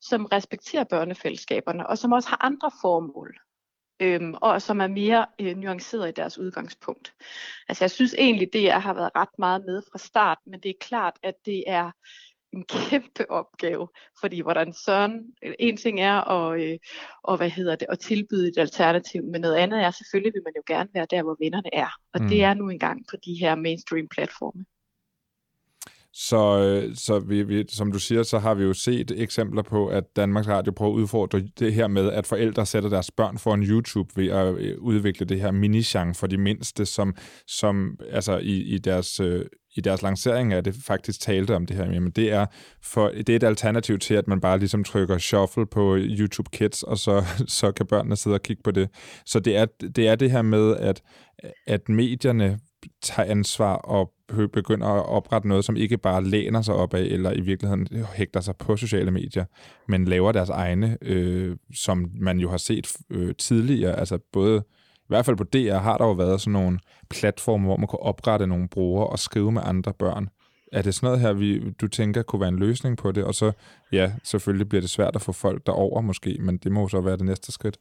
som 0.00 0.24
respekterer 0.24 0.84
børnefællesskaberne, 0.84 1.86
og 1.86 1.98
som 1.98 2.12
også 2.12 2.28
har 2.28 2.44
andre 2.44 2.70
formål 2.82 3.38
øhm, 4.00 4.34
og 4.34 4.62
som 4.62 4.80
er 4.80 4.86
mere 4.86 5.26
øh, 5.40 5.56
nuanceret 5.56 6.08
i 6.08 6.12
deres 6.12 6.38
udgangspunkt. 6.38 7.14
Altså 7.68 7.84
jeg 7.84 7.90
synes 7.90 8.14
egentlig, 8.18 8.52
det 8.52 8.62
jeg 8.62 8.82
har 8.82 8.94
været 8.94 9.10
ret 9.16 9.38
meget 9.38 9.64
med 9.66 9.82
fra 9.92 9.98
start, 9.98 10.38
men 10.46 10.60
det 10.60 10.68
er 10.68 10.74
klart, 10.80 11.14
at 11.22 11.34
det 11.46 11.64
er 11.66 11.90
en 12.52 12.64
kæmpe 12.90 13.30
opgave, 13.30 13.88
fordi 14.20 14.40
hvordan 14.40 14.72
søren, 14.72 15.34
en 15.58 15.76
ting 15.76 16.00
er 16.00 16.30
at, 16.30 16.60
øh, 16.60 16.78
og 17.22 17.36
hvad 17.36 17.50
hedder 17.50 17.76
det, 17.76 17.86
at 17.90 17.98
tilbyde 17.98 18.48
et 18.48 18.58
alternativ, 18.58 19.24
men 19.24 19.40
noget 19.40 19.56
andet 19.56 19.82
er 19.82 19.90
selvfølgelig, 19.90 20.32
vil 20.34 20.42
man 20.44 20.52
jo 20.56 20.62
gerne 20.66 20.90
være 20.94 21.06
der, 21.10 21.22
hvor 21.22 21.36
vennerne 21.40 21.74
er, 21.74 22.00
og 22.14 22.22
mm. 22.22 22.28
det 22.28 22.42
er 22.42 22.54
nu 22.54 22.68
engang 22.68 23.06
på 23.10 23.16
de 23.24 23.34
her 23.40 23.54
mainstream 23.54 24.08
platforme. 24.08 24.64
Så, 26.20 26.58
øh, 26.58 26.96
så 26.96 27.18
vi, 27.18 27.42
vi, 27.42 27.64
som 27.68 27.92
du 27.92 27.98
siger, 27.98 28.22
så 28.22 28.38
har 28.38 28.54
vi 28.54 28.64
jo 28.64 28.72
set 28.72 29.12
eksempler 29.16 29.62
på, 29.62 29.86
at 29.86 30.04
Danmarks 30.16 30.48
Radio 30.48 30.72
prøver 30.72 30.92
at 30.92 30.96
udfordre 30.96 31.42
det 31.58 31.74
her 31.74 31.86
med, 31.86 32.12
at 32.12 32.26
forældre 32.26 32.66
sætter 32.66 32.90
deres 32.90 33.10
børn 33.10 33.38
for 33.38 33.54
en 33.54 33.62
YouTube 33.62 34.10
ved 34.16 34.28
at 34.28 34.54
øh, 34.54 34.78
udvikle 34.78 35.26
det 35.26 35.40
her 35.40 35.50
mini 35.50 35.82
for 36.14 36.26
de 36.26 36.38
mindste, 36.38 36.86
som, 36.86 37.14
som 37.46 37.98
altså 38.10 38.38
i, 38.38 38.62
i 38.62 38.78
deres... 38.78 39.20
Øh, 39.20 39.44
i 39.76 39.80
deres 39.80 40.02
lancering 40.02 40.52
af 40.52 40.64
det 40.64 40.74
faktisk 40.86 41.20
talte 41.20 41.56
om 41.56 41.66
det 41.66 41.76
her. 41.76 41.92
Jamen, 41.92 42.10
det 42.10 42.32
er, 42.32 42.46
for, 42.82 43.08
det 43.08 43.28
er 43.28 43.36
et 43.36 43.42
alternativ 43.42 43.98
til, 43.98 44.14
at 44.14 44.28
man 44.28 44.40
bare 44.40 44.58
ligesom 44.58 44.84
trykker 44.84 45.18
shuffle 45.18 45.66
på 45.66 45.96
YouTube 45.98 46.50
Kids, 46.52 46.82
og 46.82 46.98
så, 46.98 47.24
så 47.58 47.72
kan 47.72 47.86
børnene 47.86 48.16
sidde 48.16 48.34
og 48.34 48.42
kigge 48.42 48.62
på 48.62 48.70
det. 48.70 48.88
Så 49.26 49.40
det 49.40 49.56
er 49.56 49.66
det, 49.96 50.08
er 50.08 50.14
det 50.14 50.30
her 50.30 50.42
med, 50.42 50.76
at, 50.76 51.02
at 51.66 51.88
medierne 51.88 52.58
tager 53.02 53.30
ansvar 53.30 53.74
og 53.74 54.12
begynder 54.52 54.86
at 54.86 55.06
oprette 55.06 55.48
noget, 55.48 55.64
som 55.64 55.76
ikke 55.76 55.98
bare 55.98 56.24
læner 56.24 56.62
sig 56.62 56.74
op 56.74 56.94
af, 56.94 57.00
eller 57.00 57.32
i 57.32 57.40
virkeligheden 57.40 57.88
hægter 58.14 58.40
sig 58.40 58.56
på 58.56 58.76
sociale 58.76 59.10
medier, 59.10 59.44
men 59.88 60.04
laver 60.04 60.32
deres 60.32 60.48
egne, 60.48 60.98
øh, 61.02 61.56
som 61.74 62.10
man 62.14 62.38
jo 62.38 62.50
har 62.50 62.56
set 62.56 62.96
øh, 63.10 63.34
tidligere. 63.34 63.98
Altså 63.98 64.18
både, 64.32 64.62
i 64.94 65.08
hvert 65.08 65.24
fald 65.24 65.36
på 65.36 65.44
DR 65.44 65.78
har 65.78 65.98
der 65.98 66.04
jo 66.04 66.12
været 66.12 66.40
sådan 66.40 66.52
nogle 66.52 66.78
platforme, 67.10 67.64
hvor 67.64 67.76
man 67.76 67.86
kunne 67.86 68.02
oprette 68.02 68.46
nogle 68.46 68.68
brugere 68.68 69.06
og 69.06 69.18
skrive 69.18 69.52
med 69.52 69.62
andre 69.64 69.92
børn. 69.98 70.28
Er 70.72 70.82
det 70.82 70.94
sådan 70.94 71.06
noget 71.06 71.20
her, 71.20 71.32
vi, 71.32 71.70
du 71.70 71.88
tænker 71.88 72.22
kunne 72.22 72.40
være 72.40 72.48
en 72.48 72.58
løsning 72.58 72.96
på 72.96 73.12
det? 73.12 73.24
Og 73.24 73.34
så, 73.34 73.52
ja, 73.92 74.12
selvfølgelig 74.24 74.68
bliver 74.68 74.80
det 74.80 74.90
svært 74.90 75.16
at 75.16 75.22
få 75.22 75.32
folk 75.32 75.66
derover 75.66 76.00
måske, 76.00 76.38
men 76.40 76.56
det 76.56 76.72
må 76.72 76.88
så 76.88 77.00
være 77.00 77.16
det 77.16 77.24
næste 77.24 77.52
skridt. 77.52 77.78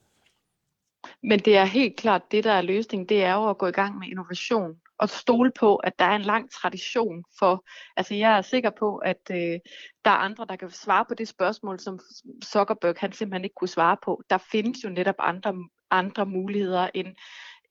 Men 1.23 1.39
det 1.39 1.57
er 1.57 1.65
helt 1.65 1.95
klart, 1.95 2.31
det 2.31 2.43
der 2.43 2.51
er 2.51 2.61
løsningen, 2.61 3.09
det 3.09 3.23
er 3.23 3.33
jo 3.33 3.49
at 3.49 3.57
gå 3.57 3.67
i 3.67 3.71
gang 3.71 3.99
med 3.99 4.07
innovation 4.07 4.75
og 4.99 5.09
stole 5.09 5.51
på, 5.59 5.75
at 5.75 5.99
der 5.99 6.05
er 6.05 6.15
en 6.15 6.21
lang 6.21 6.51
tradition 6.51 7.23
for, 7.39 7.65
altså 7.97 8.15
jeg 8.15 8.37
er 8.37 8.41
sikker 8.41 8.69
på, 8.79 8.97
at 8.97 9.21
øh, 9.31 9.59
der 10.05 10.11
er 10.11 10.17
andre, 10.17 10.45
der 10.49 10.55
kan 10.55 10.69
svare 10.69 11.05
på 11.05 11.13
det 11.13 11.27
spørgsmål, 11.27 11.79
som 11.79 11.99
Zuckerberg 12.43 12.95
han 12.97 13.11
simpelthen 13.11 13.43
ikke 13.43 13.55
kunne 13.55 13.67
svare 13.67 13.97
på. 14.03 14.21
Der 14.29 14.37
findes 14.37 14.83
jo 14.83 14.89
netop 14.89 15.15
andre, 15.19 15.55
andre 15.91 16.25
muligheder 16.25 16.89
end, 16.93 17.15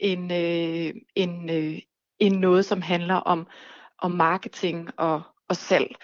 end, 0.00 0.32
øh, 0.32 0.94
end, 1.14 1.50
øh, 1.50 1.78
end 2.18 2.36
noget, 2.36 2.64
som 2.64 2.82
handler 2.82 3.14
om, 3.14 3.46
om 3.98 4.10
marketing 4.10 4.90
og, 4.96 5.22
og 5.48 5.56
salg. 5.56 5.96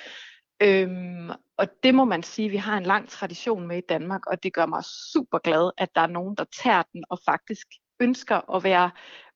Øhm, 0.65 1.31
og 1.57 1.69
det 1.83 1.95
må 1.95 2.05
man 2.05 2.23
sige, 2.23 2.49
vi 2.49 2.57
har 2.57 2.77
en 2.79 2.83
lang 2.83 3.09
tradition 3.09 3.67
med 3.67 3.79
i 3.79 3.87
Danmark, 3.89 4.27
og 4.27 4.43
det 4.43 4.53
gør 4.53 4.67
mig 4.67 4.85
super 5.13 5.39
glad, 5.39 5.71
at 5.79 5.89
der 5.95 6.01
er 6.01 6.07
nogen, 6.07 6.37
der 6.37 6.45
tager 6.63 6.83
den 6.93 7.05
og 7.11 7.19
faktisk 7.25 7.67
ønsker 8.01 8.55
at 8.55 8.65
være 8.65 8.91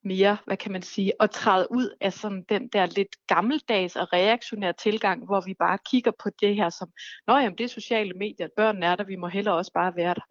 mere, 0.04 0.36
hvad 0.46 0.56
kan 0.56 0.72
man 0.72 0.82
sige, 0.82 1.12
at 1.20 1.30
træde 1.30 1.66
ud 1.70 1.96
af 2.00 2.12
sådan 2.12 2.44
den 2.48 2.68
der 2.68 2.86
lidt 2.86 3.26
gammeldags 3.26 3.96
og 3.96 4.12
reaktionære 4.12 4.72
tilgang, 4.72 5.24
hvor 5.24 5.40
vi 5.40 5.54
bare 5.54 5.78
kigger 5.90 6.12
på 6.22 6.30
det 6.40 6.56
her 6.56 6.70
som, 6.70 6.88
nå 7.26 7.36
jamen 7.36 7.58
det 7.58 7.64
er 7.64 7.68
sociale 7.68 8.12
medier, 8.12 8.48
børn 8.56 8.82
er 8.82 8.96
der, 8.96 9.04
vi 9.04 9.16
må 9.16 9.26
heller 9.26 9.52
også 9.52 9.72
bare 9.72 9.96
være 9.96 10.14
der. 10.14 10.26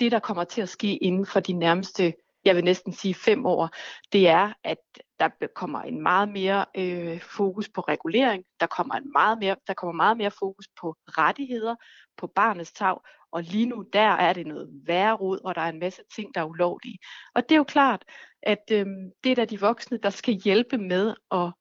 Det, 0.00 0.12
der 0.12 0.18
kommer 0.18 0.44
til 0.44 0.62
at 0.62 0.68
ske 0.68 0.96
inden 0.96 1.26
for 1.26 1.40
de 1.40 1.52
nærmeste 1.52 2.12
jeg 2.44 2.56
vil 2.56 2.64
næsten 2.64 2.92
sige 2.92 3.14
fem 3.14 3.46
år, 3.46 3.68
det 4.12 4.28
er, 4.28 4.52
at 4.64 4.78
der 5.20 5.28
kommer 5.54 5.82
en 5.82 6.02
meget 6.02 6.28
mere 6.28 6.64
øh, 6.76 7.20
fokus 7.20 7.68
på 7.68 7.80
regulering, 7.80 8.44
der 8.60 8.66
kommer, 8.66 8.94
en 8.94 9.12
meget 9.12 9.38
mere, 9.38 9.56
der 9.66 9.74
kommer 9.74 9.92
meget 9.92 10.16
mere 10.16 10.30
fokus 10.30 10.68
på 10.80 10.94
rettigheder, 11.08 11.76
på 12.16 12.26
barnets 12.26 12.72
tag, 12.72 12.96
og 13.32 13.42
lige 13.42 13.66
nu 13.66 13.84
der 13.92 14.00
er 14.00 14.32
det 14.32 14.46
noget 14.46 14.68
værre 14.86 15.16
rod, 15.16 15.38
og 15.44 15.54
der 15.54 15.60
er 15.60 15.68
en 15.68 15.78
masse 15.78 16.02
ting, 16.14 16.34
der 16.34 16.40
er 16.40 16.44
ulovlige. 16.44 16.98
Og 17.34 17.42
det 17.42 17.52
er 17.52 17.56
jo 17.58 17.64
klart, 17.64 18.04
at 18.42 18.64
øh, 18.72 18.86
det 19.24 19.32
er 19.32 19.36
da 19.36 19.44
de 19.44 19.60
voksne, 19.60 19.98
der 20.02 20.10
skal 20.10 20.34
hjælpe 20.34 20.78
med 20.78 21.14
at 21.30 21.52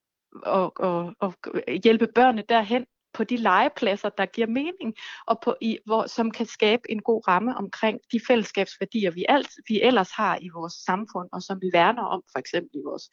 og, 0.43 0.73
og, 0.79 1.13
og 1.19 1.33
øh, 1.53 1.79
hjælpe 1.83 2.07
børnene 2.15 2.43
derhen, 2.49 2.85
på 3.13 3.23
de 3.23 3.37
legepladser, 3.37 4.09
der 4.09 4.25
giver 4.25 4.47
mening, 4.47 4.93
og 5.27 5.39
på, 5.43 5.55
i, 5.61 5.77
hvor, 5.85 6.07
som 6.07 6.31
kan 6.31 6.45
skabe 6.45 6.81
en 6.91 7.01
god 7.01 7.27
ramme 7.27 7.57
omkring 7.57 7.99
de 8.11 8.19
fællesskabsværdier, 8.27 9.11
vi, 9.11 9.25
alt, 9.29 9.49
vi 9.67 9.81
ellers 9.81 10.11
har 10.11 10.37
i 10.41 10.49
vores 10.49 10.73
samfund, 10.73 11.29
og 11.31 11.41
som 11.41 11.57
vi 11.61 11.69
værner 11.73 12.03
om, 12.03 12.21
for 12.31 12.39
eksempel 12.39 12.79
i 12.79 12.83
vores 12.85 13.09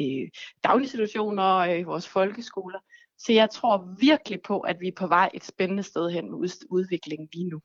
øh, 0.00 0.28
daginstitutioner 0.64 1.42
og 1.42 1.78
i 1.78 1.82
vores 1.82 2.08
folkeskoler. 2.08 2.78
Så 3.18 3.32
jeg 3.32 3.50
tror 3.50 3.96
virkelig 4.00 4.38
på, 4.46 4.60
at 4.60 4.76
vi 4.80 4.88
er 4.88 4.96
på 4.96 5.06
vej 5.06 5.30
et 5.34 5.44
spændende 5.44 5.82
sted 5.82 6.10
hen 6.10 6.24
med 6.30 6.38
udviklingen 6.70 7.28
lige 7.32 7.48
nu. 7.50 7.60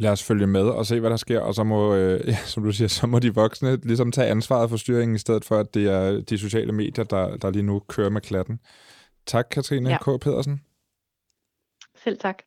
Lad 0.00 0.10
os 0.10 0.22
følge 0.22 0.46
med 0.46 0.60
og 0.60 0.86
se, 0.86 1.00
hvad 1.00 1.10
der 1.10 1.16
sker, 1.16 1.40
og 1.40 1.54
så 1.54 1.64
må, 1.64 1.94
øh, 1.94 2.20
ja, 2.28 2.36
som 2.36 2.64
du 2.64 2.72
siger, 2.72 2.88
så 2.88 3.06
må 3.06 3.18
de 3.18 3.34
voksne 3.34 3.76
ligesom 3.76 4.12
tage 4.12 4.30
ansvaret 4.30 4.70
for 4.70 4.76
styringen, 4.76 5.14
i 5.14 5.18
stedet 5.18 5.44
for, 5.44 5.56
at 5.56 5.74
det 5.74 5.86
er 5.86 6.20
de 6.20 6.38
sociale 6.38 6.72
medier, 6.72 7.04
der, 7.04 7.36
der 7.36 7.50
lige 7.50 7.62
nu 7.62 7.78
kører 7.78 8.10
med 8.10 8.20
klatten. 8.20 8.60
Tak, 9.28 9.50
Katrine 9.50 9.90
ja. 9.90 9.98
K. 9.98 10.16
Pedersen. 10.18 10.62
Selv 11.94 12.18
tak. 12.18 12.44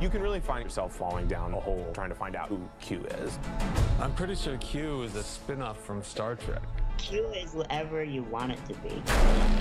You 0.00 0.10
can 0.10 0.20
really 0.20 0.40
find 0.40 0.64
yourself 0.64 0.96
falling 0.96 1.28
down 1.28 1.54
a 1.54 1.60
hole 1.60 1.88
trying 1.94 2.08
to 2.08 2.16
find 2.16 2.34
out 2.34 2.48
who 2.48 2.60
Q 2.80 3.04
is. 3.22 3.38
I'm 4.00 4.12
pretty 4.14 4.34
sure 4.34 4.56
Q 4.58 5.02
is 5.02 5.14
a 5.14 5.22
spin-off 5.22 5.84
from 5.84 6.02
Star 6.02 6.34
Trek. 6.34 6.62
Q 6.96 7.28
is 7.28 7.54
whatever 7.54 8.02
you 8.02 8.24
want 8.24 8.50
it 8.50 8.64
to 8.66 8.74
be. 8.74 9.00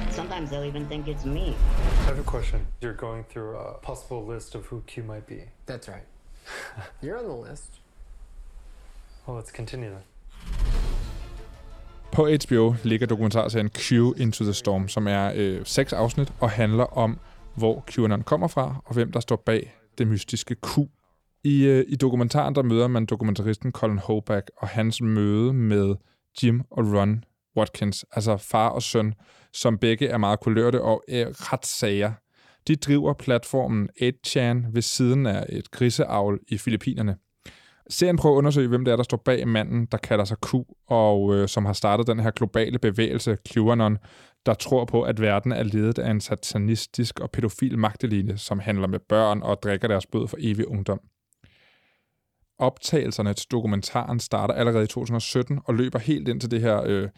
Sometimes 0.10 0.50
they'll 0.50 0.64
even 0.64 0.88
think 0.88 1.08
it's 1.08 1.26
me. 1.26 1.56
I 2.02 2.06
have 2.06 2.18
a 2.18 2.24
question. 2.24 2.66
You're 2.82 2.94
going 2.94 3.24
through 3.26 3.58
a 3.58 3.74
possible 3.74 4.26
list 4.26 4.56
of 4.56 4.66
who 4.66 4.82
Q 4.88 5.04
might 5.04 5.28
be. 5.28 5.44
That's 5.68 5.88
right. 5.88 6.06
You're 7.02 7.20
on 7.20 7.28
the 7.28 7.34
list. 7.34 7.80
Well, 9.28 9.36
let's 9.36 9.52
continue 9.52 9.92
then. 9.92 10.04
På 12.12 12.30
HBO 12.46 12.76
ligger 12.84 13.08
dokumentarserien 13.08 13.70
Q 13.70 13.92
Into 14.18 14.44
the 14.44 14.54
Storm, 14.54 14.88
som 14.88 15.08
er 15.08 15.32
øh, 15.36 15.62
seks 15.66 15.94
afsnit 15.94 16.34
og 16.40 16.50
handler 16.50 16.98
om, 16.98 17.20
hvor 17.56 17.84
QAnon 17.88 18.22
kommer 18.22 18.48
fra, 18.48 18.82
og 18.86 18.94
hvem 18.94 19.12
der 19.12 19.20
står 19.20 19.44
bag 19.46 19.74
det 19.98 20.08
mystiske 20.08 20.56
Q. 20.56 20.78
I, 21.44 21.66
øh, 21.66 21.86
I 21.88 21.96
dokumentaren 21.96 22.56
der 22.56 22.64
møder 22.64 22.88
man 22.88 23.06
dokumentaristen 23.06 23.72
Colin 23.72 23.98
Hoback 23.98 24.52
og 24.58 24.68
hans 24.68 25.02
møde 25.02 25.54
med 25.54 25.96
Jim 26.44 26.62
og 26.72 26.86
Ron 26.94 27.24
Watkins, 27.58 28.06
altså 28.12 28.38
far 28.38 28.70
og 28.70 28.84
søn, 28.84 29.14
som 29.54 29.78
begge 29.78 30.08
er 30.08 30.18
meget 30.18 30.40
kulørte 30.40 30.82
og 30.82 31.04
er 31.08 31.54
ret 31.54 31.66
sager. 31.66 32.12
De 32.68 32.76
driver 32.76 33.14
platformen 33.14 33.90
8chan 34.02 34.72
ved 34.74 34.82
siden 34.82 35.26
af 35.26 35.46
et 35.50 35.72
griseavl 35.72 36.40
i 36.48 36.58
Filippinerne. 36.58 37.18
Serien 37.90 38.18
prøver 38.18 38.36
at 38.36 38.38
undersøge, 38.38 38.68
hvem 38.68 38.86
det 38.86 38.92
er, 38.92 38.96
der 38.96 39.04
står 39.04 39.22
bag 39.26 39.48
manden, 39.48 39.86
der 39.86 39.98
kalder 39.98 40.26
sig 40.26 40.38
Q, 40.38 40.54
og 40.88 41.36
øh, 41.36 41.48
som 41.48 41.66
har 41.66 41.74
startet 41.74 42.08
den 42.08 42.20
her 42.20 42.32
globale 42.32 42.80
bevægelse, 42.80 43.38
QAnon, 43.50 43.98
der 44.46 44.54
tror 44.54 44.86
på, 44.86 45.02
at 45.02 45.22
verden 45.22 45.52
er 45.52 45.64
ledet 45.64 46.00
af 46.00 46.12
en 46.12 46.22
satanistisk 46.22 47.20
og 47.20 47.32
pædofil 47.32 47.80
magteline, 47.80 48.38
som 48.38 48.60
handler 48.60 48.88
med 48.88 49.00
børn 49.00 49.42
og 49.42 49.64
drikker 49.64 49.88
deres 49.88 50.06
blod 50.06 50.28
for 50.28 50.38
evig 50.40 50.68
ungdom. 50.68 51.00
Optagelserne 52.60 53.34
til 53.34 53.52
dokumentaren 53.52 54.20
starter 54.20 54.54
allerede 54.54 54.84
i 54.84 54.88
2017 54.88 55.60
og 55.66 55.74
løber 55.74 56.00
helt 56.00 56.28
ind 56.28 56.42
til 56.42 56.52
det 56.52 56.62
her 56.62 56.82
øh, 56.86 57.10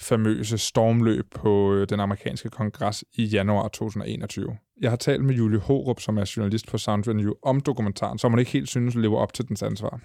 famøse 0.00 0.58
stormløb 0.58 1.24
på 1.34 1.74
øh, 1.74 1.88
den 1.88 2.00
amerikanske 2.00 2.48
kongres 2.48 3.04
i 3.12 3.24
januar 3.24 3.68
2021. 3.68 4.56
Jeg 4.80 4.90
har 4.90 4.96
talt 4.96 5.24
med 5.24 5.34
Julie 5.34 5.58
Horup, 5.58 6.00
som 6.00 6.18
er 6.18 6.32
journalist 6.36 6.66
på 6.66 6.78
Soundvenue, 6.78 7.34
om 7.42 7.60
dokumentaren, 7.60 8.18
som 8.18 8.30
man 8.30 8.38
ikke 8.38 8.50
helt 8.50 8.68
synes 8.68 8.94
lever 8.94 9.18
op 9.18 9.32
til 9.32 9.48
dens 9.48 9.62
ansvar. 9.62 10.00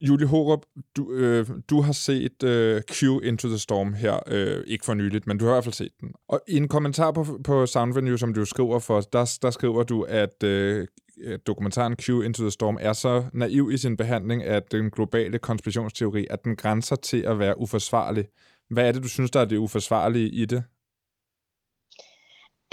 Julie 0.00 0.26
Horup, 0.26 0.66
du, 0.96 1.12
øh, 1.12 1.46
du 1.70 1.80
har 1.80 1.92
set 1.92 2.42
øh, 2.42 2.82
Q 2.82 3.02
Into 3.02 3.48
the 3.48 3.58
Storm 3.58 3.94
her, 3.94 4.18
øh, 4.26 4.64
ikke 4.66 4.84
for 4.84 4.94
nyligt, 4.94 5.26
men 5.26 5.38
du 5.38 5.44
har 5.44 5.52
i 5.52 5.54
hvert 5.54 5.64
fald 5.64 5.74
set 5.74 5.92
den. 6.00 6.12
Og 6.28 6.40
i 6.48 6.56
en 6.56 6.68
kommentar 6.68 7.12
på, 7.12 7.40
på 7.44 7.66
Sound 7.66 7.94
Venue, 7.94 8.18
som 8.18 8.34
du 8.34 8.44
skriver 8.44 8.78
for 8.78 9.00
der, 9.00 9.38
der 9.42 9.50
skriver 9.50 9.82
du, 9.82 10.02
at 10.02 10.42
øh, 10.42 10.86
dokumentaren 11.46 11.96
Q 11.96 12.08
Into 12.08 12.42
the 12.42 12.50
Storm 12.50 12.78
er 12.80 12.92
så 12.92 13.24
naiv 13.32 13.70
i 13.72 13.76
sin 13.76 13.96
behandling 13.96 14.42
af 14.42 14.62
den 14.62 14.90
globale 14.90 15.38
konspirationsteori, 15.38 16.26
at 16.30 16.44
den 16.44 16.56
grænser 16.56 16.96
til 16.96 17.22
at 17.22 17.38
være 17.38 17.58
uforsvarlig. 17.58 18.28
Hvad 18.70 18.88
er 18.88 18.92
det, 18.92 19.02
du 19.02 19.08
synes, 19.08 19.30
der 19.30 19.40
er 19.40 19.44
det 19.44 19.56
uforsvarlige 19.56 20.28
i 20.28 20.44
det? 20.44 20.64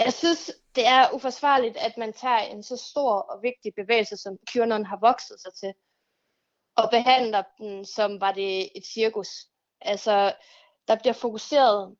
Jeg 0.04 0.12
synes, 0.12 0.50
det 0.76 0.86
er 0.86 1.12
uforsvarligt, 1.12 1.76
at 1.76 1.96
man 1.96 2.12
tager 2.12 2.38
en 2.38 2.62
så 2.62 2.76
stor 2.76 3.12
og 3.12 3.42
vigtig 3.42 3.72
bevægelse, 3.74 4.16
som 4.16 4.38
QAnon 4.52 4.86
har 4.86 4.98
vokset 5.00 5.40
sig 5.40 5.54
til, 5.54 5.74
og 6.76 6.90
behandler 6.90 7.42
den, 7.58 7.84
som 7.84 8.20
var 8.20 8.32
det 8.32 8.78
et 8.78 8.86
cirkus. 8.94 9.28
Altså, 9.80 10.34
der 10.88 10.96
bliver 10.96 11.12
fokuseret 11.12 11.96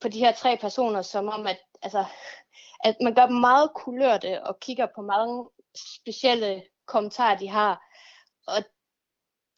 på 0.00 0.08
de 0.08 0.18
her 0.18 0.32
tre 0.32 0.56
personer, 0.56 1.02
som 1.02 1.28
om, 1.28 1.46
at, 1.46 1.58
altså, 1.82 2.04
at 2.84 2.96
man 3.02 3.14
gør 3.14 3.26
dem 3.26 3.36
meget 3.36 3.70
kulørte 3.74 4.42
og 4.42 4.60
kigger 4.60 4.86
på 4.94 5.02
mange 5.02 5.48
specielle 5.76 6.62
kommentarer, 6.86 7.38
de 7.38 7.48
har. 7.48 7.82
Og 8.46 8.64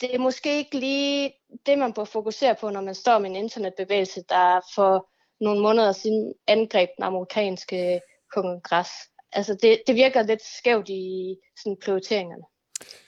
det 0.01 0.15
er 0.15 0.19
måske 0.19 0.57
ikke 0.59 0.79
lige 0.79 1.33
det, 1.67 1.79
man 1.79 1.93
bør 1.93 2.05
fokusere 2.05 2.55
på, 2.55 2.71
når 2.71 2.81
man 2.81 2.95
står 2.95 3.19
med 3.19 3.31
en 3.31 3.37
internetbevægelse, 3.37 4.25
der 4.29 4.61
for 4.75 5.11
nogle 5.41 5.63
måneder 5.63 5.93
siden 5.93 6.35
angreb 6.47 6.91
den 6.97 7.05
amerikanske 7.05 8.01
kongres. 8.35 8.89
Altså 9.33 9.57
det, 9.63 9.83
det 9.87 9.95
virker 9.95 10.23
lidt 10.23 10.43
skævt 10.59 10.89
i 10.89 11.37
sådan 11.63 11.77
prioriteringerne. 11.85 12.45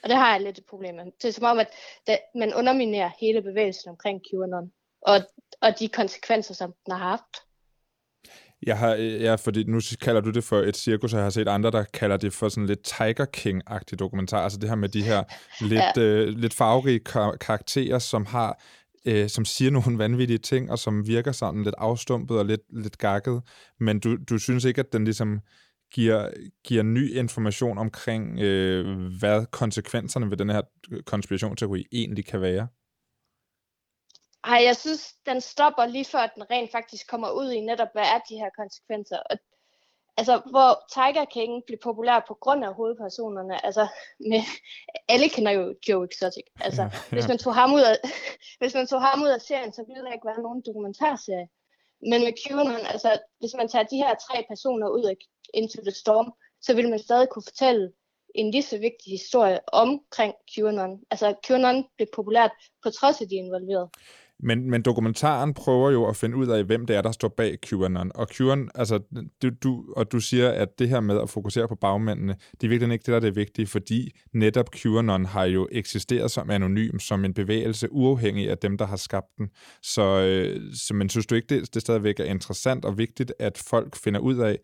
Og 0.03 0.09
det 0.09 0.17
har 0.17 0.31
jeg 0.31 0.41
lidt 0.41 0.57
et 0.57 0.65
problem 0.69 0.95
med. 0.95 1.05
Det 1.21 1.27
er 1.27 1.31
som 1.31 1.43
om, 1.43 1.59
at 1.59 1.67
det, 2.07 2.19
man 2.35 2.53
underminerer 2.53 3.09
hele 3.21 3.41
bevægelsen 3.41 3.89
omkring 3.89 4.21
QAnon, 4.31 4.71
og, 5.01 5.17
og 5.61 5.79
de 5.79 5.87
konsekvenser, 5.87 6.53
som 6.53 6.73
den 6.85 6.91
har 6.91 7.09
haft. 7.09 7.33
Jeg 8.65 8.77
har, 8.77 8.95
ja, 8.95 9.35
fordi 9.35 9.63
nu 9.63 9.81
kalder 10.01 10.21
du 10.21 10.31
det 10.31 10.43
for 10.43 10.57
et 10.59 10.77
cirkus, 10.77 11.13
og 11.13 11.17
jeg 11.17 11.25
har 11.25 11.29
set 11.29 11.47
andre, 11.47 11.71
der 11.71 11.83
kalder 11.83 12.17
det 12.17 12.33
for 12.33 12.49
sådan 12.49 12.67
lidt 12.67 12.83
Tiger 12.83 13.25
King-agtig 13.37 13.95
dokumentar. 13.99 14.43
Altså 14.43 14.59
det 14.59 14.69
her 14.69 14.75
med 14.75 14.89
de 14.89 15.03
her 15.03 15.23
lidt, 15.71 15.97
ja. 15.97 16.01
øh, 16.01 16.27
lidt 16.27 16.53
farverige 16.53 16.99
kar- 16.99 17.37
karakterer, 17.37 17.99
som 17.99 18.25
har 18.25 18.61
øh, 19.05 19.29
som 19.29 19.45
siger 19.45 19.71
nogle 19.71 19.97
vanvittige 20.03 20.37
ting, 20.37 20.71
og 20.71 20.79
som 20.79 21.07
virker 21.07 21.31
sådan 21.31 21.63
lidt 21.63 21.75
afstumpet 21.77 22.39
og 22.39 22.45
lidt, 22.45 22.61
lidt 22.69 22.97
gakket. 22.97 23.41
Men 23.79 23.99
du, 23.99 24.17
du 24.29 24.37
synes 24.37 24.65
ikke, 24.65 24.79
at 24.79 24.93
den 24.93 25.03
ligesom 25.05 25.39
giver, 25.93 26.29
giver 26.63 26.83
ny 26.83 27.15
information 27.15 27.77
omkring, 27.77 28.39
øh, 28.39 29.11
hvad 29.19 29.45
konsekvenserne 29.45 30.29
ved 30.29 30.37
den 30.37 30.49
her 30.49 30.61
øh, 30.91 31.03
konspirationsteori 31.03 31.85
egentlig 31.91 32.25
kan 32.25 32.41
være? 32.41 32.67
Ej, 34.43 34.63
jeg 34.65 34.75
synes, 34.75 35.13
den 35.25 35.41
stopper 35.41 35.85
lige 35.85 36.05
før, 36.05 36.19
at 36.19 36.31
den 36.35 36.51
rent 36.51 36.71
faktisk 36.71 37.07
kommer 37.09 37.31
ud 37.31 37.51
i 37.51 37.61
netop, 37.61 37.87
hvad 37.93 38.03
er 38.03 38.19
de 38.29 38.35
her 38.35 38.49
konsekvenser. 38.57 39.17
Og, 39.29 39.37
altså, 40.17 40.41
hvor 40.49 40.69
Tiger 40.93 41.25
King 41.25 41.63
blev 41.67 41.79
populær 41.83 42.25
på 42.27 42.33
grund 42.33 42.65
af 42.65 42.73
hovedpersonerne, 42.73 43.65
altså, 43.65 43.87
med, 44.19 44.41
alle 45.07 45.29
kender 45.29 45.51
jo 45.51 45.75
Joe 45.89 46.07
Exotic. 46.07 46.43
Altså, 46.61 46.81
ja, 46.81 46.89
ja. 46.93 47.15
hvis 47.15 47.27
man 47.27 47.37
tog 47.37 47.55
ham 47.55 47.73
ud 47.73 47.81
af, 47.81 47.95
hvis 48.59 48.73
man 48.73 48.87
tog 48.87 49.01
ham 49.01 49.21
ud 49.21 49.27
af 49.27 49.41
serien, 49.41 49.73
så 49.73 49.83
ville 49.87 50.03
der 50.05 50.13
ikke 50.13 50.27
være 50.27 50.41
nogen 50.41 50.63
dokumentarserie. 50.65 51.47
Men 52.01 52.23
med 52.25 52.33
QAnon, 52.41 52.85
altså, 52.93 53.19
hvis 53.39 53.53
man 53.57 53.67
tager 53.69 53.85
de 53.85 53.97
her 53.97 54.15
tre 54.25 54.45
personer 54.47 54.87
ud 54.87 55.03
af 55.03 55.15
Into 55.53 55.81
the 55.81 55.91
Storm, 55.91 56.33
så 56.61 56.73
vil 56.73 56.89
man 56.89 56.99
stadig 56.99 57.29
kunne 57.29 57.47
fortælle 57.47 57.91
en 58.35 58.51
lige 58.51 58.63
så 58.63 58.77
vigtig 58.77 59.11
historie 59.11 59.59
omkring 59.73 60.33
QAnon. 60.55 60.99
Altså 61.11 61.35
QAnon 61.47 61.85
blev 61.95 62.07
populært 62.15 62.51
på 62.83 62.89
trods 62.89 63.21
af 63.21 63.27
de 63.27 63.35
involverede. 63.35 63.89
Men, 64.39 64.69
men 64.69 64.81
dokumentaren 64.81 65.53
prøver 65.53 65.91
jo 65.91 66.05
at 66.05 66.15
finde 66.15 66.37
ud 66.37 66.47
af, 66.47 66.63
hvem 66.63 66.85
det 66.85 66.95
er, 66.95 67.01
der 67.01 67.11
står 67.11 67.27
bag 67.27 67.57
QAnon. 67.61 68.11
Og 68.15 68.27
QAnon, 68.29 68.69
altså, 68.75 68.99
du, 69.41 69.49
du, 69.63 69.93
og 69.95 70.11
du 70.11 70.19
siger, 70.19 70.49
at 70.49 70.79
det 70.79 70.89
her 70.89 70.99
med 70.99 71.21
at 71.21 71.29
fokusere 71.29 71.67
på 71.67 71.75
bagmændene, 71.75 72.35
det 72.51 72.63
er 72.63 72.69
virkelig 72.69 72.93
ikke 72.93 73.03
det, 73.03 73.11
der 73.11 73.15
er 73.15 73.19
det 73.19 73.35
vigtige, 73.35 73.67
fordi 73.67 74.11
netop 74.33 74.71
QAnon 74.71 75.25
har 75.25 75.45
jo 75.45 75.67
eksisteret 75.71 76.31
som 76.31 76.49
anonym, 76.49 76.99
som 76.99 77.25
en 77.25 77.33
bevægelse, 77.33 77.91
uafhængig 77.91 78.49
af 78.49 78.57
dem, 78.57 78.77
der 78.77 78.85
har 78.85 78.97
skabt 78.97 79.37
den. 79.37 79.49
Så, 79.81 80.01
øh, 80.01 80.61
så 80.73 80.93
men 80.93 81.09
synes 81.09 81.25
du 81.25 81.35
ikke, 81.35 81.55
det, 81.55 81.73
det 81.73 81.81
stadigvæk 81.81 82.19
er 82.19 82.25
interessant 82.25 82.85
og 82.85 82.97
vigtigt, 82.97 83.33
at 83.39 83.57
folk 83.69 83.95
finder 83.95 84.19
ud 84.19 84.37
af, 84.37 84.59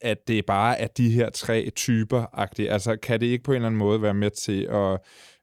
at 0.00 0.28
det 0.28 0.46
bare 0.46 0.80
er 0.80 0.86
de 0.86 1.10
her 1.10 1.30
tre 1.30 1.70
typer 1.70 2.24
-agtige. 2.24 2.72
Altså, 2.72 2.96
kan 2.96 3.20
det 3.20 3.26
ikke 3.26 3.44
på 3.44 3.52
en 3.52 3.56
eller 3.56 3.66
anden 3.66 3.78
måde 3.78 4.02
være 4.02 4.14
med 4.14 4.30
til 4.30 4.62
at 4.70 4.98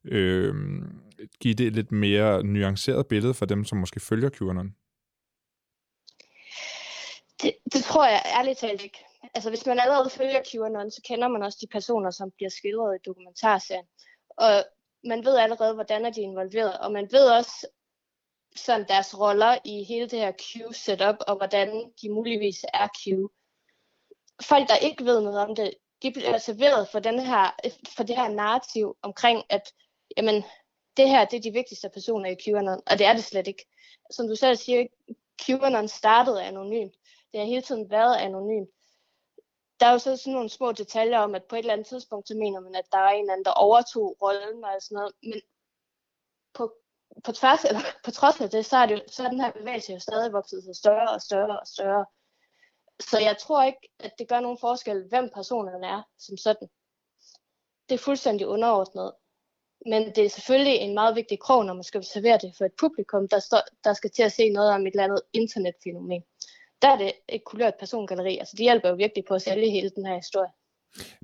øh, 0.05 0.55
give 1.39 1.53
det 1.53 1.67
et 1.67 1.73
lidt 1.73 1.91
mere 1.91 2.43
nuanceret 2.43 3.07
billede 3.07 3.33
for 3.33 3.45
dem, 3.45 3.65
som 3.65 3.77
måske 3.77 3.99
følger 3.99 4.29
QAnon? 4.29 4.75
Det, 7.41 7.53
det 7.73 7.83
tror 7.83 8.05
jeg 8.07 8.21
ærligt 8.37 8.59
talt 8.59 8.81
ikke. 8.81 9.05
Altså, 9.33 9.49
hvis 9.49 9.65
man 9.65 9.79
allerede 9.79 10.09
følger 10.09 10.41
QAnon, 10.51 10.91
så 10.91 11.01
kender 11.07 11.27
man 11.27 11.43
også 11.43 11.57
de 11.61 11.67
personer, 11.71 12.11
som 12.11 12.31
bliver 12.31 12.49
skildret 12.49 12.95
i 12.95 13.03
dokumentarserien. 13.05 13.85
Og 14.37 14.63
man 15.03 15.25
ved 15.25 15.37
allerede, 15.37 15.73
hvordan 15.73 16.05
er 16.05 16.09
de 16.09 16.21
involveret, 16.21 16.77
og 16.77 16.91
man 16.91 17.07
ved 17.11 17.29
også 17.29 17.67
sådan 18.55 18.87
deres 18.87 19.19
roller 19.19 19.57
i 19.65 19.83
hele 19.83 20.09
det 20.09 20.19
her 20.19 20.31
Q-setup, 20.31 21.15
og 21.27 21.37
hvordan 21.37 21.91
de 22.01 22.09
muligvis 22.09 22.65
er 22.73 22.87
Q. 22.87 23.03
Folk, 24.41 24.69
der 24.69 24.75
ikke 24.75 25.05
ved 25.05 25.21
noget 25.21 25.39
om 25.39 25.55
det, 25.55 25.73
de 26.01 26.11
bliver 26.11 26.37
serveret 26.37 26.87
for, 26.91 26.99
den 26.99 27.19
her, 27.19 27.55
for 27.95 28.03
det 28.03 28.15
her 28.15 28.29
narrativ 28.29 28.97
omkring, 29.01 29.43
at 29.49 29.73
jamen, 30.17 30.43
det 30.97 31.09
her 31.09 31.25
det 31.25 31.37
er 31.37 31.41
de 31.41 31.51
vigtigste 31.51 31.89
personer 31.89 32.29
i 32.29 32.35
QAnon, 32.45 32.81
og 32.85 32.97
det 32.97 33.05
er 33.05 33.13
det 33.13 33.23
slet 33.23 33.47
ikke. 33.47 33.65
Som 34.11 34.27
du 34.27 34.35
selv 34.35 34.55
siger, 34.55 34.87
QAnon 35.41 35.87
startede 35.87 36.43
anonymt. 36.43 36.95
Det 37.31 37.39
har 37.39 37.47
hele 37.47 37.61
tiden 37.61 37.89
været 37.89 38.15
anonymt. 38.15 38.69
Der 39.79 39.85
er 39.85 39.91
jo 39.91 39.99
så 39.99 40.17
sådan 40.17 40.33
nogle 40.33 40.49
små 40.49 40.71
detaljer 40.71 41.19
om, 41.19 41.35
at 41.35 41.43
på 41.43 41.55
et 41.55 41.59
eller 41.59 41.73
andet 41.73 41.87
tidspunkt, 41.87 42.27
så 42.27 42.35
mener 42.35 42.59
man, 42.59 42.75
at 42.75 42.85
der 42.91 42.97
er 42.97 43.09
en 43.09 43.29
anden, 43.29 43.45
der 43.45 43.51
overtog 43.51 44.17
rollen 44.21 44.63
og 44.63 44.81
sådan 44.81 44.95
noget. 44.95 45.13
Men 45.23 45.41
på, 46.53 46.73
på, 47.23 47.31
tværs, 47.31 47.65
eller 47.65 47.79
på 48.05 48.11
trods 48.11 48.41
af 48.41 48.49
det, 48.49 48.65
så 48.65 48.77
er, 48.77 48.85
det, 48.85 49.03
så 49.07 49.23
er 49.23 49.29
den 49.29 49.41
her 49.41 49.51
bevægelse 49.51 49.93
jo 49.93 49.99
stadig 49.99 50.33
vokset 50.33 50.63
sig 50.63 50.75
større 50.75 51.09
og 51.09 51.21
større 51.21 51.59
og 51.59 51.67
større. 51.67 52.05
Så 52.99 53.19
jeg 53.19 53.37
tror 53.37 53.63
ikke, 53.63 53.89
at 53.99 54.13
det 54.19 54.29
gør 54.29 54.39
nogen 54.39 54.57
forskel, 54.57 55.07
hvem 55.09 55.29
personerne 55.33 55.87
er 55.87 56.01
som 56.17 56.37
sådan. 56.37 56.67
Det 57.89 57.95
er 57.95 57.99
fuldstændig 57.99 58.47
underordnet 58.47 59.13
men 59.85 60.15
det 60.15 60.25
er 60.25 60.29
selvfølgelig 60.29 60.75
en 60.75 60.93
meget 60.93 61.15
vigtig 61.15 61.39
krog, 61.39 61.65
når 61.65 61.73
man 61.73 61.83
skal 61.83 62.03
servere 62.03 62.37
det 62.37 62.53
for 62.57 62.65
et 62.65 62.73
publikum, 62.79 63.27
der, 63.27 63.39
står, 63.39 63.61
der 63.83 63.93
skal 63.93 64.09
til 64.09 64.23
at 64.23 64.31
se 64.31 64.49
noget 64.49 64.71
om 64.71 64.81
et 64.81 64.91
eller 64.91 65.03
andet 65.03 65.21
internetfænomen. 65.33 66.23
Der 66.81 66.87
er 66.87 66.97
det 66.97 67.11
et 67.29 67.43
kulørt 67.43 67.75
persongalleri. 67.79 68.37
Altså, 68.37 68.55
det 68.57 68.63
hjælper 68.63 68.89
jo 68.89 68.95
virkelig 68.95 69.25
på 69.25 69.33
at 69.33 69.41
sælge 69.41 69.71
hele 69.71 69.89
den 69.89 70.05
her 70.05 70.15
historie. 70.15 70.49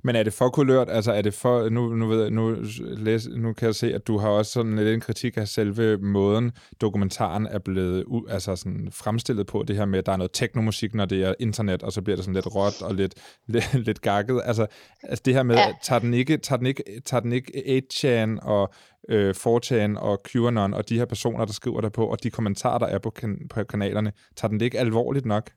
Men 0.04 0.16
er 0.16 0.22
det 0.22 0.32
for 0.32 0.48
kulørt? 0.48 0.90
Altså 0.90 1.12
er 1.12 1.22
det 1.22 1.34
for, 1.34 1.68
nu, 1.68 1.94
nu, 1.94 2.06
ved 2.06 2.22
jeg, 2.22 2.30
nu, 2.30 2.56
læs, 2.80 3.28
nu 3.28 3.52
kan 3.52 3.66
jeg 3.66 3.74
se, 3.74 3.94
at 3.94 4.06
du 4.06 4.18
har 4.18 4.28
også 4.28 4.52
sådan 4.52 4.76
lidt 4.76 4.88
en 4.88 5.00
kritik 5.00 5.36
af 5.36 5.48
selve 5.48 5.98
måden, 5.98 6.52
dokumentaren 6.80 7.46
er 7.46 7.58
blevet 7.58 8.04
u, 8.06 8.26
altså 8.28 8.56
sådan 8.56 8.88
fremstillet 8.92 9.46
på, 9.46 9.64
det 9.68 9.76
her 9.76 9.84
med, 9.84 9.98
at 9.98 10.06
der 10.06 10.12
er 10.12 10.16
noget 10.16 10.30
teknomusik, 10.32 10.94
når 10.94 11.04
det 11.04 11.22
er 11.24 11.34
internet, 11.40 11.82
og 11.82 11.92
så 11.92 12.02
bliver 12.02 12.16
det 12.16 12.24
sådan 12.24 12.34
lidt 12.34 12.54
råt 12.54 12.82
og 12.82 12.94
lidt, 12.94 13.14
lidt, 13.46 13.74
lidt 13.74 14.00
gakket. 14.00 14.42
Altså, 14.44 14.66
altså 15.02 15.22
det 15.24 15.34
her 15.34 15.42
med, 15.42 15.56
ja. 15.56 15.72
tager 15.82 15.98
den 15.98 16.14
ikke, 16.14 16.36
tager 16.36 16.56
den 16.56 16.66
ikke, 16.66 16.84
tager 17.04 17.20
den 17.20 17.32
ikke 17.32 17.82
8chan 17.92 18.46
og 18.46 18.72
øh, 19.08 19.34
4chan 19.38 19.98
og 19.98 20.22
QAnon 20.28 20.74
og 20.74 20.88
de 20.88 20.98
her 20.98 21.04
personer, 21.04 21.44
der 21.44 21.52
skriver 21.52 21.80
der 21.80 21.88
på, 21.88 22.06
og 22.06 22.22
de 22.22 22.30
kommentarer, 22.30 22.78
der 22.78 22.86
er 22.86 22.98
på, 22.98 23.10
kan, 23.10 23.48
på 23.50 23.64
kanalerne, 23.64 24.12
tager 24.36 24.48
den 24.48 24.60
det 24.60 24.66
ikke 24.66 24.78
alvorligt 24.78 25.26
nok? 25.26 25.50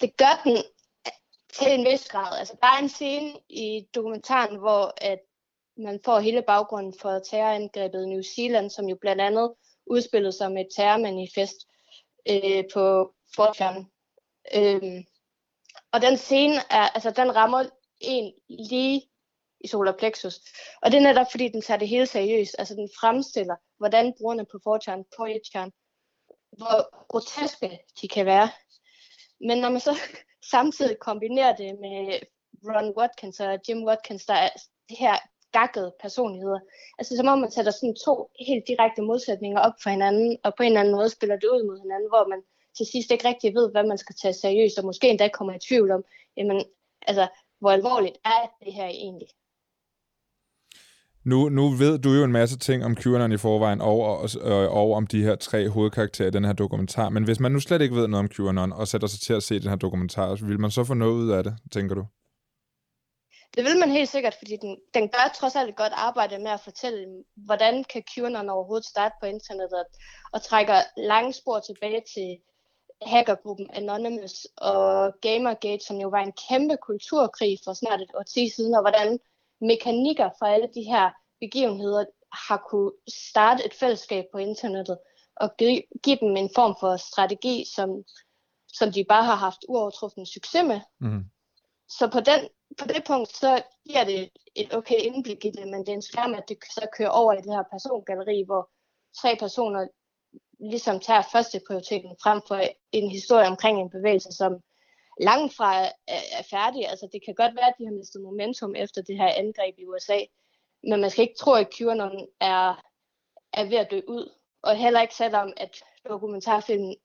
Det 0.00 0.10
gør 0.18 0.40
den 0.44 0.62
til 1.58 1.72
en 1.72 1.84
vis 1.84 2.08
grad. 2.08 2.38
Altså, 2.38 2.56
der 2.62 2.66
er 2.66 2.78
en 2.78 2.88
scene 2.88 3.40
i 3.48 3.86
dokumentaren, 3.94 4.56
hvor 4.56 4.92
at 4.96 5.18
man 5.76 6.00
får 6.04 6.18
hele 6.20 6.42
baggrunden 6.42 6.94
for 7.00 7.18
terrorangrebet 7.18 8.04
i 8.04 8.08
New 8.08 8.22
Zealand, 8.22 8.70
som 8.70 8.88
jo 8.88 8.96
blandt 9.00 9.22
andet 9.22 9.54
udspillede 9.86 10.32
sig 10.32 10.52
med 10.52 10.60
et 10.60 10.68
terrormanifest 10.76 11.56
øh, 12.28 12.64
på 12.74 13.14
Fortran. 13.36 13.86
Øhm, 14.54 15.04
og 15.92 16.02
den 16.02 16.16
scene 16.16 16.54
er, 16.70 16.88
altså 16.88 17.10
den 17.10 17.36
rammer 17.36 17.64
en 18.00 18.32
lige 18.48 19.10
i 19.60 19.68
solar 19.68 19.92
plexus. 19.98 20.34
Og 20.82 20.90
det 20.92 20.98
er 20.98 21.02
netop 21.02 21.26
fordi, 21.30 21.48
den 21.48 21.62
tager 21.62 21.78
det 21.78 21.88
hele 21.88 22.06
seriøst. 22.06 22.56
Altså 22.58 22.74
den 22.74 22.88
fremstiller, 23.00 23.56
hvordan 23.78 24.14
brugerne 24.18 24.46
på 24.52 24.58
Fortran, 24.64 25.04
på 25.16 25.24
Etjern, 25.24 25.72
hvor 26.52 27.06
groteske 27.06 27.78
de 28.00 28.08
kan 28.08 28.26
være. 28.26 28.50
Men 29.40 29.58
når 29.58 29.68
man 29.68 29.80
så 29.80 29.98
samtidig 30.50 30.98
kombinere 30.98 31.54
det 31.58 31.80
med 31.80 32.18
Ron 32.68 32.94
Watkins 32.96 33.40
og 33.40 33.58
Jim 33.68 33.84
Watkins, 33.84 34.26
der 34.26 34.34
er 34.34 34.48
det 34.88 34.98
her 34.98 35.16
gakkede 35.52 35.94
personligheder. 36.00 36.60
Altså 36.98 37.16
som 37.16 37.28
om 37.28 37.38
man 37.38 37.50
sætter 37.50 37.72
sådan 37.72 37.96
to 38.04 38.30
helt 38.48 38.64
direkte 38.68 39.02
modsætninger 39.02 39.60
op 39.60 39.76
for 39.82 39.90
hinanden, 39.90 40.38
og 40.44 40.54
på 40.56 40.62
en 40.62 40.66
eller 40.66 40.80
anden 40.80 40.94
måde 40.94 41.10
spiller 41.10 41.36
det 41.36 41.48
ud 41.54 41.62
mod 41.68 41.78
hinanden, 41.84 42.08
hvor 42.08 42.28
man 42.28 42.42
til 42.76 42.86
sidst 42.92 43.10
ikke 43.10 43.28
rigtig 43.28 43.54
ved, 43.54 43.70
hvad 43.70 43.84
man 43.84 43.98
skal 43.98 44.14
tage 44.22 44.34
seriøst, 44.34 44.78
og 44.78 44.84
måske 44.84 45.08
endda 45.08 45.28
kommer 45.28 45.54
i 45.54 45.58
tvivl 45.68 45.90
om, 45.90 46.04
jamen, 46.36 46.64
altså, 47.06 47.28
hvor 47.60 47.70
alvorligt 47.70 48.18
er 48.24 48.42
det 48.64 48.72
her 48.72 48.86
egentlig? 48.86 49.28
Nu, 51.24 51.48
nu 51.48 51.68
ved 51.68 51.98
du 51.98 52.10
jo 52.12 52.24
en 52.24 52.32
masse 52.32 52.58
ting 52.58 52.84
om 52.84 52.96
QAnon 52.96 53.32
i 53.32 53.36
forvejen, 53.36 53.80
og, 53.80 53.98
og, 54.00 54.28
øh, 54.40 54.72
og 54.72 54.92
om 54.92 55.06
de 55.06 55.22
her 55.22 55.34
tre 55.34 55.68
hovedkarakterer 55.68 56.28
i 56.28 56.30
den 56.30 56.44
her 56.44 56.52
dokumentar. 56.52 57.08
Men 57.08 57.24
hvis 57.24 57.40
man 57.40 57.52
nu 57.52 57.60
slet 57.60 57.82
ikke 57.82 57.94
ved 57.94 58.08
noget 58.08 58.24
om 58.24 58.30
QAnon, 58.30 58.72
og 58.72 58.88
sætter 58.88 59.08
sig 59.08 59.20
til 59.20 59.32
at 59.32 59.42
se 59.42 59.60
den 59.60 59.68
her 59.68 59.76
dokumentar, 59.76 60.46
vil 60.46 60.60
man 60.60 60.70
så 60.70 60.84
få 60.84 60.94
noget 60.94 61.12
ud 61.12 61.30
af 61.30 61.44
det, 61.44 61.56
tænker 61.72 61.94
du? 61.94 62.04
Det 63.56 63.64
vil 63.64 63.78
man 63.78 63.90
helt 63.90 64.08
sikkert, 64.08 64.34
fordi 64.38 64.56
den, 64.56 64.76
den 64.94 65.08
gør 65.08 65.32
trods 65.38 65.56
alt 65.56 65.68
et 65.68 65.76
godt 65.76 65.92
arbejde 65.96 66.38
med 66.38 66.50
at 66.50 66.60
fortælle, 66.60 67.06
hvordan 67.36 67.84
kan 67.84 68.02
QAnon 68.14 68.48
overhovedet 68.48 68.86
starte 68.86 69.14
på 69.20 69.26
internettet, 69.26 69.78
og, 69.78 69.86
og 70.32 70.42
trækker 70.42 70.78
lange 70.96 71.32
spor 71.32 71.60
tilbage 71.60 72.02
til 72.14 72.38
hackergruppen 73.06 73.70
Anonymous 73.72 74.46
og 74.56 75.14
Gamergate, 75.22 75.84
som 75.84 75.96
jo 75.96 76.08
var 76.08 76.22
en 76.22 76.34
kæmpe 76.48 76.76
kulturkrig 76.86 77.58
for 77.64 77.72
snart 77.72 78.00
et 78.00 78.14
årti 78.14 78.48
siden, 78.56 78.74
og 78.74 78.82
hvordan 78.82 79.18
mekanikker 79.60 80.30
for 80.38 80.46
alle 80.46 80.68
de 80.74 80.82
her 80.82 81.10
begivenheder 81.40 82.04
har 82.32 82.64
kunne 82.70 82.92
starte 83.08 83.66
et 83.66 83.74
fællesskab 83.74 84.24
på 84.32 84.38
internettet 84.38 84.98
og 85.36 85.56
give, 85.58 85.82
give 86.02 86.18
dem 86.20 86.36
en 86.36 86.50
form 86.54 86.76
for 86.80 86.96
strategi, 86.96 87.64
som, 87.74 88.04
som 88.68 88.92
de 88.92 89.04
bare 89.08 89.24
har 89.24 89.34
haft 89.34 89.64
uovertruffen 89.68 90.26
succes 90.26 90.64
med. 90.64 90.80
Mm. 91.00 91.24
Så 91.88 92.10
på, 92.10 92.20
den, 92.20 92.40
på 92.78 92.84
det 92.88 93.04
punkt, 93.06 93.36
så 93.36 93.62
giver 93.88 94.04
det 94.04 94.30
et 94.54 94.74
okay 94.74 94.98
indblik 95.00 95.44
i 95.44 95.50
det, 95.50 95.68
men 95.68 95.80
det 95.80 95.88
er 95.88 95.92
en 95.92 96.02
skærm, 96.02 96.34
at 96.34 96.48
det 96.48 96.58
så 96.64 96.86
kører 96.96 97.08
over 97.08 97.32
i 97.32 97.42
det 97.42 97.54
her 97.54 97.64
persongalleri, 97.70 98.42
hvor 98.46 98.70
tre 99.20 99.36
personer 99.36 99.86
ligesom 100.60 101.00
tager 101.00 101.22
første 101.32 101.60
prioriteten 101.66 102.16
frem 102.22 102.40
for 102.48 102.60
en 102.92 103.10
historie 103.10 103.46
omkring 103.46 103.80
en 103.80 103.90
bevægelse, 103.90 104.32
som 104.32 104.52
langt 105.20 105.54
fra 105.56 105.84
er, 105.84 105.90
er 106.38 106.42
færdige. 106.50 106.88
Altså, 106.88 107.08
det 107.12 107.20
kan 107.24 107.34
godt 107.34 107.54
være, 107.54 107.68
at 107.68 107.74
de 107.78 107.84
har 107.84 107.92
mistet 107.92 108.22
momentum 108.22 108.74
efter 108.76 109.02
det 109.02 109.16
her 109.16 109.28
angreb 109.28 109.74
i 109.78 109.86
USA, 109.86 110.18
men 110.82 111.00
man 111.00 111.10
skal 111.10 111.22
ikke 111.22 111.38
tro, 111.38 111.52
at 111.52 111.74
QAnon 111.78 112.28
er, 112.40 112.84
er 113.52 113.64
ved 113.64 113.78
at 113.78 113.90
dø 113.90 114.00
ud. 114.08 114.32
Og 114.62 114.76
heller 114.76 115.00
ikke 115.00 115.14
selvom, 115.14 115.52
at 115.56 115.82
dokumentarfilmen 116.08 116.96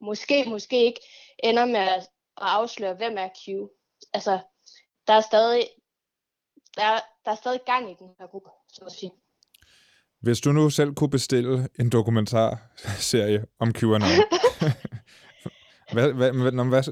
måske, 0.00 0.44
måske 0.48 0.84
ikke 0.84 1.00
ender 1.38 1.66
med 1.66 1.80
at 1.80 2.08
afsløre, 2.36 2.94
hvem 2.94 3.18
er 3.18 3.28
Q. 3.28 3.70
Altså, 4.12 4.38
der 5.06 5.12
er 5.12 5.20
stadig, 5.20 5.68
der, 6.76 7.00
der 7.24 7.30
er 7.30 7.34
stadig 7.34 7.60
gang 7.66 7.90
i 7.90 7.94
den 7.98 8.08
her 8.18 8.26
gruppe, 8.26 8.50
så 8.68 8.84
at 8.84 8.92
sige. 8.92 9.12
Hvis 10.20 10.40
du 10.40 10.52
nu 10.52 10.70
selv 10.70 10.94
kunne 10.94 11.10
bestille 11.10 11.68
en 11.80 11.90
dokumentarserie 11.90 13.44
om 13.58 13.72
QAnon, 13.72 14.08
Hvad, 15.92 16.12
hvad, 16.12 16.32
hvad, 16.32 16.52
hvad, 16.52 16.82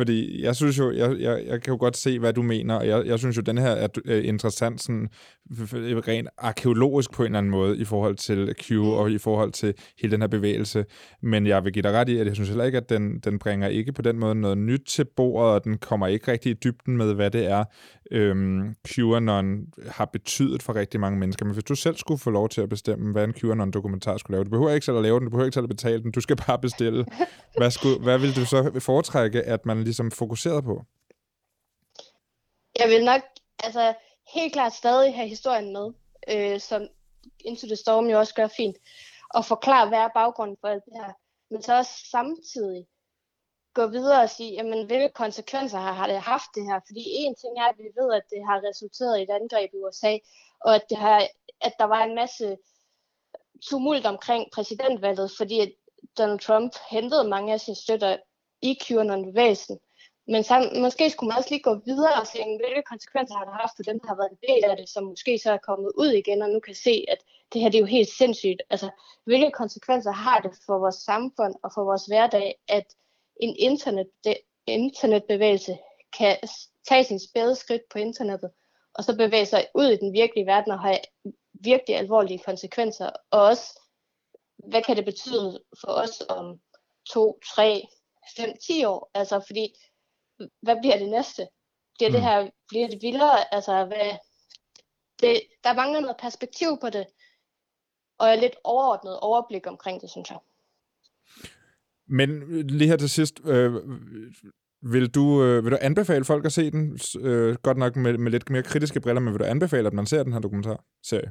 fordi 0.00 0.42
jeg 0.42 0.56
synes 0.56 0.78
jo, 0.78 0.92
jeg, 0.92 1.16
jeg, 1.20 1.42
jeg 1.46 1.62
kan 1.62 1.72
jo 1.72 1.76
godt 1.80 1.96
se, 1.96 2.18
hvad 2.18 2.32
du 2.32 2.42
mener, 2.42 2.74
og 2.74 2.86
jeg, 2.86 3.06
jeg 3.06 3.18
synes 3.18 3.36
jo, 3.36 3.42
den 3.42 3.58
her 3.58 3.70
er 3.70 3.88
øh, 4.04 4.28
interessant 4.28 4.82
sådan, 4.82 5.08
rent 6.08 6.28
arkeologisk 6.38 7.12
på 7.12 7.22
en 7.22 7.26
eller 7.26 7.38
anden 7.38 7.50
måde 7.50 7.78
i 7.78 7.84
forhold 7.84 8.16
til 8.16 8.54
Q 8.62 8.72
og 8.72 9.10
i 9.10 9.18
forhold 9.18 9.52
til 9.52 9.74
hele 10.00 10.12
den 10.12 10.20
her 10.20 10.28
bevægelse. 10.28 10.84
Men 11.22 11.46
jeg 11.46 11.64
vil 11.64 11.72
give 11.72 11.82
dig 11.82 11.92
ret 11.92 12.08
i, 12.08 12.18
at 12.18 12.26
jeg 12.26 12.34
synes 12.34 12.48
heller 12.48 12.64
ikke, 12.64 12.78
at 12.78 12.88
den, 12.88 13.18
den 13.18 13.38
bringer 13.38 13.68
ikke 13.68 13.92
på 13.92 14.02
den 14.02 14.18
måde 14.18 14.34
noget 14.34 14.58
nyt 14.58 14.82
til 14.86 15.06
bordet, 15.16 15.54
og 15.54 15.64
den 15.64 15.78
kommer 15.78 16.06
ikke 16.06 16.32
rigtig 16.32 16.50
i 16.50 16.54
dybden 16.64 16.96
med, 16.96 17.14
hvad 17.14 17.30
det 17.30 17.50
er, 17.50 17.64
øhm, 18.10 18.74
QAnon 18.88 19.66
har 19.88 20.04
betydet 20.04 20.62
for 20.62 20.76
rigtig 20.76 21.00
mange 21.00 21.18
mennesker. 21.18 21.44
Men 21.44 21.54
hvis 21.54 21.64
du 21.64 21.74
selv 21.74 21.96
skulle 21.96 22.18
få 22.18 22.30
lov 22.30 22.48
til 22.48 22.60
at 22.60 22.68
bestemme, 22.68 23.12
hvad 23.12 23.24
en 23.24 23.34
QAnon-dokumentar 23.34 24.16
skulle 24.16 24.34
lave, 24.34 24.44
du 24.44 24.50
behøver 24.50 24.70
ikke 24.70 24.86
selv 24.86 24.96
at 24.96 25.02
lave 25.02 25.18
den, 25.18 25.24
du 25.24 25.30
behøver 25.30 25.46
ikke 25.46 25.54
selv 25.54 25.64
at 25.64 25.70
betale 25.70 26.02
den, 26.02 26.10
du 26.10 26.20
skal 26.20 26.36
bare 26.36 26.58
bestille. 26.58 27.04
Hvad, 27.56 27.70
skulle, 27.70 27.98
hvad 28.02 28.18
vil 28.18 28.36
du 28.36 28.44
så 28.44 28.70
foretrække, 28.78 29.42
at 29.42 29.66
man 29.66 29.84
ligesom 29.90 30.10
fokuseret 30.10 30.64
på? 30.64 30.84
jeg 32.80 32.88
vil 32.88 33.04
nok 33.04 33.22
altså, 33.64 33.94
helt 34.34 34.52
klart 34.52 34.72
stadig 34.72 35.14
have 35.14 35.28
historien 35.28 35.72
med, 35.72 35.86
øh, 36.28 36.60
som 36.60 36.88
Into 37.44 37.66
the 37.66 37.76
Storm 37.76 38.06
jo 38.06 38.18
også 38.18 38.34
gør 38.34 38.48
fint, 38.56 38.76
og 39.30 39.44
forklare, 39.44 39.88
hvad 39.88 39.98
er 39.98 40.08
baggrunden 40.14 40.56
for 40.60 40.68
alt 40.68 40.84
det 40.84 40.94
her. 40.94 41.12
Men 41.50 41.62
så 41.62 41.76
også 41.76 41.92
samtidig 42.10 42.86
gå 43.74 43.86
videre 43.86 44.22
og 44.22 44.30
sige, 44.30 44.52
jamen, 44.52 44.86
hvilke 44.86 45.14
konsekvenser 45.14 45.78
har, 45.78 45.92
har 45.92 46.06
det 46.06 46.20
haft 46.20 46.50
det 46.54 46.64
her? 46.64 46.80
Fordi 46.88 47.02
en 47.06 47.34
ting 47.34 47.58
er, 47.58 47.68
at 47.68 47.78
vi 47.78 47.88
ved, 48.00 48.14
at 48.14 48.22
det 48.30 48.40
har 48.48 48.68
resulteret 48.68 49.18
i 49.18 49.22
et 49.22 49.30
angreb 49.30 49.70
i 49.74 49.82
USA, 49.84 50.18
og 50.64 50.74
at, 50.74 50.84
det 50.90 50.98
har, 50.98 51.28
at 51.60 51.74
der 51.78 51.84
var 51.84 52.04
en 52.04 52.14
masse 52.14 52.56
tumult 53.68 54.06
omkring 54.06 54.50
præsidentvalget, 54.54 55.30
fordi 55.38 55.60
at 55.60 55.72
Donald 56.18 56.40
Trump 56.40 56.72
hentede 56.90 57.28
mange 57.28 57.52
af 57.52 57.60
sine 57.60 57.76
støtter 57.76 58.16
i 58.62 58.78
en 58.90 59.34
væsen. 59.34 59.78
Men 60.26 60.44
så, 60.44 60.70
måske 60.74 61.10
skulle 61.10 61.28
man 61.28 61.38
også 61.38 61.50
lige 61.50 61.62
gå 61.62 61.74
videre 61.74 62.20
og 62.20 62.26
se, 62.26 62.38
hvilke 62.60 62.82
konsekvenser 62.82 63.34
har 63.36 63.44
det 63.44 63.54
haft 63.54 63.72
for 63.76 63.82
dem, 63.82 64.00
der 64.00 64.08
har 64.08 64.16
været 64.16 64.30
en 64.30 64.44
del 64.48 64.64
af 64.70 64.76
det, 64.76 64.88
som 64.88 65.04
måske 65.04 65.38
så 65.38 65.52
er 65.52 65.66
kommet 65.68 65.92
ud 65.98 66.10
igen, 66.12 66.42
og 66.42 66.50
nu 66.50 66.60
kan 66.60 66.74
se, 66.74 67.04
at 67.08 67.18
det 67.52 67.60
her 67.60 67.68
det 67.68 67.78
er 67.78 67.86
jo 67.86 67.96
helt 67.96 68.08
sindssygt. 68.08 68.62
Altså, 68.70 68.90
hvilke 69.24 69.50
konsekvenser 69.50 70.12
har 70.12 70.40
det 70.40 70.52
for 70.66 70.78
vores 70.78 70.94
samfund 70.94 71.54
og 71.62 71.70
for 71.74 71.84
vores 71.84 72.06
hverdag, 72.06 72.54
at 72.68 72.86
en 73.40 73.56
internet, 73.58 74.08
internetbevægelse 74.66 75.78
kan 76.18 76.36
tage 76.88 77.04
sin 77.04 77.20
spæde 77.20 77.56
skridt 77.56 77.82
på 77.92 77.98
internettet, 77.98 78.50
og 78.94 79.04
så 79.04 79.16
bevæge 79.16 79.46
sig 79.46 79.66
ud 79.74 79.86
i 79.86 79.96
den 79.96 80.12
virkelige 80.12 80.46
verden 80.46 80.72
og 80.72 80.80
have 80.80 80.98
virkelig 81.52 81.96
alvorlige 81.96 82.38
konsekvenser. 82.38 83.10
Og 83.30 83.42
også, 83.42 83.80
hvad 84.68 84.82
kan 84.82 84.96
det 84.96 85.04
betyde 85.04 85.60
for 85.80 85.88
os 85.88 86.22
om 86.28 86.60
to, 87.10 87.38
tre, 87.54 87.88
fem, 88.36 88.50
ti 88.66 88.84
år? 88.84 89.10
Altså, 89.14 89.44
fordi, 89.46 89.74
hvad 90.62 90.76
bliver 90.82 90.98
det 90.98 91.08
næste? 91.08 91.48
Bliver 91.98 92.10
det 92.10 92.20
mm. 92.20 92.26
her, 92.26 92.50
bliver 92.68 92.88
det 92.88 92.98
vildere? 93.02 93.54
Altså, 93.54 93.84
hvad, 93.84 94.18
det, 95.20 95.42
der 95.64 95.74
mangler 95.74 96.00
noget 96.00 96.16
perspektiv 96.20 96.68
på 96.80 96.90
det, 96.90 97.06
og 98.18 98.36
lidt 98.38 98.56
overordnet 98.64 99.20
overblik 99.20 99.66
omkring 99.66 100.00
det, 100.00 100.10
synes 100.10 100.30
jeg. 100.30 100.38
Men 102.06 102.28
lige 102.66 102.88
her 102.88 102.96
til 102.96 103.10
sidst, 103.10 103.40
øh, 103.44 103.74
vil, 104.82 105.14
du, 105.14 105.44
øh, 105.44 105.64
vil 105.64 105.72
du 105.72 105.78
anbefale 105.80 106.24
folk 106.24 106.44
at 106.46 106.52
se 106.52 106.70
den? 106.70 106.98
Øh, 107.20 107.56
godt 107.62 107.78
nok 107.78 107.96
med, 107.96 108.18
med 108.18 108.30
lidt 108.30 108.50
mere 108.50 108.62
kritiske 108.62 109.00
briller, 109.00 109.20
men 109.20 109.32
vil 109.32 109.40
du 109.40 109.44
anbefale, 109.44 109.86
at 109.86 109.92
man 109.92 110.06
ser 110.06 110.22
den 110.22 110.32
her 110.32 110.40
dokumentarserie? 110.40 111.30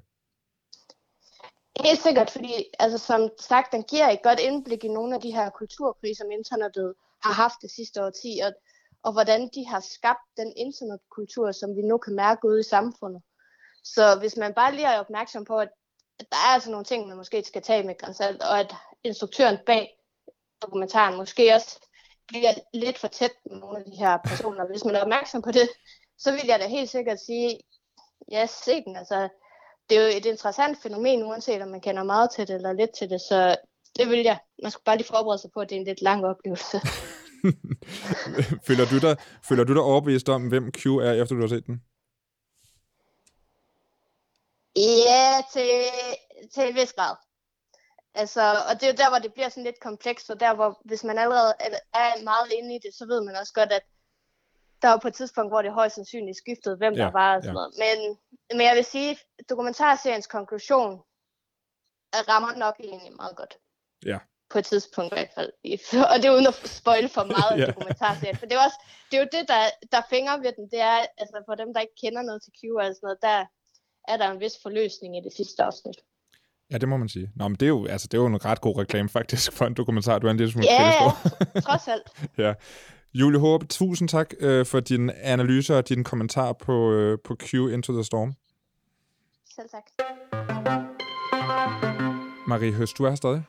Helt 1.83 2.01
sikkert, 2.01 2.29
fordi 2.29 2.53
altså, 2.79 2.97
som 2.97 3.29
sagt, 3.39 3.71
den 3.71 3.83
giver 3.83 4.09
et 4.09 4.23
godt 4.23 4.39
indblik 4.39 4.83
i 4.83 4.87
nogle 4.87 5.15
af 5.15 5.21
de 5.21 5.31
her 5.31 5.49
kulturkriser, 5.49 6.23
som 6.23 6.31
internettet 6.31 6.93
har 7.23 7.33
haft 7.33 7.61
det 7.61 7.71
sidste 7.71 8.05
årti, 8.05 8.39
og, 8.43 8.51
og 9.03 9.11
hvordan 9.11 9.49
de 9.55 9.67
har 9.67 9.79
skabt 9.79 10.25
den 10.37 10.53
internetkultur, 10.57 11.51
som 11.51 11.75
vi 11.75 11.81
nu 11.81 11.97
kan 11.97 12.15
mærke 12.15 12.47
ude 12.47 12.59
i 12.59 12.63
samfundet. 12.63 13.21
Så 13.83 14.17
hvis 14.19 14.37
man 14.37 14.53
bare 14.53 14.75
lige 14.75 14.87
er 14.87 14.99
opmærksom 14.99 15.45
på, 15.45 15.57
at, 15.57 15.69
der 16.19 16.37
er 16.47 16.53
altså 16.53 16.71
nogle 16.71 16.85
ting, 16.85 17.07
man 17.07 17.17
måske 17.17 17.43
skal 17.43 17.61
tage 17.61 17.83
med 17.83 17.97
grænsalt, 17.97 18.43
og 18.43 18.59
at 18.59 18.75
instruktøren 19.03 19.57
bag 19.65 19.99
dokumentaren 20.61 21.17
måske 21.17 21.55
også 21.55 21.79
bliver 22.27 22.53
lidt 22.73 22.97
for 22.97 23.07
tæt 23.07 23.31
med 23.45 23.57
nogle 23.57 23.79
af 23.79 23.85
de 23.85 23.97
her 23.97 24.17
personer. 24.25 24.67
Hvis 24.67 24.85
man 24.85 24.95
er 24.95 25.01
opmærksom 25.01 25.41
på 25.41 25.51
det, 25.51 25.69
så 26.17 26.31
vil 26.31 26.45
jeg 26.45 26.59
da 26.59 26.67
helt 26.67 26.89
sikkert 26.89 27.19
sige, 27.19 27.59
ja, 28.31 28.45
se 28.45 28.83
den. 28.83 28.95
Altså, 28.95 29.29
det 29.89 29.97
er 29.97 30.01
jo 30.01 30.17
et 30.17 30.25
interessant 30.25 30.81
fænomen, 30.83 31.23
uanset 31.23 31.61
om 31.61 31.67
man 31.67 31.81
kender 31.81 32.03
meget 32.03 32.31
til 32.31 32.47
det 32.47 32.55
eller 32.55 32.73
lidt 32.73 32.91
til 32.97 33.09
det, 33.09 33.21
så 33.21 33.55
det 33.97 34.09
vil 34.09 34.19
jeg. 34.19 34.39
Man 34.63 34.71
skal 34.71 34.83
bare 34.85 34.97
lige 34.97 35.07
forberede 35.07 35.41
sig 35.41 35.51
på, 35.53 35.59
at 35.59 35.69
det 35.69 35.75
er 35.75 35.79
en 35.79 35.85
lidt 35.85 36.01
lang 36.01 36.25
oplevelse. 36.25 36.81
føler, 38.67 38.85
du 38.91 38.99
dig, 38.99 39.17
føler 39.47 39.63
du 39.63 39.73
dig 39.73 39.81
overbevist 39.81 40.29
om, 40.29 40.47
hvem 40.47 40.71
Q 40.71 40.85
er, 40.85 41.13
efter 41.21 41.35
du 41.35 41.41
har 41.41 41.47
set 41.47 41.65
den? 41.65 41.83
Ja, 44.75 45.41
til, 45.53 45.69
til 46.53 46.69
en 46.69 46.75
vis 46.75 46.93
grad. 46.93 47.15
Altså, 48.13 48.41
og 48.69 48.73
det 48.75 48.83
er 48.83 48.91
jo 48.91 48.97
der, 48.97 49.09
hvor 49.09 49.19
det 49.19 49.33
bliver 49.33 49.49
sådan 49.49 49.63
lidt 49.63 49.79
komplekst, 49.79 50.29
og 50.29 50.39
der, 50.39 50.55
hvor 50.55 50.81
hvis 50.85 51.03
man 51.03 51.17
allerede 51.17 51.53
er 51.93 52.23
meget 52.23 52.51
inde 52.51 52.75
i 52.75 52.79
det, 52.83 52.93
så 52.93 53.05
ved 53.05 53.21
man 53.25 53.35
også 53.35 53.53
godt, 53.53 53.71
at 53.71 53.83
der 54.81 54.87
var 54.89 54.97
på 54.97 55.07
et 55.07 55.13
tidspunkt, 55.13 55.51
hvor 55.51 55.61
det 55.61 55.71
højst 55.71 55.95
sandsynligt 55.95 56.37
skiftede, 56.37 56.75
hvem 56.77 56.93
ja, 56.93 57.03
der 57.03 57.11
var 57.11 57.35
og 57.35 57.43
sådan 57.43 57.49
ja. 57.49 57.59
noget. 57.59 57.71
Men, 57.83 57.97
men 58.57 58.65
jeg 58.67 58.75
vil 58.75 58.85
sige, 58.85 59.17
dokumentarseriens 59.49 60.27
konklusion 60.27 61.01
rammer 62.31 62.53
nok 62.63 62.75
egentlig 62.79 63.15
meget 63.15 63.35
godt. 63.35 63.53
Ja. 64.05 64.19
På 64.49 64.57
et 64.59 64.65
tidspunkt 64.65 65.13
i 65.13 65.15
hvert 65.15 65.33
fald. 65.35 65.51
Og 66.11 66.15
det 66.17 66.25
er 66.25 66.33
uden 66.35 66.47
at 66.47 66.55
spoil 66.81 67.09
for 67.09 67.23
meget 67.23 67.51
af 67.51 67.57
ja. 67.57 67.65
dokumentarserien. 67.65 68.37
For 68.37 68.45
det 68.45 68.55
er, 68.55 68.63
også, 68.67 68.79
det 69.09 69.17
er 69.17 69.21
jo 69.21 69.29
det, 69.35 69.43
der, 69.53 69.61
der 69.91 70.01
fænger 70.09 70.33
ved 70.43 70.51
den. 70.57 70.65
Det 70.73 70.81
er, 70.91 70.97
altså 71.21 71.43
for 71.47 71.55
dem, 71.55 71.73
der 71.73 71.79
ikke 71.81 71.99
kender 72.03 72.21
noget 72.21 72.41
til 72.43 72.51
Q 72.57 72.61
og 72.77 72.85
sådan 72.85 72.99
noget, 73.07 73.21
der 73.21 73.39
er 74.11 74.17
der 74.17 74.27
en 74.31 74.39
vis 74.39 74.55
forløsning 74.63 75.17
i 75.17 75.21
det 75.27 75.33
sidste 75.33 75.63
afsnit. 75.63 75.99
Ja, 76.71 76.77
det 76.77 76.89
må 76.89 76.97
man 76.97 77.09
sige. 77.09 77.31
Nå, 77.35 77.47
men 77.47 77.55
det 77.55 77.65
er 77.65 77.73
jo, 77.77 77.85
altså, 77.85 78.07
det 78.07 78.17
er 78.17 78.21
jo 78.21 78.27
en 78.27 78.45
ret 78.45 78.61
god 78.61 78.77
reklame 78.77 79.09
faktisk 79.09 79.51
for 79.51 79.65
en 79.65 79.73
dokumentar, 79.73 80.19
du 80.19 80.27
er 80.27 80.31
en 80.31 80.37
lille 80.37 80.51
smule 80.51 80.67
ja, 80.69 81.11
kritisk 81.11 81.67
trods 81.67 81.87
alt. 81.87 82.07
ja. 82.45 82.53
Julie 83.13 83.39
Håb, 83.39 83.69
tusind 83.69 84.09
tak 84.09 84.33
øh, 84.39 84.65
for 84.65 84.79
din 84.79 85.09
analyse 85.09 85.77
og 85.77 85.89
din 85.89 86.03
kommentar 86.03 86.53
på, 86.53 86.91
øh, 86.91 87.17
på 87.23 87.35
Q 87.35 87.53
Into 87.53 87.93
the 87.93 88.03
Storm. 88.03 88.33
Selv 89.55 89.69
tak. 89.69 89.83
Marie 92.47 92.73
Høst, 92.73 92.97
du 92.97 93.03
er 93.03 93.09
her 93.09 93.15
stadig? 93.15 93.43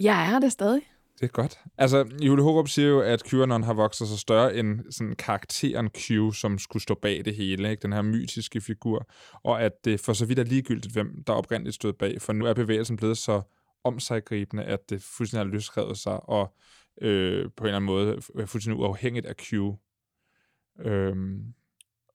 Jeg 0.00 0.34
er 0.34 0.38
der 0.38 0.48
stadig. 0.48 0.82
Det 1.20 1.22
er 1.22 1.28
godt. 1.28 1.58
Altså, 1.78 2.04
Julie 2.22 2.44
Hårup 2.44 2.68
siger 2.68 2.88
jo, 2.88 3.00
at 3.00 3.22
QAnon 3.22 3.62
har 3.62 3.74
vokset 3.74 4.08
sig 4.08 4.18
større 4.18 4.56
end 4.56 4.92
sådan 4.92 5.16
karakteren 5.16 5.88
Q, 5.88 6.34
som 6.34 6.58
skulle 6.58 6.82
stå 6.82 6.94
bag 6.94 7.24
det 7.24 7.34
hele, 7.34 7.70
ikke? 7.70 7.82
den 7.82 7.92
her 7.92 8.02
mytiske 8.02 8.60
figur, 8.60 9.06
og 9.44 9.62
at 9.62 9.72
det 9.84 10.00
for 10.00 10.12
så 10.12 10.26
vidt 10.26 10.38
er 10.38 10.44
ligegyldigt, 10.44 10.92
hvem 10.92 11.24
der 11.26 11.32
oprindeligt 11.32 11.74
stod 11.74 11.92
bag, 11.92 12.22
for 12.22 12.32
nu 12.32 12.46
er 12.46 12.54
bevægelsen 12.54 12.96
blevet 12.96 13.18
så 13.18 13.42
omsaggribende, 13.84 14.64
at 14.64 14.90
det 14.90 15.02
fuldstændig 15.02 15.46
har 15.46 15.52
løsrevet 15.52 15.98
sig, 15.98 16.28
og 16.28 16.56
øh, 17.00 17.50
på 17.56 17.64
en 17.64 17.66
eller 17.66 17.76
anden 17.76 17.86
måde 17.86 18.22
fuldstændig 18.46 18.80
uafhængigt 18.80 19.26
af 19.26 19.36
Q. 19.36 19.52
Øhm, 20.80 21.54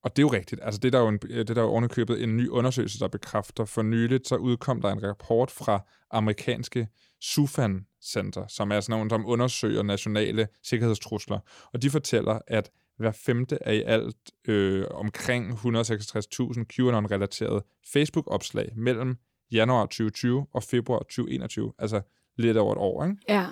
og 0.04 0.16
det 0.16 0.20
er 0.20 0.24
jo 0.24 0.34
rigtigt. 0.34 0.62
Altså, 0.64 0.80
det 0.80 0.88
er 0.88 0.92
der 0.92 1.00
jo, 1.00 1.08
en, 1.08 1.20
øh, 1.30 1.38
det 1.38 1.50
er 1.50 1.54
der 1.54 1.62
jo 1.62 1.68
ovenikøbet 1.68 2.24
en 2.24 2.38
ny 2.38 2.50
undersøgelse, 2.50 3.00
der 3.00 3.08
bekræfter. 3.08 3.66
For 3.66 3.82
nyligt 3.82 4.28
så 4.28 4.36
udkom 4.36 4.82
der 4.82 4.92
en 4.92 5.04
rapport 5.04 5.52
fra 5.52 5.80
amerikanske 6.12 6.88
SUFAN 7.22 7.86
Center, 8.04 8.48
som 8.48 8.72
er 8.72 8.80
sådan 8.80 8.94
nogle, 8.94 9.10
som 9.10 9.26
undersøger 9.26 9.84
nationale 9.84 10.48
sikkerhedstrusler. 10.64 11.40
Og 11.74 11.82
de 11.82 11.90
fortæller, 11.90 12.40
at 12.48 12.72
hver 12.98 13.12
femte 13.12 13.68
af 13.68 13.76
i 13.76 13.82
alt 13.82 14.16
øh, 14.48 14.86
omkring 14.92 15.52
166.000 15.52 16.66
QAnon-relaterede 16.66 17.62
Facebook-opslag 17.94 18.72
mellem 18.76 19.18
januar 19.52 19.86
2020 19.86 20.48
og 20.54 20.64
februar 20.64 21.00
2021, 21.00 21.74
altså 21.78 22.02
lidt 22.36 22.58
over 22.58 22.72
et 22.72 22.78
år, 22.78 23.04
ikke? 23.04 23.18
Ja. 23.30 23.46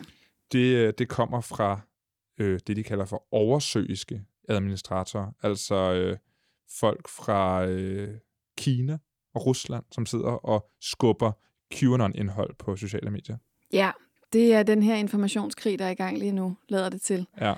Det, 0.51 0.75
øh, 0.75 0.93
det 0.97 1.07
kommer 1.07 1.41
fra 1.41 1.79
øh, 2.37 2.59
det, 2.67 2.75
de 2.75 2.83
kalder 2.83 3.05
for 3.05 3.23
oversøiske 3.31 4.25
administratorer, 4.49 5.31
altså 5.43 5.75
øh, 5.75 6.17
folk 6.79 7.07
fra 7.07 7.65
øh, 7.65 8.17
Kina 8.57 8.97
og 9.35 9.45
Rusland, 9.45 9.83
som 9.91 10.05
sidder 10.05 10.31
og 10.31 10.69
skubber 10.81 11.31
QAnon-indhold 11.73 12.55
på 12.55 12.75
sociale 12.75 13.11
medier. 13.11 13.37
Ja, 13.73 13.91
det 14.33 14.53
er 14.53 14.63
den 14.63 14.83
her 14.83 14.95
informationskrig, 14.95 15.79
der 15.79 15.85
er 15.85 15.89
i 15.89 15.95
gang 15.95 16.17
lige 16.17 16.31
nu, 16.31 16.57
lader 16.69 16.89
det 16.89 17.01
til. 17.01 17.27
Ja. 17.41 17.53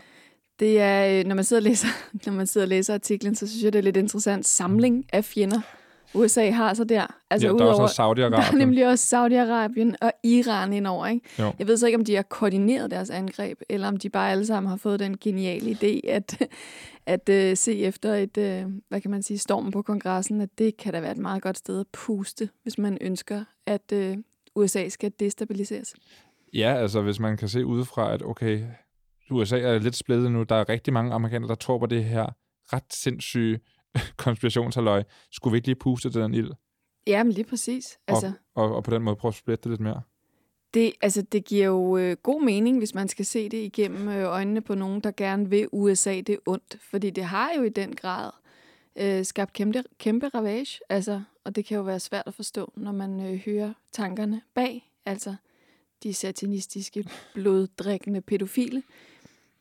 Det 0.59 0.79
er, 0.79 1.19
øh, 1.19 1.25
når 1.25 1.35
man 1.35 1.43
sidder 1.43 1.59
og 1.59 1.63
læser, 1.63 1.87
når 2.25 2.33
man 2.33 2.47
sidder 2.47 2.65
og 2.65 2.69
læser 2.69 2.93
artiklen, 2.93 3.35
så 3.35 3.47
synes 3.47 3.63
jeg, 3.63 3.73
det 3.73 3.79
er 3.79 3.83
lidt 3.83 3.97
interessant 3.97 4.47
samling 4.47 5.05
af 5.13 5.25
fjender. 5.25 5.61
USA 6.13 6.49
har 6.49 6.73
så 6.73 6.83
der. 6.83 7.15
Altså 7.29 7.47
ja, 7.47 7.53
der 7.53 7.65
er 7.65 7.73
også 7.73 8.01
Saudi-Arabien. 8.01 8.31
Der 8.51 8.51
er 8.53 8.55
nemlig 8.55 8.87
også 8.87 9.15
Saudi-Arabien 9.15 9.95
og 10.01 10.11
Iran 10.23 10.73
indover. 10.73 11.07
Ikke? 11.07 11.29
Jo. 11.39 11.53
Jeg 11.59 11.67
ved 11.67 11.77
så 11.77 11.85
ikke, 11.85 11.97
om 11.97 12.05
de 12.05 12.15
har 12.15 12.21
koordineret 12.21 12.91
deres 12.91 13.09
angreb, 13.09 13.61
eller 13.69 13.87
om 13.87 13.97
de 13.97 14.09
bare 14.09 14.31
alle 14.31 14.45
sammen 14.45 14.69
har 14.69 14.77
fået 14.77 14.99
den 14.99 15.17
geniale 15.17 15.71
idé, 15.71 16.09
at, 16.09 16.47
at 17.05 17.29
uh, 17.29 17.57
se 17.57 17.79
efter 17.79 18.13
et, 18.13 18.37
uh, 18.37 18.71
hvad 18.89 19.01
kan 19.01 19.11
man 19.11 19.23
sige, 19.23 19.37
storm 19.37 19.71
på 19.71 19.81
kongressen, 19.81 20.41
at 20.41 20.49
det 20.57 20.77
kan 20.77 20.93
da 20.93 20.99
være 20.99 21.11
et 21.11 21.17
meget 21.17 21.41
godt 21.41 21.57
sted 21.57 21.79
at 21.79 21.87
puste, 21.93 22.49
hvis 22.63 22.77
man 22.77 22.97
ønsker, 23.01 23.43
at 23.65 23.93
uh, 23.93 24.17
USA 24.55 24.89
skal 24.89 25.11
destabiliseres. 25.19 25.95
Ja, 26.53 26.75
altså 26.75 27.01
hvis 27.01 27.19
man 27.19 27.37
kan 27.37 27.47
se 27.47 27.65
udefra, 27.65 28.13
at 28.13 28.21
okay, 28.23 28.61
USA 29.31 29.59
er 29.59 29.79
lidt 29.79 29.95
splittet 29.95 30.31
nu, 30.31 30.43
der 30.43 30.55
er 30.55 30.69
rigtig 30.69 30.93
mange 30.93 31.13
amerikanere, 31.13 31.49
der 31.49 31.55
tror 31.55 31.77
på 31.77 31.85
det 31.85 32.03
her 32.03 32.25
ret 32.73 32.93
sindssyge 32.93 33.59
konspirationshalløj. 34.17 35.03
Skulle 35.31 35.51
vi 35.51 35.57
ikke 35.57 35.67
lige 35.67 35.75
puste 35.75 36.09
til 36.09 36.21
den 36.21 36.33
ild? 36.33 36.51
Ja, 37.07 37.23
men 37.23 37.33
lige 37.33 37.45
præcis. 37.45 37.99
Altså, 38.07 38.31
og, 38.55 38.65
og, 38.65 38.75
og 38.75 38.83
på 38.83 38.91
den 38.91 39.01
måde 39.01 39.15
prøve 39.15 39.29
at 39.29 39.35
splitte 39.35 39.63
det 39.63 39.71
lidt 39.71 39.81
mere. 39.81 40.01
Det, 40.73 40.93
altså, 41.01 41.21
det 41.21 41.45
giver 41.45 41.65
jo 41.65 41.97
øh, 41.97 42.17
god 42.23 42.43
mening, 42.43 42.77
hvis 42.77 42.95
man 42.95 43.07
skal 43.07 43.25
se 43.25 43.49
det 43.49 43.57
igennem 43.57 44.07
øh, 44.07 44.23
øjnene 44.23 44.61
på 44.61 44.75
nogen, 44.75 45.01
der 45.01 45.11
gerne 45.17 45.49
vil 45.49 45.67
USA 45.71 46.21
det 46.21 46.39
ondt. 46.45 46.77
Fordi 46.81 47.09
det 47.09 47.23
har 47.23 47.51
jo 47.57 47.63
i 47.63 47.69
den 47.69 47.95
grad 47.95 48.31
øh, 48.95 49.25
skabt 49.25 49.53
kæmpe, 49.53 49.83
kæmpe 49.97 50.27
ravage. 50.27 50.79
Altså, 50.89 51.21
og 51.43 51.55
det 51.55 51.65
kan 51.65 51.77
jo 51.77 51.83
være 51.83 51.99
svært 51.99 52.23
at 52.27 52.33
forstå, 52.33 52.73
når 52.75 52.91
man 52.91 53.19
øh, 53.19 53.39
hører 53.45 53.73
tankerne 53.91 54.41
bag. 54.53 54.91
Altså, 55.05 55.35
de 56.03 56.13
satanistiske, 56.13 57.05
bloddrikkende 57.33 58.21
pædofile. 58.21 58.83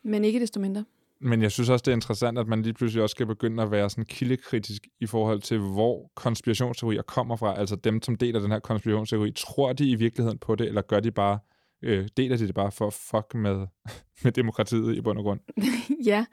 Men 0.02 0.24
ikke 0.24 0.40
desto 0.40 0.60
mindre. 0.60 0.84
Men 1.20 1.42
jeg 1.42 1.52
synes 1.52 1.68
også, 1.68 1.82
det 1.82 1.90
er 1.90 1.96
interessant, 1.96 2.38
at 2.38 2.46
man 2.46 2.62
lige 2.62 2.74
pludselig 2.74 3.02
også 3.02 3.12
skal 3.12 3.26
begynde 3.26 3.62
at 3.62 3.70
være 3.70 3.90
sådan 3.90 4.04
kildekritisk 4.04 4.86
i 5.00 5.06
forhold 5.06 5.40
til, 5.40 5.58
hvor 5.58 6.10
konspirationsteorier 6.14 7.02
kommer 7.02 7.36
fra. 7.36 7.58
Altså 7.58 7.76
dem, 7.76 8.02
som 8.02 8.16
deler 8.16 8.40
den 8.40 8.50
her 8.50 8.58
konspirationsteori, 8.58 9.32
tror 9.32 9.72
de 9.72 9.90
i 9.90 9.94
virkeligheden 9.94 10.38
på 10.38 10.54
det, 10.54 10.66
eller 10.66 10.82
gør 10.82 11.00
de 11.00 11.10
bare, 11.10 11.38
øh, 11.82 12.08
deler 12.16 12.36
de 12.36 12.46
det 12.46 12.54
bare 12.54 12.72
for 12.72 12.86
at 12.86 12.92
fuck 12.92 13.34
med, 13.34 13.66
med 14.24 14.32
demokratiet 14.32 14.96
i 14.96 15.00
bund 15.00 15.18
og 15.18 15.24
grund? 15.24 15.40
ja, 16.10 16.24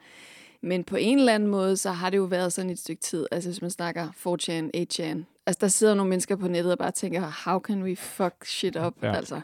men 0.62 0.84
på 0.84 0.96
en 0.96 1.18
eller 1.18 1.34
anden 1.34 1.48
måde, 1.48 1.76
så 1.76 1.90
har 1.90 2.10
det 2.10 2.16
jo 2.16 2.24
været 2.24 2.52
sådan 2.52 2.70
et 2.70 2.78
stykke 2.78 3.02
tid. 3.02 3.26
Altså 3.30 3.48
hvis 3.48 3.62
man 3.62 3.70
snakker 3.70 4.08
4chan, 4.08 4.70
8chan. 4.76 5.42
Altså 5.46 5.58
der 5.60 5.68
sidder 5.68 5.94
nogle 5.94 6.10
mennesker 6.10 6.36
på 6.36 6.48
nettet 6.48 6.72
og 6.72 6.78
bare 6.78 6.90
tænker, 6.90 7.44
how 7.44 7.60
can 7.60 7.82
we 7.82 7.96
fuck 7.96 8.44
shit 8.44 8.76
up? 8.76 8.94
Ja. 9.02 9.16
Altså. 9.16 9.40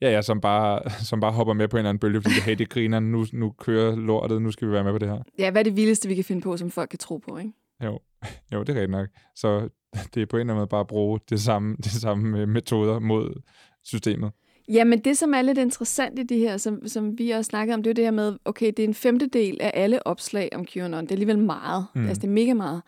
Ja, 0.00 0.10
ja, 0.10 0.22
som 0.22 0.40
bare, 0.40 0.90
som 1.10 1.20
bare 1.20 1.32
hopper 1.32 1.54
med 1.54 1.68
på 1.68 1.76
en 1.76 1.78
eller 1.78 1.88
anden 1.88 2.00
bølge, 2.00 2.22
fordi 2.22 2.40
hey, 2.40 2.54
det 2.54 2.68
griner, 2.68 3.00
nu, 3.00 3.26
nu 3.32 3.50
kører 3.50 3.96
lortet, 3.96 4.42
nu 4.42 4.50
skal 4.50 4.68
vi 4.68 4.72
være 4.72 4.84
med 4.84 4.92
på 4.92 4.98
det 4.98 5.08
her. 5.08 5.22
Ja, 5.38 5.50
hvad 5.50 5.62
er 5.62 5.64
det 5.64 5.76
vildeste, 5.76 6.08
vi 6.08 6.14
kan 6.14 6.24
finde 6.24 6.42
på, 6.42 6.56
som 6.56 6.70
folk 6.70 6.90
kan 6.90 6.98
tro 6.98 7.16
på, 7.16 7.36
ikke? 7.38 7.52
Jo, 7.84 7.98
jo 8.52 8.62
det 8.62 8.68
er 8.68 8.74
rigtigt 8.74 8.90
nok. 8.90 9.08
Så 9.36 9.68
det 10.14 10.22
er 10.22 10.26
på 10.26 10.36
en 10.36 10.40
eller 10.40 10.52
anden 10.52 10.56
måde 10.56 10.66
bare 10.66 10.80
at 10.80 10.86
bruge 10.86 11.20
det 11.30 11.40
samme, 11.40 11.76
det 11.76 11.92
samme 11.92 12.38
øh, 12.38 12.48
metoder 12.48 12.98
mod 12.98 13.42
systemet. 13.84 14.32
Ja, 14.72 14.84
men 14.84 14.98
det, 14.98 15.18
som 15.18 15.34
er 15.34 15.42
lidt 15.42 15.58
interessant 15.58 16.18
i 16.18 16.22
det 16.22 16.38
her, 16.38 16.56
som, 16.56 16.88
som 16.88 17.18
vi 17.18 17.30
også 17.30 17.48
snakkede 17.48 17.74
om, 17.74 17.82
det 17.82 17.90
er 17.90 17.94
det 17.94 18.04
her 18.04 18.10
med, 18.10 18.38
okay, 18.44 18.66
det 18.66 18.78
er 18.78 18.84
en 18.88 18.94
femtedel 18.94 19.58
af 19.60 19.70
alle 19.74 20.06
opslag 20.06 20.48
om 20.54 20.66
QAnon. 20.66 21.04
Det 21.04 21.10
er 21.10 21.14
alligevel 21.14 21.38
meget. 21.38 21.86
Mm. 21.94 22.06
Altså, 22.06 22.20
det 22.20 22.28
er 22.28 22.32
mega 22.32 22.54
meget. 22.54 22.82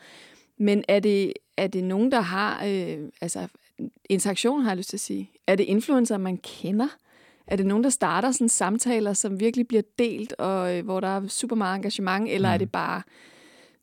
Men 0.59 0.85
er 0.89 1.01
det, 1.01 1.33
er 1.57 1.67
det 1.67 1.85
nogen, 1.85 2.13
der 2.13 2.21
har 2.21 2.65
øh, 2.67 2.99
altså, 3.21 3.49
interaktion, 4.09 4.62
har 4.62 4.70
jeg 4.70 4.76
lyst 4.76 4.89
til 4.89 4.97
at 4.97 5.01
sige? 5.01 5.31
Er 5.47 5.57
det 5.57 5.64
influencer, 5.64 6.18
man 6.18 6.37
kender? 6.37 6.89
Er 7.47 7.57
det 7.57 7.66
nogen, 7.66 7.85
der 7.85 7.91
starter 7.91 8.33
sådan 8.33 8.49
samtaler, 8.49 9.12
som 9.12 9.41
virkelig 9.41 9.68
bliver 9.68 9.83
delt, 9.99 10.33
og 10.33 10.76
øh, 10.76 10.85
hvor 10.85 11.01
der 11.01 11.09
er 11.09 11.26
super 11.28 11.57
meget 11.57 11.76
engagement, 11.76 12.28
eller 12.28 12.49
mm. 12.49 12.55
er 12.55 12.59
det 12.59 12.72
bare 12.72 13.03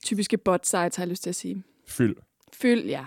typiske 0.06 0.38
bot 0.38 0.66
sites, 0.66 0.96
har 0.96 1.04
jeg 1.04 1.08
lyst 1.08 1.24
til 1.24 1.30
at 1.30 1.36
sige? 1.36 1.64
Fyld. 1.88 2.16
Fyld, 2.54 2.86
ja. 2.86 3.06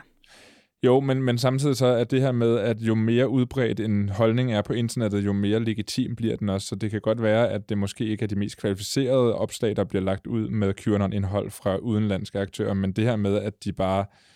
Jo, 0.82 1.01
men, 1.01 1.22
men 1.22 1.38
samtidig 1.38 1.76
så 1.76 1.86
er 1.86 2.05
det 2.05 2.20
her 2.20 2.32
med, 2.32 2.59
at 2.59 2.80
jo 2.80 2.95
mere 2.95 3.28
udbredt 3.28 3.80
en 3.80 4.09
holdning 4.09 4.53
er 4.53 4.62
på 4.62 4.72
internettet, 4.72 5.24
jo 5.24 5.32
mere 5.32 5.64
legitim 5.64 6.16
bliver 6.16 6.36
den 6.36 6.49
også. 6.49 6.66
Så 6.66 6.74
det 6.74 6.91
kan 6.91 7.01
godt 7.01 7.22
være, 7.22 7.51
at 7.51 7.68
det 7.68 7.78
måske 7.78 8.05
ikke 8.05 8.22
er 8.22 8.26
de 8.26 8.36
mest 8.36 8.57
kvalificerede 8.57 9.34
opslag, 9.34 9.76
der 9.76 9.84
bliver 9.84 10.03
lagt 10.03 10.26
ud 10.26 10.49
med 10.49 10.74
QAnon-indhold 10.74 11.51
fra 11.51 11.76
udenlandske 11.76 12.38
aktører, 12.41 12.74
men 12.74 12.93
det 12.93 13.05
her 13.05 13.16
med, 13.16 13.36
at 13.36 13.64
de 13.64 13.72
bare 13.72 14.01
øh, 14.01 14.30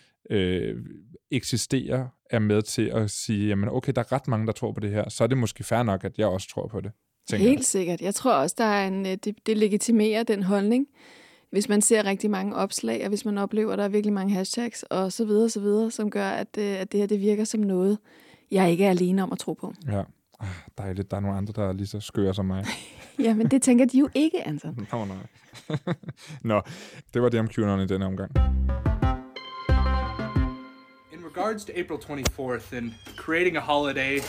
eksisterer, 1.31 2.07
er 2.29 2.39
med 2.39 2.61
til 2.61 2.91
at 2.93 3.11
sige, 3.11 3.47
jamen 3.47 3.69
okay, 3.69 3.93
der 3.95 4.01
er 4.01 4.11
ret 4.11 4.27
mange, 4.27 4.47
der 4.47 4.53
tror 4.53 4.71
på 4.71 4.79
det 4.79 4.91
her, 4.91 5.09
så 5.09 5.23
er 5.23 5.27
det 5.27 5.37
måske 5.37 5.63
fair 5.63 5.83
nok, 5.83 6.03
at 6.03 6.17
jeg 6.17 6.27
også 6.27 6.49
tror 6.49 6.67
på 6.67 6.81
det. 6.81 6.91
Helt 7.31 7.57
jeg. 7.57 7.65
sikkert. 7.65 8.01
Jeg 8.01 8.15
tror 8.15 8.33
også, 8.33 8.55
der 8.57 8.65
er 8.65 8.87
en, 8.87 9.05
det, 9.05 9.35
det 9.45 9.57
legitimerer 9.57 10.23
den 10.23 10.43
holdning 10.43 10.87
hvis 11.55 11.69
man 11.69 11.81
ser 11.81 12.05
rigtig 12.05 12.29
mange 12.29 12.55
opslag, 12.55 13.01
og 13.03 13.09
hvis 13.09 13.25
man 13.25 13.37
oplever, 13.37 13.71
at 13.71 13.77
der 13.77 13.83
er 13.83 13.89
virkelig 13.89 14.13
mange 14.13 14.33
hashtags, 14.33 14.83
og 14.83 15.11
så 15.11 15.25
videre, 15.25 15.49
så 15.49 15.59
videre, 15.59 15.91
som 15.91 16.09
gør, 16.09 16.27
at, 16.27 16.57
at 16.57 16.91
det 16.91 16.99
her 16.99 17.07
det 17.07 17.21
virker 17.21 17.43
som 17.43 17.59
noget, 17.59 17.97
jeg 18.51 18.71
ikke 18.71 18.85
er 18.85 18.89
alene 18.89 19.23
om 19.23 19.31
at 19.31 19.39
tro 19.39 19.53
på. 19.53 19.73
Ja, 19.87 20.03
ah, 20.39 20.47
dejligt. 20.77 21.11
Der 21.11 21.17
er 21.17 21.21
nogle 21.21 21.37
andre, 21.37 21.53
der 21.55 21.69
er 21.69 21.73
lige 21.73 21.87
så 21.87 21.99
skøre 21.99 22.33
som 22.33 22.45
mig. 22.45 22.65
ja, 23.25 23.33
men 23.33 23.51
det 23.51 23.61
tænker 23.61 23.85
de 23.85 23.99
jo 23.99 24.09
ikke, 24.13 24.47
Anton. 24.47 24.87
Nå, 24.91 25.05
nej. 25.05 25.17
Nå, 26.41 26.61
det 27.13 27.21
var 27.21 27.29
det 27.29 27.39
om 27.39 27.47
QAnon 27.47 27.79
i 27.79 27.87
denne 27.87 28.05
omgang. 28.05 28.31
Regards 31.35 31.65
to 31.65 31.77
April 31.77 31.99
24th 31.99 32.71
and 32.71 32.93
creating 33.17 33.57
a 33.57 33.59
holiday 33.59 34.21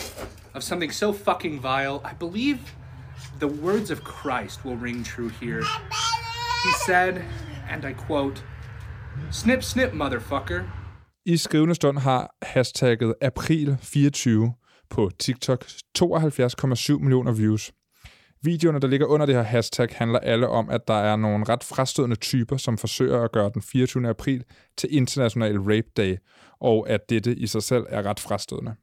of 0.53 0.61
something 0.61 0.91
so 0.91 1.13
fucking 1.13 1.61
vile, 1.61 2.01
I 2.03 2.13
believe 2.13 2.59
the 3.39 3.47
words 3.47 3.91
of 3.91 4.03
Christ 4.03 4.65
will 4.65 4.75
ring 4.75 5.05
true 5.05 5.29
here. 5.29 5.63
He 6.65 6.71
said, 6.85 7.23
and 7.69 7.85
I 7.85 7.93
quote, 7.93 8.43
Snip, 9.31 9.63
snip, 9.63 9.93
motherfucker. 9.93 10.65
I 11.25 11.37
skrivende 11.37 11.75
stund 11.75 11.99
har 11.99 12.35
hashtagget 12.41 13.13
april24 13.23 14.51
på 14.89 15.11
TikTok 15.19 15.65
72,7 15.97 16.99
millioner 16.99 17.31
views. 17.31 17.71
Videoerne, 18.41 18.79
der 18.79 18.87
ligger 18.87 19.07
under 19.07 19.25
det 19.25 19.35
her 19.35 19.41
hashtag, 19.41 19.87
handler 19.91 20.19
alle 20.19 20.47
om, 20.47 20.69
at 20.69 20.87
der 20.87 20.93
er 20.93 21.15
nogle 21.15 21.45
ret 21.49 21.63
frastødende 21.63 22.15
typer, 22.15 22.57
som 22.57 22.77
forsøger 22.77 23.23
at 23.23 23.31
gøre 23.31 23.51
den 23.53 23.61
24. 23.61 24.09
april 24.09 24.43
til 24.77 24.95
International 24.95 25.57
Rape 25.57 25.87
Day, 25.97 26.15
og 26.59 26.89
at 26.89 27.09
dette 27.09 27.35
i 27.35 27.47
sig 27.47 27.63
selv 27.63 27.85
er 27.89 28.03
ret 28.03 28.19
frastødende. 28.19 28.75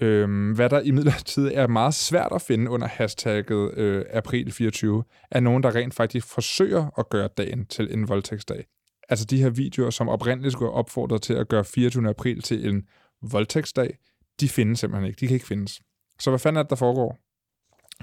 Øhm, 0.00 0.52
hvad 0.52 0.70
der 0.70 0.80
i 0.80 0.90
midlertid 0.90 1.50
er 1.54 1.66
meget 1.66 1.94
svært 1.94 2.32
at 2.34 2.42
finde 2.42 2.70
under 2.70 2.86
hashtagget 2.86 3.78
øh, 3.78 4.04
april24, 4.12 5.02
er 5.30 5.40
nogen, 5.40 5.62
der 5.62 5.74
rent 5.74 5.94
faktisk 5.94 6.26
forsøger 6.26 6.98
at 6.98 7.08
gøre 7.08 7.28
dagen 7.36 7.66
til 7.66 7.92
en 7.94 8.08
voldtægtsdag. 8.08 8.64
Altså 9.08 9.24
de 9.24 9.42
her 9.42 9.50
videoer, 9.50 9.90
som 9.90 10.08
oprindeligt 10.08 10.52
skulle 10.52 10.72
opfordret 10.72 11.22
til 11.22 11.34
at 11.34 11.48
gøre 11.48 11.64
24. 11.64 12.08
april 12.08 12.42
til 12.42 12.68
en 12.68 12.88
voldtægtsdag, 13.22 13.98
de 14.40 14.48
findes 14.48 14.78
simpelthen 14.80 15.08
ikke. 15.08 15.20
De 15.20 15.26
kan 15.26 15.34
ikke 15.34 15.46
findes. 15.46 15.80
Så 16.20 16.30
hvad 16.30 16.38
fanden 16.38 16.58
er 16.58 16.62
det, 16.62 16.70
der 16.70 16.76
foregår? 16.76 17.18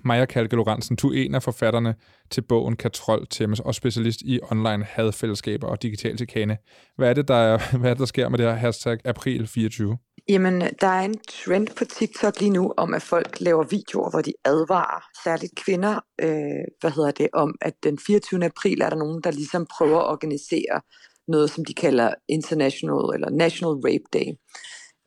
Maja 0.05 0.25
Kalke 0.25 0.55
Lorentzen, 0.55 0.95
du 0.95 1.09
er 1.09 1.25
en 1.25 1.35
af 1.35 1.43
forfatterne 1.43 1.95
til 2.31 2.41
bogen 2.41 2.75
Katrol 2.75 3.27
Temmes 3.29 3.59
og 3.59 3.75
specialist 3.75 4.21
i 4.21 4.39
online 4.51 4.83
hadfællesskaber 4.83 5.67
og 5.67 5.81
digital 5.81 6.17
chikane. 6.17 6.57
Hvad 6.95 7.09
er 7.09 7.13
det, 7.13 7.27
der, 7.27 7.35
er, 7.35 7.77
hvad 7.77 7.89
er 7.89 7.93
det, 7.93 7.99
der 7.99 8.05
sker 8.05 8.29
med 8.29 8.37
det 8.37 8.45
her 8.45 8.53
hashtag 8.53 8.97
april24? 9.07 10.13
Jamen, 10.29 10.61
der 10.81 10.87
er 10.87 11.01
en 11.01 11.15
trend 11.29 11.67
på 11.77 11.85
TikTok 11.85 12.39
lige 12.39 12.49
nu 12.49 12.73
om, 12.77 12.93
at 12.93 13.01
folk 13.01 13.41
laver 13.41 13.63
videoer, 13.63 14.09
hvor 14.09 14.21
de 14.21 14.33
advarer 14.45 15.03
særligt 15.23 15.55
kvinder, 15.55 15.99
øh, 16.21 16.65
hvad 16.81 16.91
hedder 16.91 17.11
det, 17.11 17.27
om, 17.33 17.55
at 17.61 17.73
den 17.83 17.99
24. 18.07 18.45
april 18.45 18.81
er 18.81 18.89
der 18.89 18.97
nogen, 18.97 19.21
der 19.23 19.31
ligesom 19.31 19.67
prøver 19.77 19.99
at 19.99 20.09
organisere 20.09 20.81
noget, 21.27 21.49
som 21.49 21.65
de 21.65 21.73
kalder 21.73 22.13
International 22.29 23.13
eller 23.13 23.29
National 23.29 23.75
Rape 23.85 24.09
Day. 24.13 24.27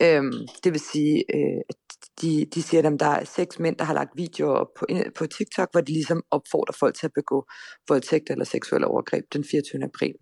Øhm, 0.03 0.47
det 0.65 0.73
vil 0.73 0.81
sige, 0.81 1.25
øh, 1.35 1.61
at 1.69 1.77
de, 2.23 2.47
de 2.55 2.63
siger, 2.63 2.91
at 2.91 3.01
der 3.01 3.07
er 3.07 3.25
seks 3.25 3.59
mænd, 3.59 3.77
der 3.77 3.85
har 3.85 3.95
lagt 3.95 4.11
videoer 4.17 4.57
op 4.57 4.67
på, 4.79 4.87
på 5.19 5.27
TikTok, 5.27 5.69
hvor 5.73 5.81
de 5.81 5.93
ligesom 5.93 6.23
opfordrer 6.31 6.77
folk 6.81 6.95
til 6.95 7.07
at 7.07 7.13
begå 7.15 7.47
voldtægt 7.89 8.31
eller 8.31 8.45
seksuelle 8.45 8.87
overgreb 8.87 9.25
den 9.33 9.45
24. 9.45 9.85
april. 9.85 10.15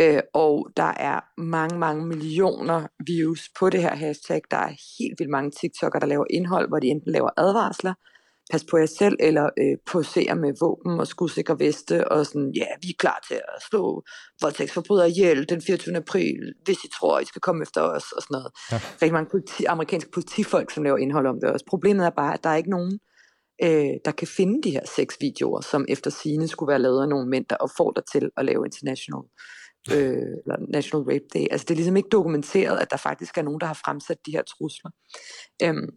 Øh, 0.00 0.20
og 0.34 0.68
der 0.76 0.92
er 0.96 1.40
mange, 1.40 1.78
mange 1.78 2.06
millioner 2.06 2.86
views 3.06 3.48
på 3.58 3.70
det 3.70 3.82
her 3.82 3.94
hashtag. 3.94 4.40
Der 4.50 4.56
er 4.56 4.72
helt 4.98 5.14
vildt 5.18 5.30
mange 5.30 5.50
TikTokere, 5.50 6.00
der 6.00 6.06
laver 6.06 6.24
indhold, 6.30 6.68
hvor 6.68 6.78
de 6.78 6.86
enten 6.86 7.12
laver 7.12 7.30
advarsler, 7.36 7.94
pas 8.50 8.64
på 8.70 8.76
jer 8.76 8.86
selv, 8.86 9.16
eller 9.20 9.50
øh, 9.58 9.76
poserer 9.86 10.34
med 10.34 10.52
våben 10.60 11.00
og 11.00 11.06
skudsikre 11.06 11.58
veste, 11.58 12.08
og 12.08 12.26
sådan, 12.26 12.52
ja, 12.54 12.66
vi 12.82 12.88
er 12.88 12.98
klar 12.98 13.24
til 13.28 13.34
at 13.34 13.62
slå 13.70 14.02
voldtægtsforbrydere 14.42 15.10
ihjel 15.10 15.48
den 15.48 15.62
24. 15.62 15.96
april, 15.96 16.54
hvis 16.64 16.84
I 16.84 16.88
tror, 17.00 17.20
I 17.20 17.24
skal 17.24 17.40
komme 17.40 17.62
efter 17.62 17.80
os, 17.82 18.12
og 18.12 18.22
sådan 18.22 18.34
noget. 18.34 18.50
Ja. 18.72 18.76
Rigtig 18.76 19.12
mange 19.12 19.30
politi, 19.30 19.64
amerikanske 19.64 20.10
politifolk, 20.10 20.70
som 20.70 20.82
laver 20.82 20.98
indhold 20.98 21.26
om 21.26 21.40
det 21.40 21.50
også. 21.50 21.64
Problemet 21.68 22.06
er 22.06 22.10
bare, 22.10 22.34
at 22.34 22.44
der 22.44 22.50
er 22.50 22.56
ikke 22.56 22.70
nogen, 22.70 22.98
øh, 23.62 23.94
der 24.04 24.12
kan 24.18 24.26
finde 24.26 24.62
de 24.62 24.70
her 24.70 24.86
seks 24.96 25.16
videoer, 25.20 25.60
som 25.60 25.84
efter 25.88 26.10
sine 26.10 26.48
skulle 26.48 26.70
være 26.70 26.82
lavet 26.82 27.02
af 27.02 27.08
nogle 27.08 27.28
mænd, 27.28 27.44
der 27.50 27.56
opfordrer 27.56 28.02
til 28.12 28.30
at 28.36 28.44
lave 28.44 28.64
international 28.64 29.22
øh, 29.92 30.32
eller 30.42 30.56
National 30.72 31.04
Rape 31.10 31.28
Day. 31.34 31.46
Altså 31.50 31.64
det 31.64 31.70
er 31.70 31.76
ligesom 31.76 31.96
ikke 31.96 32.08
dokumenteret, 32.08 32.78
at 32.78 32.90
der 32.90 32.96
faktisk 32.96 33.38
er 33.38 33.42
nogen, 33.42 33.60
der 33.60 33.66
har 33.66 33.80
fremsat 33.84 34.18
de 34.26 34.30
her 34.30 34.42
trusler. 34.42 34.90
Øhm, 35.62 35.88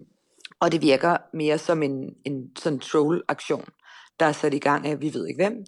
og 0.61 0.71
det 0.71 0.81
virker 0.81 1.17
mere 1.33 1.57
som 1.57 1.83
en, 1.83 2.09
en 2.25 2.55
sådan 2.57 2.79
troll-aktion, 2.79 3.65
der 4.19 4.25
er 4.25 4.31
sat 4.31 4.53
i 4.53 4.59
gang 4.59 4.87
af, 4.87 5.01
vi 5.01 5.13
ved 5.13 5.27
ikke 5.27 5.43
hvem, 5.43 5.65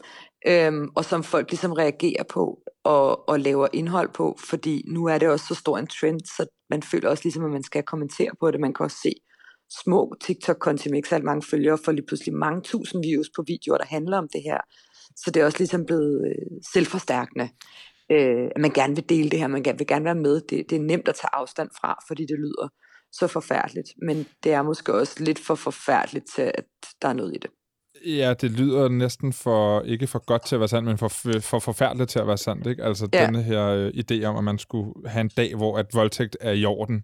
øhm, 0.47 0.89
og 0.95 1.05
som 1.05 1.23
folk 1.23 1.51
ligesom 1.51 1.71
reagerer 1.73 2.23
på 2.23 2.59
og, 2.83 3.29
og 3.29 3.39
laver 3.39 3.67
indhold 3.73 4.09
på, 4.13 4.37
fordi 4.49 4.83
nu 4.87 5.05
er 5.05 5.17
det 5.17 5.29
også 5.29 5.45
så 5.45 5.55
stor 5.55 5.77
en 5.77 5.87
trend, 5.87 6.19
så 6.19 6.45
man 6.69 6.83
føler 6.83 7.09
også 7.09 7.23
ligesom, 7.23 7.45
at 7.45 7.51
man 7.51 7.63
skal 7.63 7.83
kommentere 7.83 8.31
på 8.39 8.51
det. 8.51 8.59
Man 8.59 8.73
kan 8.73 8.83
også 8.83 8.97
se 9.03 9.13
små 9.83 10.15
TikTok-konti 10.21 10.89
med 10.89 10.97
ikke 10.97 11.09
særlig 11.09 11.25
mange 11.25 11.43
følgere, 11.51 11.77
for 11.85 11.91
lige 11.91 12.05
pludselig 12.05 12.33
mange 12.33 12.61
tusind 12.61 13.03
views 13.05 13.29
på 13.35 13.43
videoer, 13.47 13.77
der 13.77 13.85
handler 13.85 14.17
om 14.17 14.27
det 14.33 14.41
her. 14.43 14.57
Så 15.15 15.31
det 15.31 15.41
er 15.41 15.45
også 15.45 15.57
ligesom 15.57 15.85
blevet 15.85 16.27
øh, 16.27 16.57
selvforstærkende 16.73 17.49
øh, 18.11 18.47
at 18.55 18.61
man 18.61 18.71
gerne 18.71 18.95
vil 18.95 19.09
dele 19.09 19.29
det 19.29 19.39
her, 19.39 19.47
man 19.47 19.65
vil 19.65 19.87
gerne 19.87 20.05
være 20.05 20.15
med. 20.15 20.41
Det, 20.41 20.69
det 20.69 20.75
er 20.75 20.81
nemt 20.81 21.07
at 21.07 21.15
tage 21.15 21.35
afstand 21.35 21.69
fra, 21.81 21.99
fordi 22.07 22.21
det 22.21 22.37
lyder 22.39 22.67
så 23.13 23.27
forfærdeligt, 23.27 23.89
men 24.01 24.25
det 24.43 24.53
er 24.53 24.61
måske 24.61 24.93
også 24.93 25.23
lidt 25.23 25.39
for 25.39 25.55
forfærdeligt 25.55 26.25
til, 26.35 26.41
at 26.41 26.65
der 27.01 27.07
er 27.07 27.13
noget 27.13 27.35
i 27.35 27.37
det. 27.41 27.49
Ja, 28.05 28.33
det 28.33 28.51
lyder 28.51 28.89
næsten 28.89 29.33
for, 29.33 29.81
ikke 29.81 30.07
for 30.07 30.25
godt 30.25 30.45
til 30.45 30.55
at 30.55 30.59
være 30.59 30.67
sandt, 30.67 30.87
men 30.87 30.97
for, 30.97 31.07
for 31.39 31.59
forfærdeligt 31.59 32.09
til 32.09 32.19
at 32.19 32.27
være 32.27 32.37
sandt. 32.37 32.67
Ikke? 32.67 32.83
Altså 32.83 33.09
ja. 33.13 33.25
denne 33.25 33.43
her 33.43 33.65
øh, 33.67 33.87
idé 33.89 34.23
om, 34.23 34.35
at 34.37 34.43
man 34.43 34.57
skulle 34.57 35.09
have 35.09 35.21
en 35.21 35.29
dag, 35.37 35.55
hvor 35.55 35.77
at 35.77 35.85
voldtægt 35.93 36.37
er 36.41 36.51
i 36.51 36.65
orden. 36.65 37.03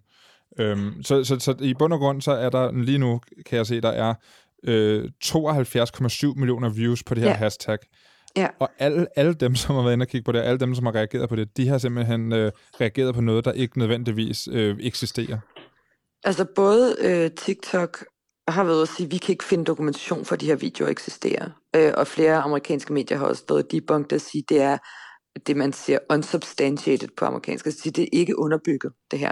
Øhm, 0.60 1.04
så, 1.04 1.24
så, 1.24 1.40
så 1.40 1.56
i 1.60 1.74
bund 1.74 1.94
og 1.94 2.00
grund, 2.00 2.22
så 2.22 2.32
er 2.32 2.50
der 2.50 2.72
lige 2.72 2.98
nu, 2.98 3.22
kan 3.46 3.58
jeg 3.58 3.68
se, 3.68 3.82
der 3.82 3.90
er 3.90 4.14
øh, 4.64 5.10
72,7 5.26 6.34
millioner 6.36 6.70
views 6.70 7.04
på 7.04 7.16
det 7.16 7.24
her 7.24 7.30
ja. 7.30 7.36
hashtag. 7.36 7.78
Ja. 8.38 8.48
Og 8.60 8.70
alle, 8.80 9.08
alle 9.16 9.34
dem, 9.34 9.56
som 9.56 9.76
har 9.76 9.82
været 9.82 9.94
inde 9.94 10.04
og 10.04 10.08
kigge 10.08 10.26
på 10.26 10.32
det, 10.32 10.40
alle 10.40 10.60
dem, 10.60 10.76
som 10.76 10.86
har 10.86 10.96
reageret 10.96 11.30
på 11.30 11.36
det, 11.36 11.58
de 11.58 11.68
har 11.68 11.78
simpelthen 11.78 12.34
øh, 12.34 12.52
reageret 12.82 13.16
på 13.16 13.22
noget, 13.22 13.46
der 13.46 13.52
ikke 13.52 13.80
nødvendigvis 13.80 14.50
øh, 14.52 14.78
eksisterer. 14.80 15.38
Altså 16.24 16.46
både 16.56 16.96
øh, 17.00 17.32
TikTok 17.32 18.06
har 18.48 18.64
været 18.64 18.76
ude 18.76 18.82
at 18.82 18.90
sige, 18.90 19.06
at 19.06 19.12
vi 19.12 19.18
kan 19.18 19.34
ikke 19.34 19.44
finde 19.44 19.66
dokumentation 19.66 20.26
for, 20.26 20.34
at 20.34 20.42
de 20.42 20.46
her 20.46 20.56
videoer 20.56 20.90
eksisterer. 20.90 21.50
Øh, 21.76 21.94
og 21.98 22.08
flere 22.08 22.36
amerikanske 22.36 22.94
medier 22.94 23.18
har 23.18 23.26
også 23.26 23.40
stået 23.42 23.72
debunked 23.72 24.14
at 24.14 24.22
sige, 24.22 24.42
at 24.42 24.50
det 24.50 24.62
er 24.62 24.78
det, 25.48 25.58
man 25.58 25.74
siger 25.74 26.00
unsubstantiated 26.10 27.10
på 27.18 27.26
amerikansk. 27.26 27.66
Altså, 27.66 27.92
det 27.92 28.04
er 28.04 28.10
ikke 28.12 28.40
underbygget, 28.40 28.94
det 29.12 29.20
her. 29.20 29.32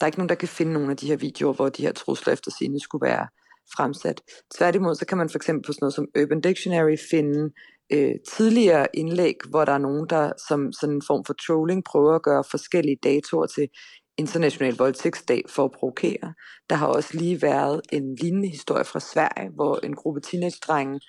Der 0.00 0.04
er 0.04 0.06
ikke 0.06 0.18
nogen, 0.18 0.28
der 0.28 0.34
kan 0.34 0.48
finde 0.48 0.72
nogle 0.72 0.90
af 0.90 0.96
de 0.96 1.06
her 1.06 1.16
videoer, 1.16 1.52
hvor 1.52 1.68
de 1.68 1.82
her 1.82 1.92
trusler 1.92 2.32
efter 2.32 2.50
sine 2.58 2.80
skulle 2.80 3.06
være 3.06 3.26
fremsat. 3.76 4.20
Tværtimod, 4.56 4.94
så 4.94 5.06
kan 5.06 5.18
man 5.18 5.28
for 5.28 5.38
eksempel 5.38 5.66
på 5.66 5.72
sådan 5.72 5.84
noget 5.84 5.94
som 5.94 6.06
Urban 6.20 6.40
Dictionary 6.40 6.96
finde 7.10 7.50
øh, 7.92 8.14
tidligere 8.32 8.86
indlæg, 8.94 9.34
hvor 9.50 9.64
der 9.64 9.72
er 9.72 9.78
nogen, 9.78 10.06
der 10.10 10.32
som 10.48 10.72
sådan 10.72 10.94
en 10.94 11.02
form 11.06 11.24
for 11.24 11.34
trolling 11.46 11.84
prøver 11.84 12.14
at 12.14 12.22
gøre 12.22 12.44
forskellige 12.50 12.98
datoer 13.02 13.46
til 13.46 13.68
international 14.20 14.76
voldtægtsdag 14.76 15.42
for 15.48 15.64
at 15.64 15.70
provokere. 15.70 16.34
Der 16.70 16.76
har 16.76 16.86
også 16.86 17.18
lige 17.18 17.42
været 17.42 17.80
en 17.92 18.14
lignende 18.14 18.48
historie 18.48 18.84
fra 18.84 19.00
Sverige, 19.00 19.50
hvor 19.54 19.76
en 19.76 19.94
gruppe 19.94 20.20
teenage-drenge 20.20 21.00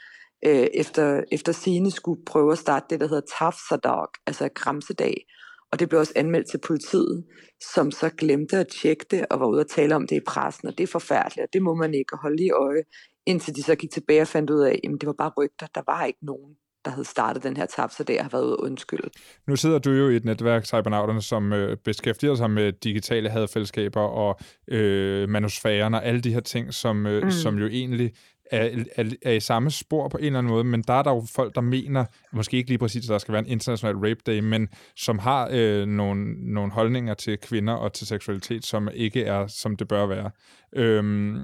øh, 0.45 0.67
efter, 0.73 1.23
efter 1.31 1.51
sine 1.51 1.91
skulle 1.91 2.25
prøve 2.25 2.51
at 2.51 2.57
starte 2.57 2.85
det, 2.89 2.99
der 2.99 3.07
hedder 3.07 3.27
Tafsadag, 3.39 4.07
altså 4.27 4.49
Gramsedag. 4.55 5.25
Og 5.71 5.79
det 5.79 5.89
blev 5.89 5.99
også 5.99 6.13
anmeldt 6.15 6.49
til 6.49 6.59
politiet, 6.67 7.25
som 7.73 7.91
så 7.91 8.09
glemte 8.09 8.57
at 8.57 8.67
tjekke 8.81 9.05
det 9.11 9.25
og 9.29 9.39
var 9.39 9.47
ude 9.47 9.61
at 9.61 9.67
tale 9.67 9.95
om 9.95 10.07
det 10.07 10.15
i 10.15 10.25
pressen, 10.27 10.67
og 10.67 10.77
det 10.77 10.83
er 10.83 10.87
forfærdeligt, 10.87 11.43
og 11.43 11.53
det 11.53 11.61
må 11.61 11.75
man 11.75 11.93
ikke 11.93 12.15
holde 12.15 12.43
i 12.45 12.51
øje, 12.51 12.83
indtil 13.25 13.55
de 13.55 13.63
så 13.63 13.75
gik 13.75 13.91
tilbage 13.91 14.21
og 14.21 14.27
fandt 14.27 14.49
ud 14.49 14.61
af, 14.61 14.79
at 14.83 15.01
det 15.01 15.07
var 15.07 15.15
bare 15.17 15.31
rygter, 15.37 15.67
der 15.75 15.81
var 15.87 16.05
ikke 16.05 16.25
nogen 16.25 16.55
der 16.85 16.91
havde 16.91 17.05
startet 17.05 17.43
den 17.43 17.57
her 17.57 17.65
tab, 17.65 17.89
så 17.91 18.03
det 18.03 18.21
har 18.21 18.29
været 18.29 18.55
undskyld. 18.55 18.99
Nu 19.47 19.55
sidder 19.55 19.79
du 19.79 19.91
jo 19.91 20.09
i 20.09 20.15
et 20.15 20.25
netværk, 20.25 20.65
Cybernauterne, 20.65 21.21
som 21.21 21.53
øh, 21.53 21.77
beskæftiger 21.77 22.35
sig 22.35 22.51
med 22.51 22.71
digitale 22.71 23.29
hadfællesskaber 23.29 24.01
og 24.01 24.39
øh, 24.67 25.29
manusfæren 25.29 25.93
og 25.93 26.05
alle 26.05 26.21
de 26.21 26.33
her 26.33 26.39
ting, 26.39 26.73
som, 26.73 27.05
øh, 27.05 27.23
mm. 27.23 27.31
som 27.31 27.57
jo 27.57 27.67
egentlig 27.67 28.11
er, 28.51 28.83
er, 28.95 29.03
er 29.21 29.31
i 29.31 29.39
samme 29.39 29.71
spor 29.71 30.07
på 30.07 30.17
en 30.17 30.23
eller 30.23 30.39
anden 30.39 30.51
måde, 30.51 30.63
men 30.63 30.81
der 30.81 30.93
er 30.93 31.03
der 31.03 31.11
jo 31.11 31.25
folk, 31.35 31.55
der 31.55 31.61
mener, 31.61 32.05
måske 32.31 32.57
ikke 32.57 32.69
lige 32.69 32.77
præcis, 32.77 33.05
at 33.05 33.09
der 33.09 33.17
skal 33.17 33.31
være 33.31 33.41
en 33.41 33.51
international 33.51 33.95
rape 33.95 34.21
day, 34.25 34.39
men 34.39 34.69
som 34.95 35.19
har 35.19 35.49
øh, 35.51 35.85
nogle, 35.85 36.53
nogle 36.53 36.71
holdninger 36.71 37.13
til 37.13 37.37
kvinder 37.37 37.73
og 37.73 37.93
til 37.93 38.07
seksualitet, 38.07 38.65
som 38.65 38.89
ikke 38.93 39.23
er, 39.23 39.47
som 39.47 39.77
det 39.77 39.87
bør 39.87 40.05
være. 40.05 40.31
Øhm, 40.75 41.41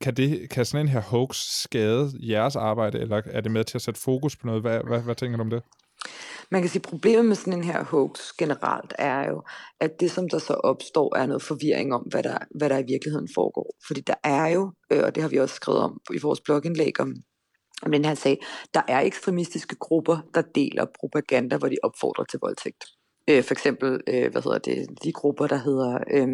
kan, 0.00 0.14
det, 0.14 0.50
kan 0.50 0.64
sådan 0.64 0.86
en 0.86 0.92
her 0.92 1.00
hoax 1.00 1.36
skade 1.36 2.12
jeres 2.20 2.56
arbejde, 2.56 2.98
eller 2.98 3.22
er 3.26 3.40
det 3.40 3.52
med 3.52 3.64
til 3.64 3.78
at 3.78 3.82
sætte 3.82 4.00
fokus 4.00 4.36
på 4.36 4.46
noget? 4.46 4.62
Hvad, 4.62 4.80
hvad, 4.88 5.00
hvad 5.00 5.14
tænker 5.14 5.36
du 5.36 5.42
om 5.42 5.50
det? 5.50 5.62
Man 6.50 6.62
kan 6.62 6.70
sige, 6.70 6.80
at 6.84 6.90
problemet 6.90 7.24
med 7.24 7.36
sådan 7.36 7.52
en 7.52 7.64
her 7.64 7.84
hoax 7.84 8.32
generelt 8.38 8.92
er 8.98 9.28
jo, 9.28 9.42
at 9.80 10.00
det 10.00 10.10
som 10.10 10.28
der 10.28 10.38
så 10.38 10.54
opstår, 10.54 11.16
er 11.16 11.26
noget 11.26 11.42
forvirring 11.42 11.94
om, 11.94 12.02
hvad 12.10 12.22
der, 12.22 12.38
hvad 12.58 12.70
der 12.70 12.78
i 12.78 12.84
virkeligheden 12.88 13.28
foregår. 13.34 13.76
Fordi 13.86 14.00
der 14.00 14.14
er 14.24 14.46
jo, 14.46 14.72
øh, 14.92 15.04
og 15.04 15.14
det 15.14 15.22
har 15.22 15.30
vi 15.30 15.36
også 15.36 15.54
skrevet 15.54 15.80
om 15.80 16.00
i 16.14 16.18
vores 16.22 16.40
blogindlæg 16.40 17.00
om, 17.00 17.14
om 17.82 17.92
den 17.92 18.04
her 18.04 18.14
sag, 18.14 18.38
der 18.74 18.82
er 18.88 19.00
ekstremistiske 19.00 19.76
grupper, 19.76 20.18
der 20.34 20.42
deler 20.54 20.86
propaganda, 21.00 21.56
hvor 21.56 21.68
de 21.68 21.76
opfordrer 21.82 22.24
til 22.24 22.38
voldtægt. 22.42 22.84
Øh, 23.30 23.44
for 23.44 23.54
eksempel, 23.54 24.00
øh, 24.06 24.32
hvad 24.32 24.42
hedder 24.42 24.58
det, 24.58 24.86
de 25.04 25.12
grupper, 25.12 25.46
der 25.46 25.56
hedder... 25.56 25.98
Øh, 26.10 26.28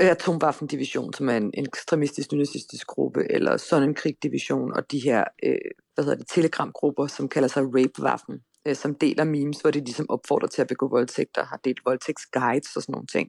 Øh, 0.00 0.10
atomwaffendivision, 0.10 1.12
som 1.12 1.28
er 1.28 1.36
en, 1.36 1.50
en 1.54 1.66
ekstremistisk 1.66 2.32
nynazistisk 2.32 2.86
gruppe, 2.86 3.32
eller 3.32 3.56
Sonnenkrig-division, 3.56 4.72
og 4.72 4.90
de 4.90 4.98
her, 4.98 5.24
øh, 5.42 5.58
hvad 5.94 6.04
hedder 6.04 6.18
det, 6.18 6.28
telegramgrupper, 6.28 7.06
som 7.06 7.28
kalder 7.28 7.48
sig 7.48 7.62
Rapewaffen, 7.62 8.40
øh, 8.66 8.76
som 8.76 8.94
deler 8.94 9.24
memes, 9.24 9.60
hvor 9.60 9.70
de 9.70 9.78
ligesom 9.78 10.10
opfordrer 10.10 10.48
til 10.48 10.62
at 10.62 10.68
begå 10.68 10.88
voldtægter, 10.88 11.44
har 11.44 11.60
delt 11.64 11.80
voldtægtsguides 11.84 12.76
og 12.76 12.82
sådan 12.82 12.92
nogle 12.92 13.06
ting. 13.06 13.28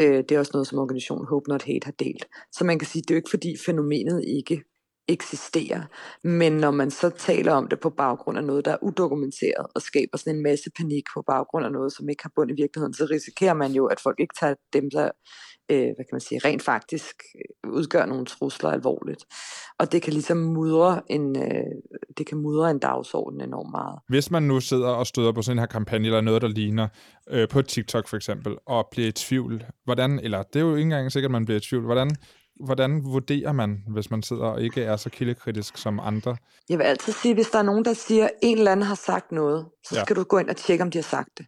Øh, 0.00 0.24
det 0.28 0.32
er 0.32 0.38
også 0.38 0.50
noget, 0.54 0.66
som 0.66 0.78
organisationen 0.78 1.26
Hope 1.26 1.50
Not 1.50 1.62
Hate 1.62 1.84
har 1.84 1.92
delt. 1.92 2.24
Så 2.52 2.64
man 2.64 2.78
kan 2.78 2.88
sige, 2.88 3.02
det 3.02 3.10
er 3.10 3.14
jo 3.14 3.18
ikke 3.18 3.30
fordi 3.30 3.56
fænomenet 3.66 4.24
ikke 4.26 4.64
eksisterer. 5.08 5.82
Men 6.22 6.52
når 6.52 6.70
man 6.70 6.90
så 6.90 7.10
taler 7.10 7.52
om 7.52 7.68
det 7.68 7.80
på 7.80 7.90
baggrund 7.90 8.38
af 8.38 8.44
noget, 8.44 8.64
der 8.64 8.72
er 8.72 8.82
udokumenteret, 8.82 9.66
og 9.74 9.82
skaber 9.82 10.18
sådan 10.18 10.36
en 10.36 10.42
masse 10.42 10.70
panik 10.76 11.04
på 11.14 11.22
baggrund 11.22 11.66
af 11.66 11.72
noget, 11.72 11.92
som 11.92 12.08
ikke 12.08 12.22
har 12.22 12.32
bund 12.36 12.50
i 12.50 12.54
virkeligheden, 12.54 12.94
så 12.94 13.06
risikerer 13.10 13.54
man 13.54 13.72
jo, 13.72 13.86
at 13.86 14.00
folk 14.00 14.20
ikke 14.20 14.34
tager 14.40 14.54
dem, 14.72 14.90
der 14.90 15.10
øh, 15.70 15.78
hvad 15.78 16.04
kan 16.04 16.12
man 16.12 16.20
sige, 16.20 16.40
rent 16.44 16.62
faktisk 16.62 17.14
øh, 17.34 17.72
udgør 17.72 18.06
nogle 18.06 18.26
trusler 18.26 18.70
alvorligt. 18.70 19.24
Og 19.78 19.92
det 19.92 20.02
kan 20.02 20.12
ligesom 20.12 20.36
mudre 20.36 21.00
en, 21.12 21.36
øh, 21.36 21.64
det 22.18 22.26
kan 22.26 22.38
mudre 22.38 22.70
en 22.70 22.78
dagsorden 22.78 23.40
enormt 23.40 23.70
meget. 23.70 23.98
Hvis 24.08 24.30
man 24.30 24.42
nu 24.42 24.60
sidder 24.60 24.88
og 24.88 25.06
støder 25.06 25.32
på 25.32 25.42
sådan 25.42 25.56
en 25.56 25.60
her 25.60 25.66
kampagne, 25.66 26.06
eller 26.06 26.20
noget, 26.20 26.42
der 26.42 26.48
ligner, 26.48 26.88
øh, 27.30 27.48
på 27.48 27.62
TikTok 27.62 28.08
for 28.08 28.16
eksempel, 28.16 28.56
og 28.66 28.88
bliver 28.90 29.08
i 29.08 29.12
tvivl, 29.12 29.64
hvordan, 29.84 30.20
eller 30.20 30.42
det 30.42 30.56
er 30.56 30.64
jo 30.64 30.74
ikke 30.74 30.82
engang 30.82 31.12
sikkert, 31.12 31.28
at 31.28 31.32
man 31.32 31.44
bliver 31.44 31.58
i 31.58 31.60
tvivl, 31.60 31.84
hvordan 31.84 32.10
hvordan 32.60 33.04
vurderer 33.04 33.52
man, 33.52 33.82
hvis 33.88 34.10
man 34.10 34.22
sidder 34.22 34.44
og 34.44 34.62
ikke 34.62 34.82
er 34.82 34.96
så 34.96 35.10
kildekritisk 35.10 35.76
som 35.76 36.00
andre? 36.00 36.36
Jeg 36.68 36.78
vil 36.78 36.84
altid 36.84 37.12
sige, 37.12 37.34
hvis 37.34 37.50
der 37.50 37.58
er 37.58 37.62
nogen, 37.62 37.84
der 37.84 37.92
siger, 37.92 38.24
at 38.24 38.30
en 38.42 38.58
eller 38.58 38.72
anden 38.72 38.86
har 38.86 38.94
sagt 38.94 39.32
noget, 39.32 39.66
så 39.84 39.94
skal 39.94 40.14
ja. 40.16 40.20
du 40.20 40.24
gå 40.24 40.38
ind 40.38 40.48
og 40.48 40.56
tjekke, 40.56 40.84
om 40.84 40.90
de 40.90 40.98
har 40.98 41.02
sagt 41.02 41.28
det. 41.38 41.46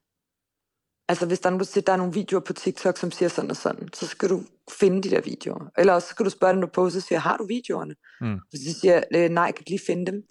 Altså 1.08 1.26
hvis 1.26 1.40
der 1.40 1.46
er, 1.46 1.50
nogen, 1.50 1.60
der, 1.60 1.66
siger, 1.66 1.84
der 1.84 1.92
er 1.92 1.96
nogle 1.96 2.12
videoer 2.12 2.40
på 2.40 2.52
TikTok, 2.52 2.96
som 2.96 3.10
siger 3.10 3.28
sådan 3.28 3.50
og 3.50 3.56
sådan, 3.56 3.88
så 3.92 4.06
skal 4.06 4.28
du 4.28 4.42
finde 4.80 5.02
de 5.02 5.10
der 5.10 5.20
videoer. 5.20 5.70
Eller 5.78 5.92
også 5.92 6.08
skal 6.08 6.24
du 6.24 6.30
spørge 6.30 6.52
dem, 6.52 6.60
du 6.60 6.66
poster, 6.66 7.00
siger, 7.00 7.18
har 7.18 7.36
du 7.36 7.46
videoerne? 7.46 7.94
Mm. 8.20 8.38
Hvis 8.50 8.60
de 8.60 8.80
siger, 8.80 9.02
øh, 9.14 9.28
nej, 9.28 9.44
jeg 9.44 9.54
kan 9.54 9.64
lige 9.68 9.80
finde 9.86 10.12
dem, 10.12 10.22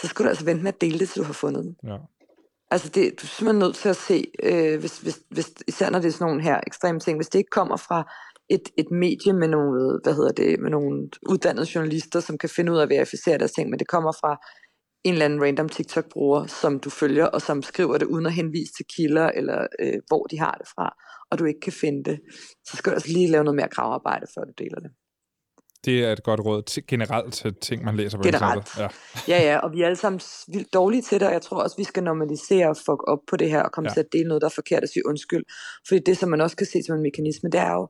så 0.00 0.06
skal 0.06 0.24
du 0.24 0.28
altså 0.28 0.44
vente 0.44 0.62
med 0.62 0.72
at 0.72 0.80
dele 0.80 0.98
det, 0.98 1.08
til 1.08 1.20
du 1.20 1.26
har 1.26 1.32
fundet 1.32 1.64
dem. 1.64 1.76
Ja. 1.90 1.96
Altså 2.70 2.88
det, 2.88 3.20
du 3.20 3.24
er 3.24 3.28
simpelthen 3.28 3.58
nødt 3.58 3.76
til 3.76 3.88
at 3.88 3.96
se, 3.96 4.24
øh, 4.42 4.80
hvis, 4.80 4.98
hvis, 4.98 5.20
hvis, 5.30 5.54
især 5.66 5.90
når 5.90 5.98
det 5.98 6.08
er 6.08 6.12
sådan 6.12 6.26
nogle 6.26 6.42
her 6.42 6.60
ekstreme 6.66 7.00
ting, 7.00 7.18
hvis 7.18 7.28
det 7.28 7.38
ikke 7.38 7.50
kommer 7.50 7.76
fra 7.76 8.12
et, 8.48 8.68
et 8.78 8.90
medie 8.90 9.32
med 9.32 9.48
nogle, 9.48 10.00
hvad 10.02 10.14
hedder 10.14 10.32
det, 10.32 10.60
med 10.60 10.70
nogle 10.70 11.08
uddannede 11.28 11.66
journalister, 11.74 12.20
som 12.20 12.38
kan 12.38 12.48
finde 12.48 12.72
ud 12.72 12.78
af 12.78 12.82
at 12.82 12.88
verificere 12.88 13.38
deres 13.38 13.52
ting, 13.52 13.70
men 13.70 13.78
det 13.78 13.88
kommer 13.88 14.12
fra 14.12 14.46
en 15.04 15.12
eller 15.12 15.24
anden 15.24 15.42
random 15.42 15.68
TikTok-bruger, 15.68 16.46
som 16.46 16.80
du 16.80 16.90
følger, 16.90 17.26
og 17.26 17.42
som 17.42 17.62
skriver 17.62 17.98
det 17.98 18.06
uden 18.06 18.26
at 18.26 18.32
henvise 18.32 18.72
til 18.72 18.86
kilder, 18.96 19.26
eller 19.28 19.66
øh, 19.80 20.00
hvor 20.08 20.24
de 20.24 20.38
har 20.38 20.54
det 20.60 20.68
fra, 20.68 20.96
og 21.30 21.38
du 21.38 21.44
ikke 21.44 21.60
kan 21.60 21.72
finde 21.72 22.04
det, 22.10 22.20
så 22.66 22.76
skal 22.76 22.90
du 22.90 22.94
altså 22.94 23.12
lige 23.12 23.30
lave 23.30 23.44
noget 23.44 23.56
mere 23.56 23.68
gravarbejde, 23.68 24.26
før 24.34 24.44
du 24.44 24.52
deler 24.58 24.80
det. 24.80 24.90
Det 25.84 26.04
er 26.04 26.12
et 26.12 26.22
godt 26.22 26.40
råd 26.40 26.62
til, 26.62 26.86
generelt 26.86 27.34
til 27.34 27.54
ting, 27.54 27.84
man 27.84 27.96
læser 27.96 28.18
på 28.18 28.22
generelt. 28.22 28.78
Ja. 28.78 28.88
ja, 29.28 29.42
ja, 29.42 29.58
og 29.58 29.72
vi 29.72 29.82
er 29.82 29.86
alle 29.86 29.96
sammen 29.96 30.20
vildt 30.48 30.74
dårlige 30.74 31.02
til 31.02 31.20
det, 31.20 31.28
og 31.28 31.32
jeg 31.32 31.42
tror 31.42 31.62
også, 31.62 31.76
vi 31.76 31.84
skal 31.84 32.02
normalisere 32.02 32.68
og 32.68 32.76
fuck 32.76 33.08
op 33.08 33.18
på 33.30 33.36
det 33.36 33.50
her, 33.50 33.62
og 33.62 33.72
komme 33.72 33.90
ja. 33.90 33.94
til 33.94 34.00
at 34.00 34.12
dele 34.12 34.28
noget, 34.28 34.40
der 34.40 34.48
er 34.48 34.52
forkert, 34.54 34.82
og 34.82 34.88
sige 34.88 35.06
undskyld. 35.06 35.44
Fordi 35.88 36.00
det, 36.06 36.18
som 36.18 36.28
man 36.28 36.40
også 36.40 36.56
kan 36.56 36.66
se 36.66 36.82
som 36.82 36.96
en 36.96 37.02
mekanisme, 37.02 37.50
det 37.50 37.60
er 37.60 37.72
jo, 37.72 37.88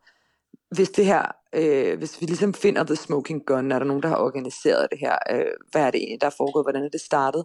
hvis 0.76 0.90
det 0.90 1.06
her, 1.06 1.22
øh, 1.55 1.98
hvis 1.98 2.20
vi 2.20 2.26
ligesom 2.26 2.55
finder 2.55 2.84
the 2.84 2.96
smoking 2.96 3.46
gun, 3.46 3.72
er 3.72 3.78
der 3.78 3.86
nogen, 3.86 4.02
der 4.02 4.09
har 4.09 4.16
organiseret 4.16 4.88
det 4.90 4.98
her, 4.98 5.16
øh, 5.30 5.52
hvad 5.70 5.82
er 5.82 5.90
det 5.90 5.98
egentlig, 5.98 6.20
der 6.20 6.26
er 6.26 6.34
foregået, 6.36 6.64
hvordan 6.64 6.84
er 6.84 6.88
det 6.88 7.00
startet, 7.00 7.44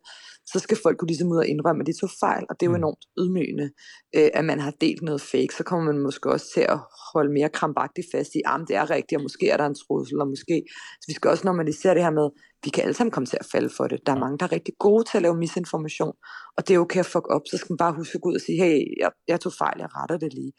så 0.51 0.59
skal 0.59 0.77
folk 0.83 0.97
kunne 0.97 1.07
ligesom 1.07 1.31
ud 1.33 1.37
og 1.37 1.47
indrømme, 1.47 1.81
at 1.81 1.87
de 1.87 1.99
tog 2.01 2.09
fejl, 2.19 2.43
og 2.49 2.53
det 2.55 2.63
er 2.65 2.69
jo 2.71 2.77
mm. 2.77 2.81
enormt 2.83 3.03
ydmygende, 3.19 3.67
øh, 4.15 4.29
at 4.33 4.45
man 4.45 4.59
har 4.59 4.73
delt 4.81 5.01
noget 5.01 5.21
fake, 5.21 5.53
så 5.57 5.63
kommer 5.63 5.85
man 5.91 6.01
måske 6.07 6.31
også 6.35 6.47
til 6.55 6.65
at 6.75 6.79
holde 7.13 7.31
mere 7.37 7.49
krampagtigt 7.49 8.07
fast 8.13 8.31
i, 8.35 8.41
at 8.45 8.61
det 8.67 8.75
er 8.75 8.89
rigtigt, 8.89 9.17
og 9.19 9.23
måske 9.27 9.49
er 9.49 9.57
der 9.57 9.65
en 9.65 9.79
trussel, 9.83 10.21
og 10.21 10.27
måske, 10.27 10.55
så 11.01 11.05
vi 11.07 11.13
skal 11.13 11.31
også 11.31 11.45
normalisere 11.45 11.93
det 11.95 12.03
her 12.03 12.15
med, 12.19 12.27
vi 12.63 12.69
kan 12.69 12.83
alle 12.83 12.93
sammen 12.93 13.11
komme 13.11 13.27
til 13.27 13.37
at 13.39 13.47
falde 13.53 13.69
for 13.77 13.87
det. 13.87 13.99
Der 14.05 14.11
er 14.13 14.19
mange, 14.19 14.37
der 14.37 14.45
er 14.45 14.51
rigtig 14.51 14.73
gode 14.79 15.03
til 15.09 15.17
at 15.17 15.21
lave 15.21 15.37
misinformation, 15.43 16.15
og 16.57 16.67
det 16.67 16.73
er 16.75 16.79
okay 16.79 16.99
at 16.99 17.05
fuck 17.13 17.27
op, 17.35 17.41
så 17.51 17.57
skal 17.57 17.71
man 17.71 17.77
bare 17.77 17.93
huske 17.93 18.15
at 18.15 18.21
gå 18.21 18.29
ud 18.29 18.35
og 18.35 18.41
sige, 18.41 18.57
hey, 18.63 18.77
jeg, 19.01 19.11
jeg 19.27 19.39
tog 19.39 19.53
fejl, 19.53 19.77
jeg 19.79 19.89
retter 19.97 20.17
det 20.17 20.33
lige. 20.33 20.53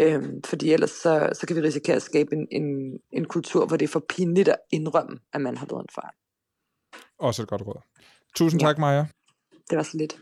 Øhm, 0.00 0.34
fordi 0.46 0.72
ellers 0.72 0.90
så, 0.90 1.30
så 1.32 1.46
kan 1.46 1.56
vi 1.56 1.60
risikere 1.60 1.96
at 1.96 2.02
skabe 2.02 2.30
en, 2.36 2.46
en, 2.50 2.66
en 3.12 3.24
kultur, 3.24 3.66
hvor 3.66 3.76
det 3.76 3.84
er 3.84 3.92
for 3.96 4.04
pinligt 4.08 4.48
at 4.48 4.58
indrømme, 4.70 5.18
at 5.32 5.40
man 5.40 5.56
har 5.56 5.66
lavet 5.70 5.82
en 5.82 5.94
fejl. 5.94 6.14
Også 7.18 7.42
et 7.42 7.48
godt 7.48 7.62
råd. 7.66 7.80
Tusind 8.36 8.62
ja. 8.62 8.66
tak, 8.66 8.78
Maja. 8.78 9.06
Det 9.72 9.76
var 9.76 9.82
så 9.82 9.96
lidt. 9.96 10.20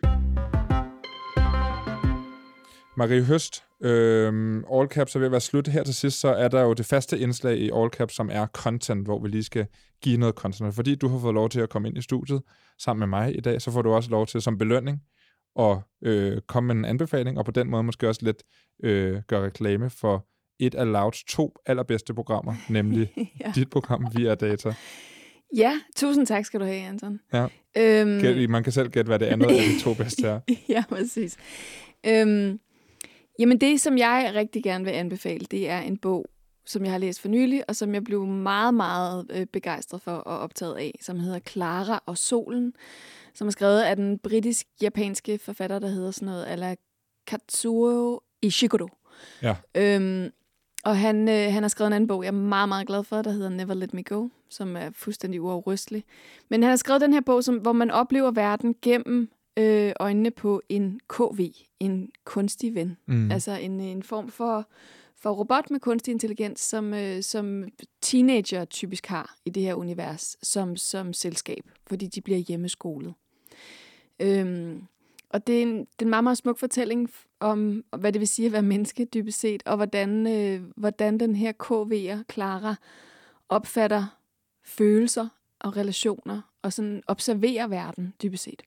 Marie 2.96 3.24
Høst, 3.24 3.64
øhm, 3.80 4.64
All 4.72 4.88
Caps 4.88 5.14
er 5.14 5.18
ved 5.18 5.26
at 5.26 5.32
være 5.32 5.40
slut. 5.40 5.68
Her 5.68 5.82
til 5.82 5.94
sidst, 5.94 6.20
så 6.20 6.28
er 6.28 6.48
der 6.48 6.62
jo 6.62 6.72
det 6.72 6.86
faste 6.86 7.18
indslag 7.18 7.56
i 7.58 7.70
All 7.74 7.90
Caps, 7.90 8.14
som 8.14 8.28
er 8.32 8.46
content, 8.46 9.04
hvor 9.04 9.22
vi 9.22 9.28
lige 9.28 9.44
skal 9.44 9.66
give 10.02 10.16
noget 10.16 10.34
content. 10.34 10.74
Fordi 10.74 10.94
du 10.94 11.08
har 11.08 11.18
fået 11.18 11.34
lov 11.34 11.48
til 11.48 11.60
at 11.60 11.68
komme 11.68 11.88
ind 11.88 11.98
i 11.98 12.02
studiet 12.02 12.42
sammen 12.78 13.00
med 13.00 13.18
mig 13.18 13.36
i 13.36 13.40
dag, 13.40 13.62
så 13.62 13.70
får 13.70 13.82
du 13.82 13.92
også 13.92 14.10
lov 14.10 14.26
til 14.26 14.42
som 14.42 14.58
belønning 14.58 15.02
at 15.58 15.78
øh, 16.02 16.40
komme 16.48 16.66
med 16.66 16.74
en 16.74 16.84
anbefaling, 16.84 17.38
og 17.38 17.44
på 17.44 17.50
den 17.50 17.70
måde 17.70 17.82
måske 17.82 18.08
også 18.08 18.24
lidt 18.24 18.42
øh, 18.82 19.22
gøre 19.28 19.44
reklame 19.44 19.90
for 19.90 20.26
et 20.60 20.74
af 20.74 20.92
Louds 20.92 21.24
to 21.24 21.54
allerbedste 21.66 22.14
programmer, 22.14 22.54
nemlig 22.68 23.12
ja. 23.40 23.52
dit 23.54 23.70
program 23.70 24.06
Via 24.16 24.34
Data. 24.34 24.74
Ja, 25.56 25.80
tusind 25.96 26.26
tak 26.26 26.44
skal 26.44 26.60
du 26.60 26.64
have, 26.64 26.80
Anton. 26.80 27.20
Ja. 27.32 27.46
Øhm... 27.76 28.50
Man 28.50 28.62
kan 28.62 28.72
selv 28.72 28.88
gætte, 28.88 29.08
hvad 29.08 29.18
det 29.18 29.26
andet 29.26 29.46
af 29.46 29.54
de 29.54 29.80
to 29.80 29.94
bedste 29.94 30.26
er. 30.26 30.40
ja, 30.68 30.84
præcis. 30.88 31.36
Øhm, 32.06 32.60
jamen 33.38 33.60
det, 33.60 33.80
som 33.80 33.98
jeg 33.98 34.32
rigtig 34.34 34.62
gerne 34.62 34.84
vil 34.84 34.90
anbefale, 34.90 35.46
det 35.50 35.68
er 35.68 35.80
en 35.80 35.96
bog, 35.96 36.26
som 36.66 36.84
jeg 36.84 36.92
har 36.92 36.98
læst 36.98 37.20
for 37.20 37.28
nylig, 37.28 37.64
og 37.68 37.76
som 37.76 37.94
jeg 37.94 38.04
blev 38.04 38.26
meget, 38.26 38.74
meget 38.74 39.26
øh, 39.30 39.46
begejstret 39.46 40.02
for 40.02 40.12
og 40.12 40.38
optaget 40.38 40.76
af, 40.76 40.98
som 41.00 41.20
hedder 41.20 41.38
Clara 41.38 42.02
og 42.06 42.18
Solen, 42.18 42.72
som 43.34 43.46
er 43.46 43.50
skrevet 43.50 43.80
af 43.80 43.96
den 43.96 44.18
britisk-japanske 44.18 45.38
forfatter, 45.38 45.78
der 45.78 45.88
hedder 45.88 46.10
sådan 46.10 46.26
noget, 46.26 46.52
eller 46.52 46.74
Katsuo 47.26 48.20
Ishiguro. 48.42 48.88
Ja. 49.42 49.56
Øhm, 49.74 50.30
Og 50.84 50.98
han, 50.98 51.28
øh, 51.28 51.52
han 51.52 51.62
har 51.62 51.68
skrevet 51.68 51.86
en 51.86 51.92
anden 51.92 52.08
bog, 52.08 52.22
jeg 52.22 52.28
er 52.28 52.32
meget, 52.32 52.68
meget 52.68 52.86
glad 52.86 53.04
for, 53.04 53.22
der 53.22 53.30
hedder 53.30 53.48
Never 53.48 53.74
Let 53.74 53.94
Me 53.94 54.02
Go, 54.02 54.28
som 54.48 54.76
er 54.76 54.90
fuldstændig 54.92 55.42
uafrystelig. 55.42 56.04
Men 56.48 56.62
han 56.62 56.70
har 56.70 56.76
skrevet 56.76 57.00
den 57.00 57.12
her 57.12 57.20
bog, 57.20 57.44
som, 57.44 57.56
hvor 57.56 57.72
man 57.72 57.90
oplever 57.90 58.30
verden 58.30 58.74
gennem 58.82 59.30
øh, 59.56 59.92
øjnene 60.00 60.30
på 60.30 60.62
en 60.68 61.00
KV, 61.08 61.40
en 61.80 62.10
kunstig 62.24 62.74
ven. 62.74 62.96
Mm. 63.06 63.30
Altså 63.30 63.52
en, 63.52 63.80
en 63.80 64.02
form 64.02 64.28
for, 64.28 64.68
for 65.16 65.30
robot 65.30 65.70
med 65.70 65.80
kunstig 65.80 66.12
intelligens, 66.12 66.60
som, 66.60 66.94
øh, 66.94 67.22
som 67.22 67.64
teenager 68.00 68.64
typisk 68.64 69.06
har 69.06 69.36
i 69.44 69.50
det 69.50 69.62
her 69.62 69.74
univers 69.74 70.36
som, 70.42 70.76
som 70.76 71.12
selskab, 71.12 71.64
fordi 71.86 72.06
de 72.06 72.20
bliver 72.20 72.38
hjemmeskolet. 72.38 73.14
Øhm, 74.20 74.82
og 75.30 75.46
det 75.46 75.58
er, 75.58 75.62
en, 75.62 75.78
det 75.78 75.82
er 75.98 76.02
en 76.04 76.10
meget, 76.10 76.24
meget 76.24 76.38
smuk 76.38 76.58
fortælling 76.58 77.10
om, 77.40 77.84
hvad 77.98 78.12
det 78.12 78.20
vil 78.20 78.28
sige 78.28 78.46
at 78.46 78.52
være 78.52 78.62
menneske, 78.62 79.04
dybest 79.14 79.40
set, 79.40 79.62
og 79.66 79.76
hvordan, 79.76 80.26
øh, 80.26 80.62
hvordan 80.76 81.20
den 81.20 81.36
her 81.36 81.52
KV'er, 81.62 82.32
Clara, 82.32 82.74
opfatter 83.48 84.16
følelser 84.64 85.28
og 85.60 85.76
relationer, 85.76 86.40
og 86.62 86.72
sådan 86.72 87.02
observerer 87.06 87.66
verden, 87.66 88.14
dybest 88.22 88.44
set. 88.44 88.62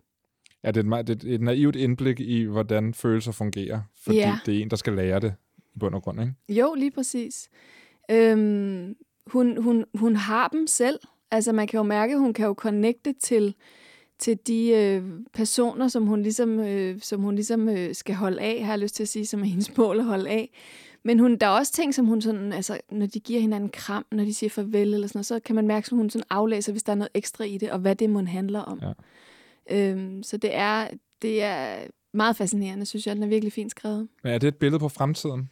Ja, 0.63 0.67
det 0.67 0.77
er, 0.77 0.81
et, 0.81 0.87
meget- 0.87 1.07
det 1.07 1.23
er 1.23 1.35
et 1.35 1.41
naivt 1.41 1.75
indblik 1.75 2.19
i, 2.19 2.43
hvordan 2.43 2.93
følelser 2.93 3.31
fungerer, 3.31 3.81
fordi 4.03 4.17
Ja. 4.17 4.39
det 4.45 4.57
er 4.57 4.61
en, 4.61 4.69
der 4.69 4.75
skal 4.75 4.93
lære 4.93 5.19
det 5.19 5.33
i 5.75 5.79
bund 5.79 5.95
og 5.95 6.03
grund, 6.03 6.21
ikke? 6.21 6.33
Jo, 6.49 6.73
lige 6.73 6.91
præcis. 6.91 7.49
Øhm, 8.11 8.95
hun, 9.27 9.63
hun, 9.63 9.85
hun 9.93 10.15
har 10.15 10.47
dem 10.47 10.67
selv. 10.67 10.99
Altså 11.31 11.51
man 11.51 11.67
kan 11.67 11.77
jo 11.77 11.83
mærke, 11.83 12.17
hun 12.17 12.33
kan 12.33 12.45
jo 12.45 12.53
connecte 12.57 13.13
til, 13.13 13.55
til 14.23 14.37
de 14.47 14.69
øh, 14.69 15.03
personer, 15.33 15.87
som 15.87 16.05
hun 16.05 16.21
ligesom, 16.21 16.59
øh, 16.59 17.01
som 17.01 17.21
hun 17.21 17.35
ligesom 17.35 17.69
øh, 17.69 17.95
skal 17.95 18.15
holde 18.15 18.41
af, 18.41 18.63
har 18.65 18.71
jeg 18.71 18.79
lyst 18.79 18.95
til 18.95 19.03
at 19.03 19.09
sige, 19.09 19.25
som 19.25 19.41
er 19.41 19.45
hendes 19.45 19.77
mål 19.77 19.99
at 19.99 20.05
holde 20.05 20.29
af. 20.29 20.49
Men 21.03 21.19
hun, 21.19 21.37
der 21.37 21.47
er 21.47 21.51
også 21.51 21.71
ting, 21.71 21.93
som 21.93 22.05
hun 22.05 22.21
sådan, 22.21 22.53
altså, 22.53 22.79
når 22.91 23.05
de 23.05 23.19
giver 23.19 23.41
hinanden 23.41 23.69
kram, 23.69 24.05
når 24.11 24.23
de 24.23 24.33
siger 24.33 24.49
farvel 24.49 24.93
eller 24.93 25.07
sådan 25.07 25.17
noget, 25.17 25.25
så 25.25 25.39
kan 25.39 25.55
man 25.55 25.67
mærke, 25.67 25.85
at 25.85 25.97
hun 25.97 26.09
sådan 26.09 26.25
aflæser, 26.29 26.71
hvis 26.71 26.83
der 26.83 26.91
er 26.91 26.95
noget 26.95 27.09
ekstra 27.13 27.43
i 27.43 27.57
det, 27.57 27.71
og 27.71 27.79
hvad 27.79 27.95
det 27.95 28.09
må 28.09 28.23
handler 28.23 28.59
om. 28.59 28.81
Ja. 28.81 28.91
Øhm, 29.91 30.23
så 30.23 30.37
det 30.37 30.55
er, 30.55 30.87
det 31.21 31.43
er 31.43 31.75
meget 32.13 32.35
fascinerende, 32.35 32.85
synes 32.85 33.07
jeg. 33.07 33.15
Den 33.15 33.23
er 33.23 33.27
virkelig 33.27 33.53
fint 33.53 33.71
skrevet. 33.71 34.07
Men 34.23 34.33
er 34.33 34.37
det 34.37 34.47
et 34.47 34.55
billede 34.55 34.79
på 34.79 34.89
fremtiden? 34.89 35.49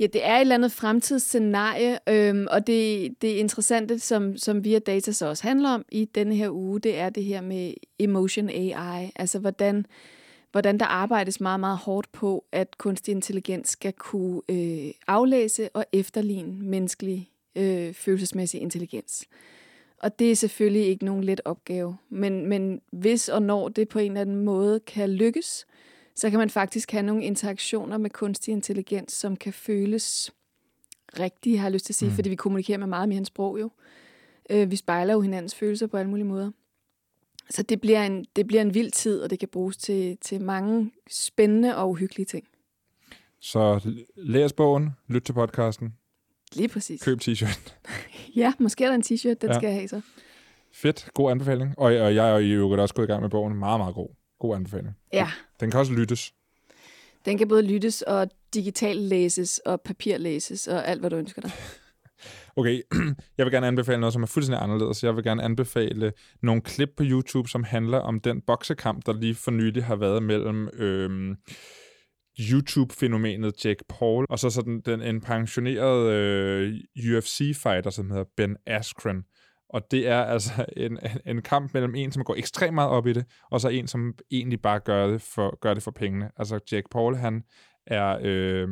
Ja, 0.00 0.06
det 0.06 0.26
er 0.26 0.36
et 0.36 0.40
eller 0.40 0.54
andet 0.54 0.72
fremtidsscenarie, 0.72 1.98
øhm, 2.08 2.46
og 2.50 2.66
det, 2.66 3.14
det 3.22 3.28
interessante, 3.28 3.98
som, 3.98 4.36
som 4.36 4.64
Via 4.64 4.78
Data 4.78 5.12
så 5.12 5.26
også 5.26 5.42
handler 5.42 5.70
om 5.70 5.84
i 5.90 6.04
denne 6.04 6.34
her 6.34 6.50
uge, 6.50 6.80
det 6.80 6.98
er 6.98 7.10
det 7.10 7.24
her 7.24 7.40
med 7.40 7.74
emotion 7.98 8.48
AI, 8.48 9.12
altså 9.16 9.38
hvordan, 9.38 9.86
hvordan 10.52 10.78
der 10.78 10.86
arbejdes 10.86 11.40
meget, 11.40 11.60
meget 11.60 11.78
hårdt 11.78 12.12
på, 12.12 12.44
at 12.52 12.78
kunstig 12.78 13.12
intelligens 13.12 13.68
skal 13.68 13.92
kunne 13.92 14.40
øh, 14.48 14.90
aflæse 15.06 15.68
og 15.74 15.84
efterligne 15.92 16.68
menneskelig 16.68 17.30
øh, 17.56 17.94
følelsesmæssig 17.94 18.60
intelligens. 18.60 19.24
Og 20.02 20.18
det 20.18 20.30
er 20.30 20.36
selvfølgelig 20.36 20.86
ikke 20.86 21.04
nogen 21.04 21.24
let 21.24 21.40
opgave, 21.44 21.96
men, 22.08 22.46
men 22.46 22.80
hvis 22.90 23.28
og 23.28 23.42
når 23.42 23.68
det 23.68 23.88
på 23.88 23.98
en 23.98 24.10
eller 24.10 24.20
anden 24.20 24.44
måde 24.44 24.80
kan 24.80 25.10
lykkes, 25.10 25.66
så 26.16 26.30
kan 26.30 26.38
man 26.38 26.50
faktisk 26.50 26.90
have 26.92 27.02
nogle 27.02 27.24
interaktioner 27.24 27.98
med 27.98 28.10
kunstig 28.10 28.52
intelligens, 28.52 29.12
som 29.12 29.36
kan 29.36 29.52
føles 29.52 30.32
rigtige, 31.20 31.58
har 31.58 31.64
jeg 31.64 31.72
lyst 31.72 31.84
til 31.86 31.92
at 31.92 31.96
sige, 31.96 32.08
Mm. 32.08 32.14
fordi 32.14 32.28
vi 32.28 32.34
kommunikerer 32.36 32.78
med 32.78 32.86
meget 32.86 33.08
mere 33.08 33.18
end 33.18 33.26
sprog 33.26 33.60
jo. 33.60 33.70
Øh, 34.50 34.70
vi 34.70 34.76
spejler 34.76 35.14
jo 35.14 35.20
hinandens 35.20 35.54
følelser 35.54 35.86
på 35.86 35.96
alle 35.96 36.10
mulige 36.10 36.24
måder. 36.26 36.50
Så 37.50 37.62
det 37.62 37.80
bliver 37.80 38.02
en, 38.06 38.26
det 38.36 38.46
bliver 38.46 38.62
en 38.62 38.74
vild 38.74 38.90
tid, 38.90 39.20
og 39.22 39.30
det 39.30 39.38
kan 39.38 39.48
bruges 39.48 39.76
til, 39.76 40.16
til 40.20 40.40
mange 40.40 40.92
spændende 41.10 41.76
og 41.76 41.90
uhyggelige 41.90 42.26
ting. 42.26 42.44
Så 43.40 43.80
læs 44.16 44.52
bogen, 44.52 44.90
lyt 45.08 45.22
til 45.22 45.32
podcasten, 45.32 45.94
Lige 46.52 46.68
præcis. 46.68 47.02
køb 47.02 47.18
t-shirt. 47.22 47.72
Ja, 48.36 48.52
måske 48.58 48.84
er 48.84 48.88
der 48.88 48.94
en 48.94 49.02
t-shirt, 49.02 49.34
den 49.40 49.50
ja. 49.50 49.54
skal 49.54 49.66
jeg 49.66 49.74
have 49.74 49.88
så. 49.88 50.00
Fedt, 50.72 51.08
god 51.14 51.30
anbefaling. 51.30 51.74
Og, 51.78 51.84
og 51.84 52.14
jeg 52.14 52.30
er 52.34 52.38
jo 52.38 52.70
også 52.70 52.94
gået 52.94 53.06
i 53.06 53.10
gang 53.10 53.22
med 53.22 53.30
bogen. 53.30 53.54
Meget, 53.58 53.80
meget 53.80 53.94
god. 53.94 54.08
God 54.46 54.56
anbefaling. 54.56 54.94
Ja, 55.12 55.30
Den 55.60 55.70
kan 55.70 55.80
også 55.80 55.92
lyttes. 55.92 56.32
den 57.24 57.38
kan 57.38 57.48
både 57.48 57.62
lyttes 57.62 58.02
og 58.02 58.28
digitalt 58.54 59.00
læses 59.00 59.58
og 59.58 59.80
papirlæses 59.80 60.68
og 60.68 60.88
alt, 60.88 61.00
hvad 61.00 61.10
du 61.10 61.16
ønsker 61.16 61.42
dig. 61.42 61.50
Okay, 62.56 62.82
jeg 63.38 63.46
vil 63.46 63.52
gerne 63.52 63.66
anbefale 63.66 64.00
noget, 64.00 64.12
som 64.12 64.22
er 64.22 64.26
fuldstændig 64.26 64.62
anderledes. 64.62 65.04
Jeg 65.04 65.16
vil 65.16 65.24
gerne 65.24 65.42
anbefale 65.42 66.12
nogle 66.42 66.62
klip 66.62 66.88
på 66.96 67.02
YouTube, 67.06 67.48
som 67.48 67.64
handler 67.64 67.98
om 67.98 68.20
den 68.20 68.40
boksekamp, 68.40 69.06
der 69.06 69.12
lige 69.12 69.34
for 69.34 69.50
nylig 69.50 69.84
har 69.84 69.96
været 69.96 70.22
mellem 70.22 70.68
øhm, 70.72 71.36
YouTube-fænomenet 72.40 73.64
Jake 73.64 73.84
Paul, 73.88 74.26
og 74.30 74.38
så 74.38 74.50
sådan 74.50 74.80
den, 74.80 75.02
en 75.02 75.20
pensioneret 75.20 76.12
øh, 76.12 76.74
UFC-fighter, 76.98 77.90
som 77.90 78.10
hedder 78.10 78.24
Ben 78.36 78.56
Askren. 78.66 79.22
Og 79.68 79.90
det 79.90 80.08
er 80.08 80.22
altså 80.22 80.66
en, 80.76 80.98
en 81.26 81.42
kamp 81.42 81.74
mellem 81.74 81.94
en, 81.94 82.12
som 82.12 82.24
går 82.24 82.34
ekstremt 82.34 82.74
meget 82.74 82.90
op 82.90 83.06
i 83.06 83.12
det, 83.12 83.24
og 83.50 83.60
så 83.60 83.68
en, 83.68 83.86
som 83.86 84.14
egentlig 84.30 84.62
bare 84.62 84.80
gør 84.80 85.06
det 85.06 85.22
for, 85.22 85.58
gør 85.60 85.74
det 85.74 85.82
for 85.82 85.90
pengene. 85.90 86.30
Altså 86.36 86.60
Jake 86.72 86.88
Paul, 86.90 87.16
han 87.16 87.44
er 87.86 88.18
øh, 88.22 88.68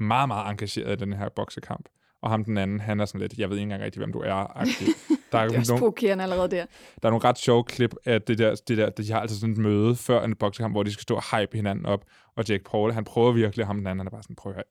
meget, 0.00 0.28
meget 0.28 0.50
engageret 0.50 1.00
i 1.00 1.04
den 1.04 1.12
her 1.12 1.28
boksekamp. 1.36 1.88
Og 2.22 2.30
ham 2.30 2.44
den 2.44 2.58
anden, 2.58 2.80
han 2.80 3.00
er 3.00 3.04
sådan 3.04 3.20
lidt, 3.20 3.38
jeg 3.38 3.50
ved 3.50 3.56
ikke 3.56 3.62
engang 3.62 3.82
rigtig, 3.82 4.00
hvem 4.00 4.12
du 4.12 4.18
er. 4.18 4.44
-agtig. 4.44 4.92
Der 5.32 5.38
er, 5.38 5.48
Det 5.48 5.54
er 5.54 5.58
også 5.58 5.72
nogle, 5.72 5.80
provokerende 5.80 6.24
allerede 6.24 6.50
der. 6.50 6.66
der 7.02 7.08
er 7.08 7.10
nogle 7.10 7.24
ret 7.24 7.38
sjove 7.38 7.64
klip 7.64 7.94
af 8.04 8.22
det 8.22 8.38
der, 8.38 8.54
det 8.68 8.78
der, 8.78 8.90
de 8.90 9.12
har 9.12 9.20
altid 9.20 9.36
sådan 9.36 9.52
et 9.52 9.58
møde 9.58 9.96
før 9.96 10.24
en 10.24 10.36
boksekamp, 10.36 10.74
hvor 10.74 10.82
de 10.82 10.92
skal 10.92 11.02
stå 11.02 11.14
og 11.14 11.38
hype 11.38 11.56
hinanden 11.56 11.86
op. 11.86 12.04
Og 12.36 12.44
Jake 12.48 12.64
Paul, 12.64 12.92
han 12.92 13.04
prøver 13.04 13.32
virkelig, 13.32 13.62
og 13.62 13.66
ham 13.66 13.76
den 13.76 13.86
anden, 13.86 13.98
han 13.98 14.06
er 14.06 14.10
bare 14.10 14.22
sådan, 14.22 14.36
prøv 14.36 14.52
at 14.52 14.56
høre, 14.56 14.64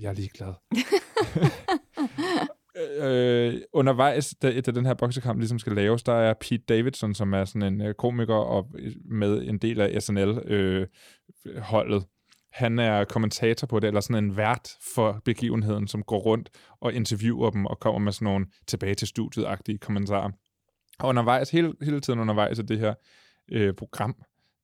jeg 0.00 0.08
er 0.08 0.12
ligeglad. 0.12 0.52
øh, 2.98 3.60
undervejs, 3.72 4.34
da, 4.42 4.60
da 4.60 4.70
den 4.70 4.86
her 4.86 4.94
boksekamp 4.94 5.38
ligesom 5.38 5.58
skal 5.58 5.72
laves, 5.72 6.02
der 6.02 6.12
er 6.12 6.34
Pete 6.40 6.64
Davidson, 6.68 7.14
som 7.14 7.34
er 7.34 7.44
sådan 7.44 7.74
en 7.74 7.80
øh, 7.80 7.94
komiker 7.94 8.34
og 8.34 8.70
øh, 8.78 8.92
med 9.04 9.42
en 9.42 9.58
del 9.58 9.80
af 9.80 10.02
SNL-holdet. 10.02 11.96
Øh, 11.96 12.02
han 12.52 12.78
er 12.78 13.04
kommentator 13.04 13.66
på 13.66 13.80
det, 13.80 13.88
eller 13.88 14.00
sådan 14.00 14.24
en 14.24 14.36
vært 14.36 14.70
for 14.94 15.22
begivenheden, 15.24 15.88
som 15.88 16.02
går 16.02 16.18
rundt 16.18 16.50
og 16.80 16.92
interviewer 16.92 17.50
dem 17.50 17.66
og 17.66 17.80
kommer 17.80 17.98
med 17.98 18.12
sådan 18.12 18.24
nogle 18.26 18.46
tilbage 18.66 18.94
til 18.94 19.06
studiet-agtige 19.06 19.78
kommentarer. 19.78 20.30
Og 20.98 21.08
undervejs, 21.08 21.50
hele, 21.50 21.72
hele 21.82 22.00
tiden 22.00 22.20
undervejs 22.20 22.58
af 22.58 22.66
det 22.66 22.78
her 22.78 22.94
øh, 23.52 23.74
program, 23.74 24.16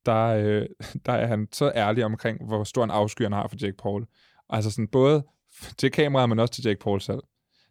der, 0.05 0.25
øh, 0.25 0.65
der 1.05 1.13
er 1.13 1.27
han 1.27 1.47
så 1.51 1.71
ærlig 1.75 2.05
omkring, 2.05 2.45
hvor 2.47 2.63
stor 2.63 2.83
en 2.83 2.91
afsky 2.91 3.21
han 3.21 3.31
har 3.31 3.47
for 3.47 3.57
Jake 3.61 3.77
Paul. 3.77 4.05
Altså 4.49 4.71
sådan 4.71 4.87
både 4.87 5.23
til 5.77 5.91
kameraet, 5.91 6.29
men 6.29 6.39
også 6.39 6.53
til 6.53 6.63
Jake 6.65 6.79
Paul 6.79 7.01
selv. 7.01 7.19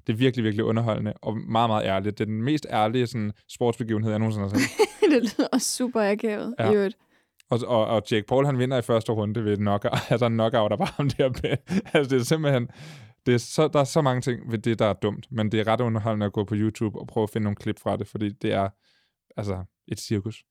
Det 0.07 0.13
er 0.13 0.17
virkelig, 0.17 0.45
virkelig 0.45 0.65
underholdende 0.65 1.13
og 1.23 1.37
meget, 1.37 1.71
meget 1.71 1.85
ærligt. 1.85 2.19
Det 2.19 2.25
er 2.25 2.29
den 2.29 2.43
mest 2.43 2.67
ærlige 2.71 3.07
sådan, 3.07 3.33
sportsbegivenhed, 3.49 4.11
jeg 4.11 4.19
nogensinde 4.19 4.49
har 4.49 4.59
set. 4.59 4.69
det 5.13 5.23
lyder 5.23 5.49
også 5.53 5.77
super 5.77 6.11
akavet. 6.11 6.55
Ja. 6.59 6.71
I 6.71 6.75
øvrigt. 6.75 6.97
Og, 7.51 7.61
og, 7.67 7.87
og 7.87 8.03
Jake 8.11 8.27
Paul, 8.27 8.47
han 8.47 8.59
vinder 8.59 8.79
i 8.79 8.83
første 8.83 9.13
runde 9.13 9.45
ved 9.45 9.53
et 9.53 9.59
knockout. 9.59 9.99
Altså 10.11 10.27
en 10.27 10.33
knockout, 10.33 10.71
der 10.71 10.77
bare 10.77 10.93
ham 10.97 11.11
der 11.11 11.29
med. 11.29 11.57
Altså 11.95 12.15
det 12.15 12.21
er 12.21 12.25
simpelthen... 12.25 12.69
Det 13.27 13.35
er 13.35 13.39
så, 13.39 13.69
der 13.69 13.81
er 13.81 13.85
så 13.85 14.03
mange 14.03 14.21
ting 14.21 14.53
ved 14.53 14.59
det, 14.59 14.79
der 14.79 14.87
er 14.87 14.93
dumt, 14.93 15.27
men 15.31 15.53
det 15.53 15.61
er 15.61 15.67
ret 15.67 15.81
underholdende 15.81 16.27
at 16.27 16.33
gå 16.33 16.45
på 16.45 16.55
YouTube 16.55 16.99
og 17.01 17.07
prøve 17.07 17.23
at 17.23 17.31
finde 17.31 17.45
nogle 17.45 17.57
klip 17.57 17.81
fra 17.81 17.97
det, 17.97 18.07
fordi 18.09 18.29
det 18.29 18.53
er 18.53 18.69
altså 19.37 19.65
et 19.89 20.01
cirkus. 20.01 20.45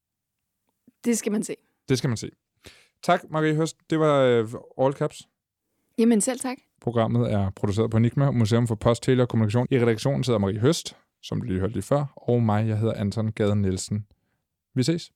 Det 1.06 1.18
skal 1.18 1.32
man 1.32 1.44
se. 1.44 1.56
Det 1.90 1.98
skal 1.98 2.08
man 2.08 2.18
se. 2.18 2.30
Tak, 3.04 3.24
Marie 3.30 3.56
Høst. 3.56 3.78
Det 3.90 4.00
var 4.00 4.42
uh, 4.42 4.86
All 4.86 4.94
Caps. 4.94 5.22
Jamen 5.98 6.22
selv 6.22 6.40
tak. 6.40 6.58
Programmet 6.84 7.34
er 7.34 7.50
produceret 7.50 7.92
på 7.92 7.98
Enigma, 7.98 8.32
Museum 8.32 8.68
for 8.68 8.76
Post, 8.76 9.04
Tele 9.04 9.24
og 9.24 9.30
Kommunikation. 9.30 9.68
I 9.72 9.80
redaktionen 9.80 10.24
sidder 10.24 10.40
Marie 10.40 10.60
Høst, 10.60 10.98
som 11.24 11.42
du 11.42 11.48
lige 11.48 11.60
hørte 11.60 11.74
lige 11.74 11.84
før, 11.84 12.06
og 12.16 12.44
mig, 12.44 12.68
jeg 12.68 12.78
hedder 12.78 12.94
Anton 12.94 13.32
Gade 13.32 13.56
Nielsen. 13.56 14.06
Vi 14.76 14.84
ses. 14.84 15.12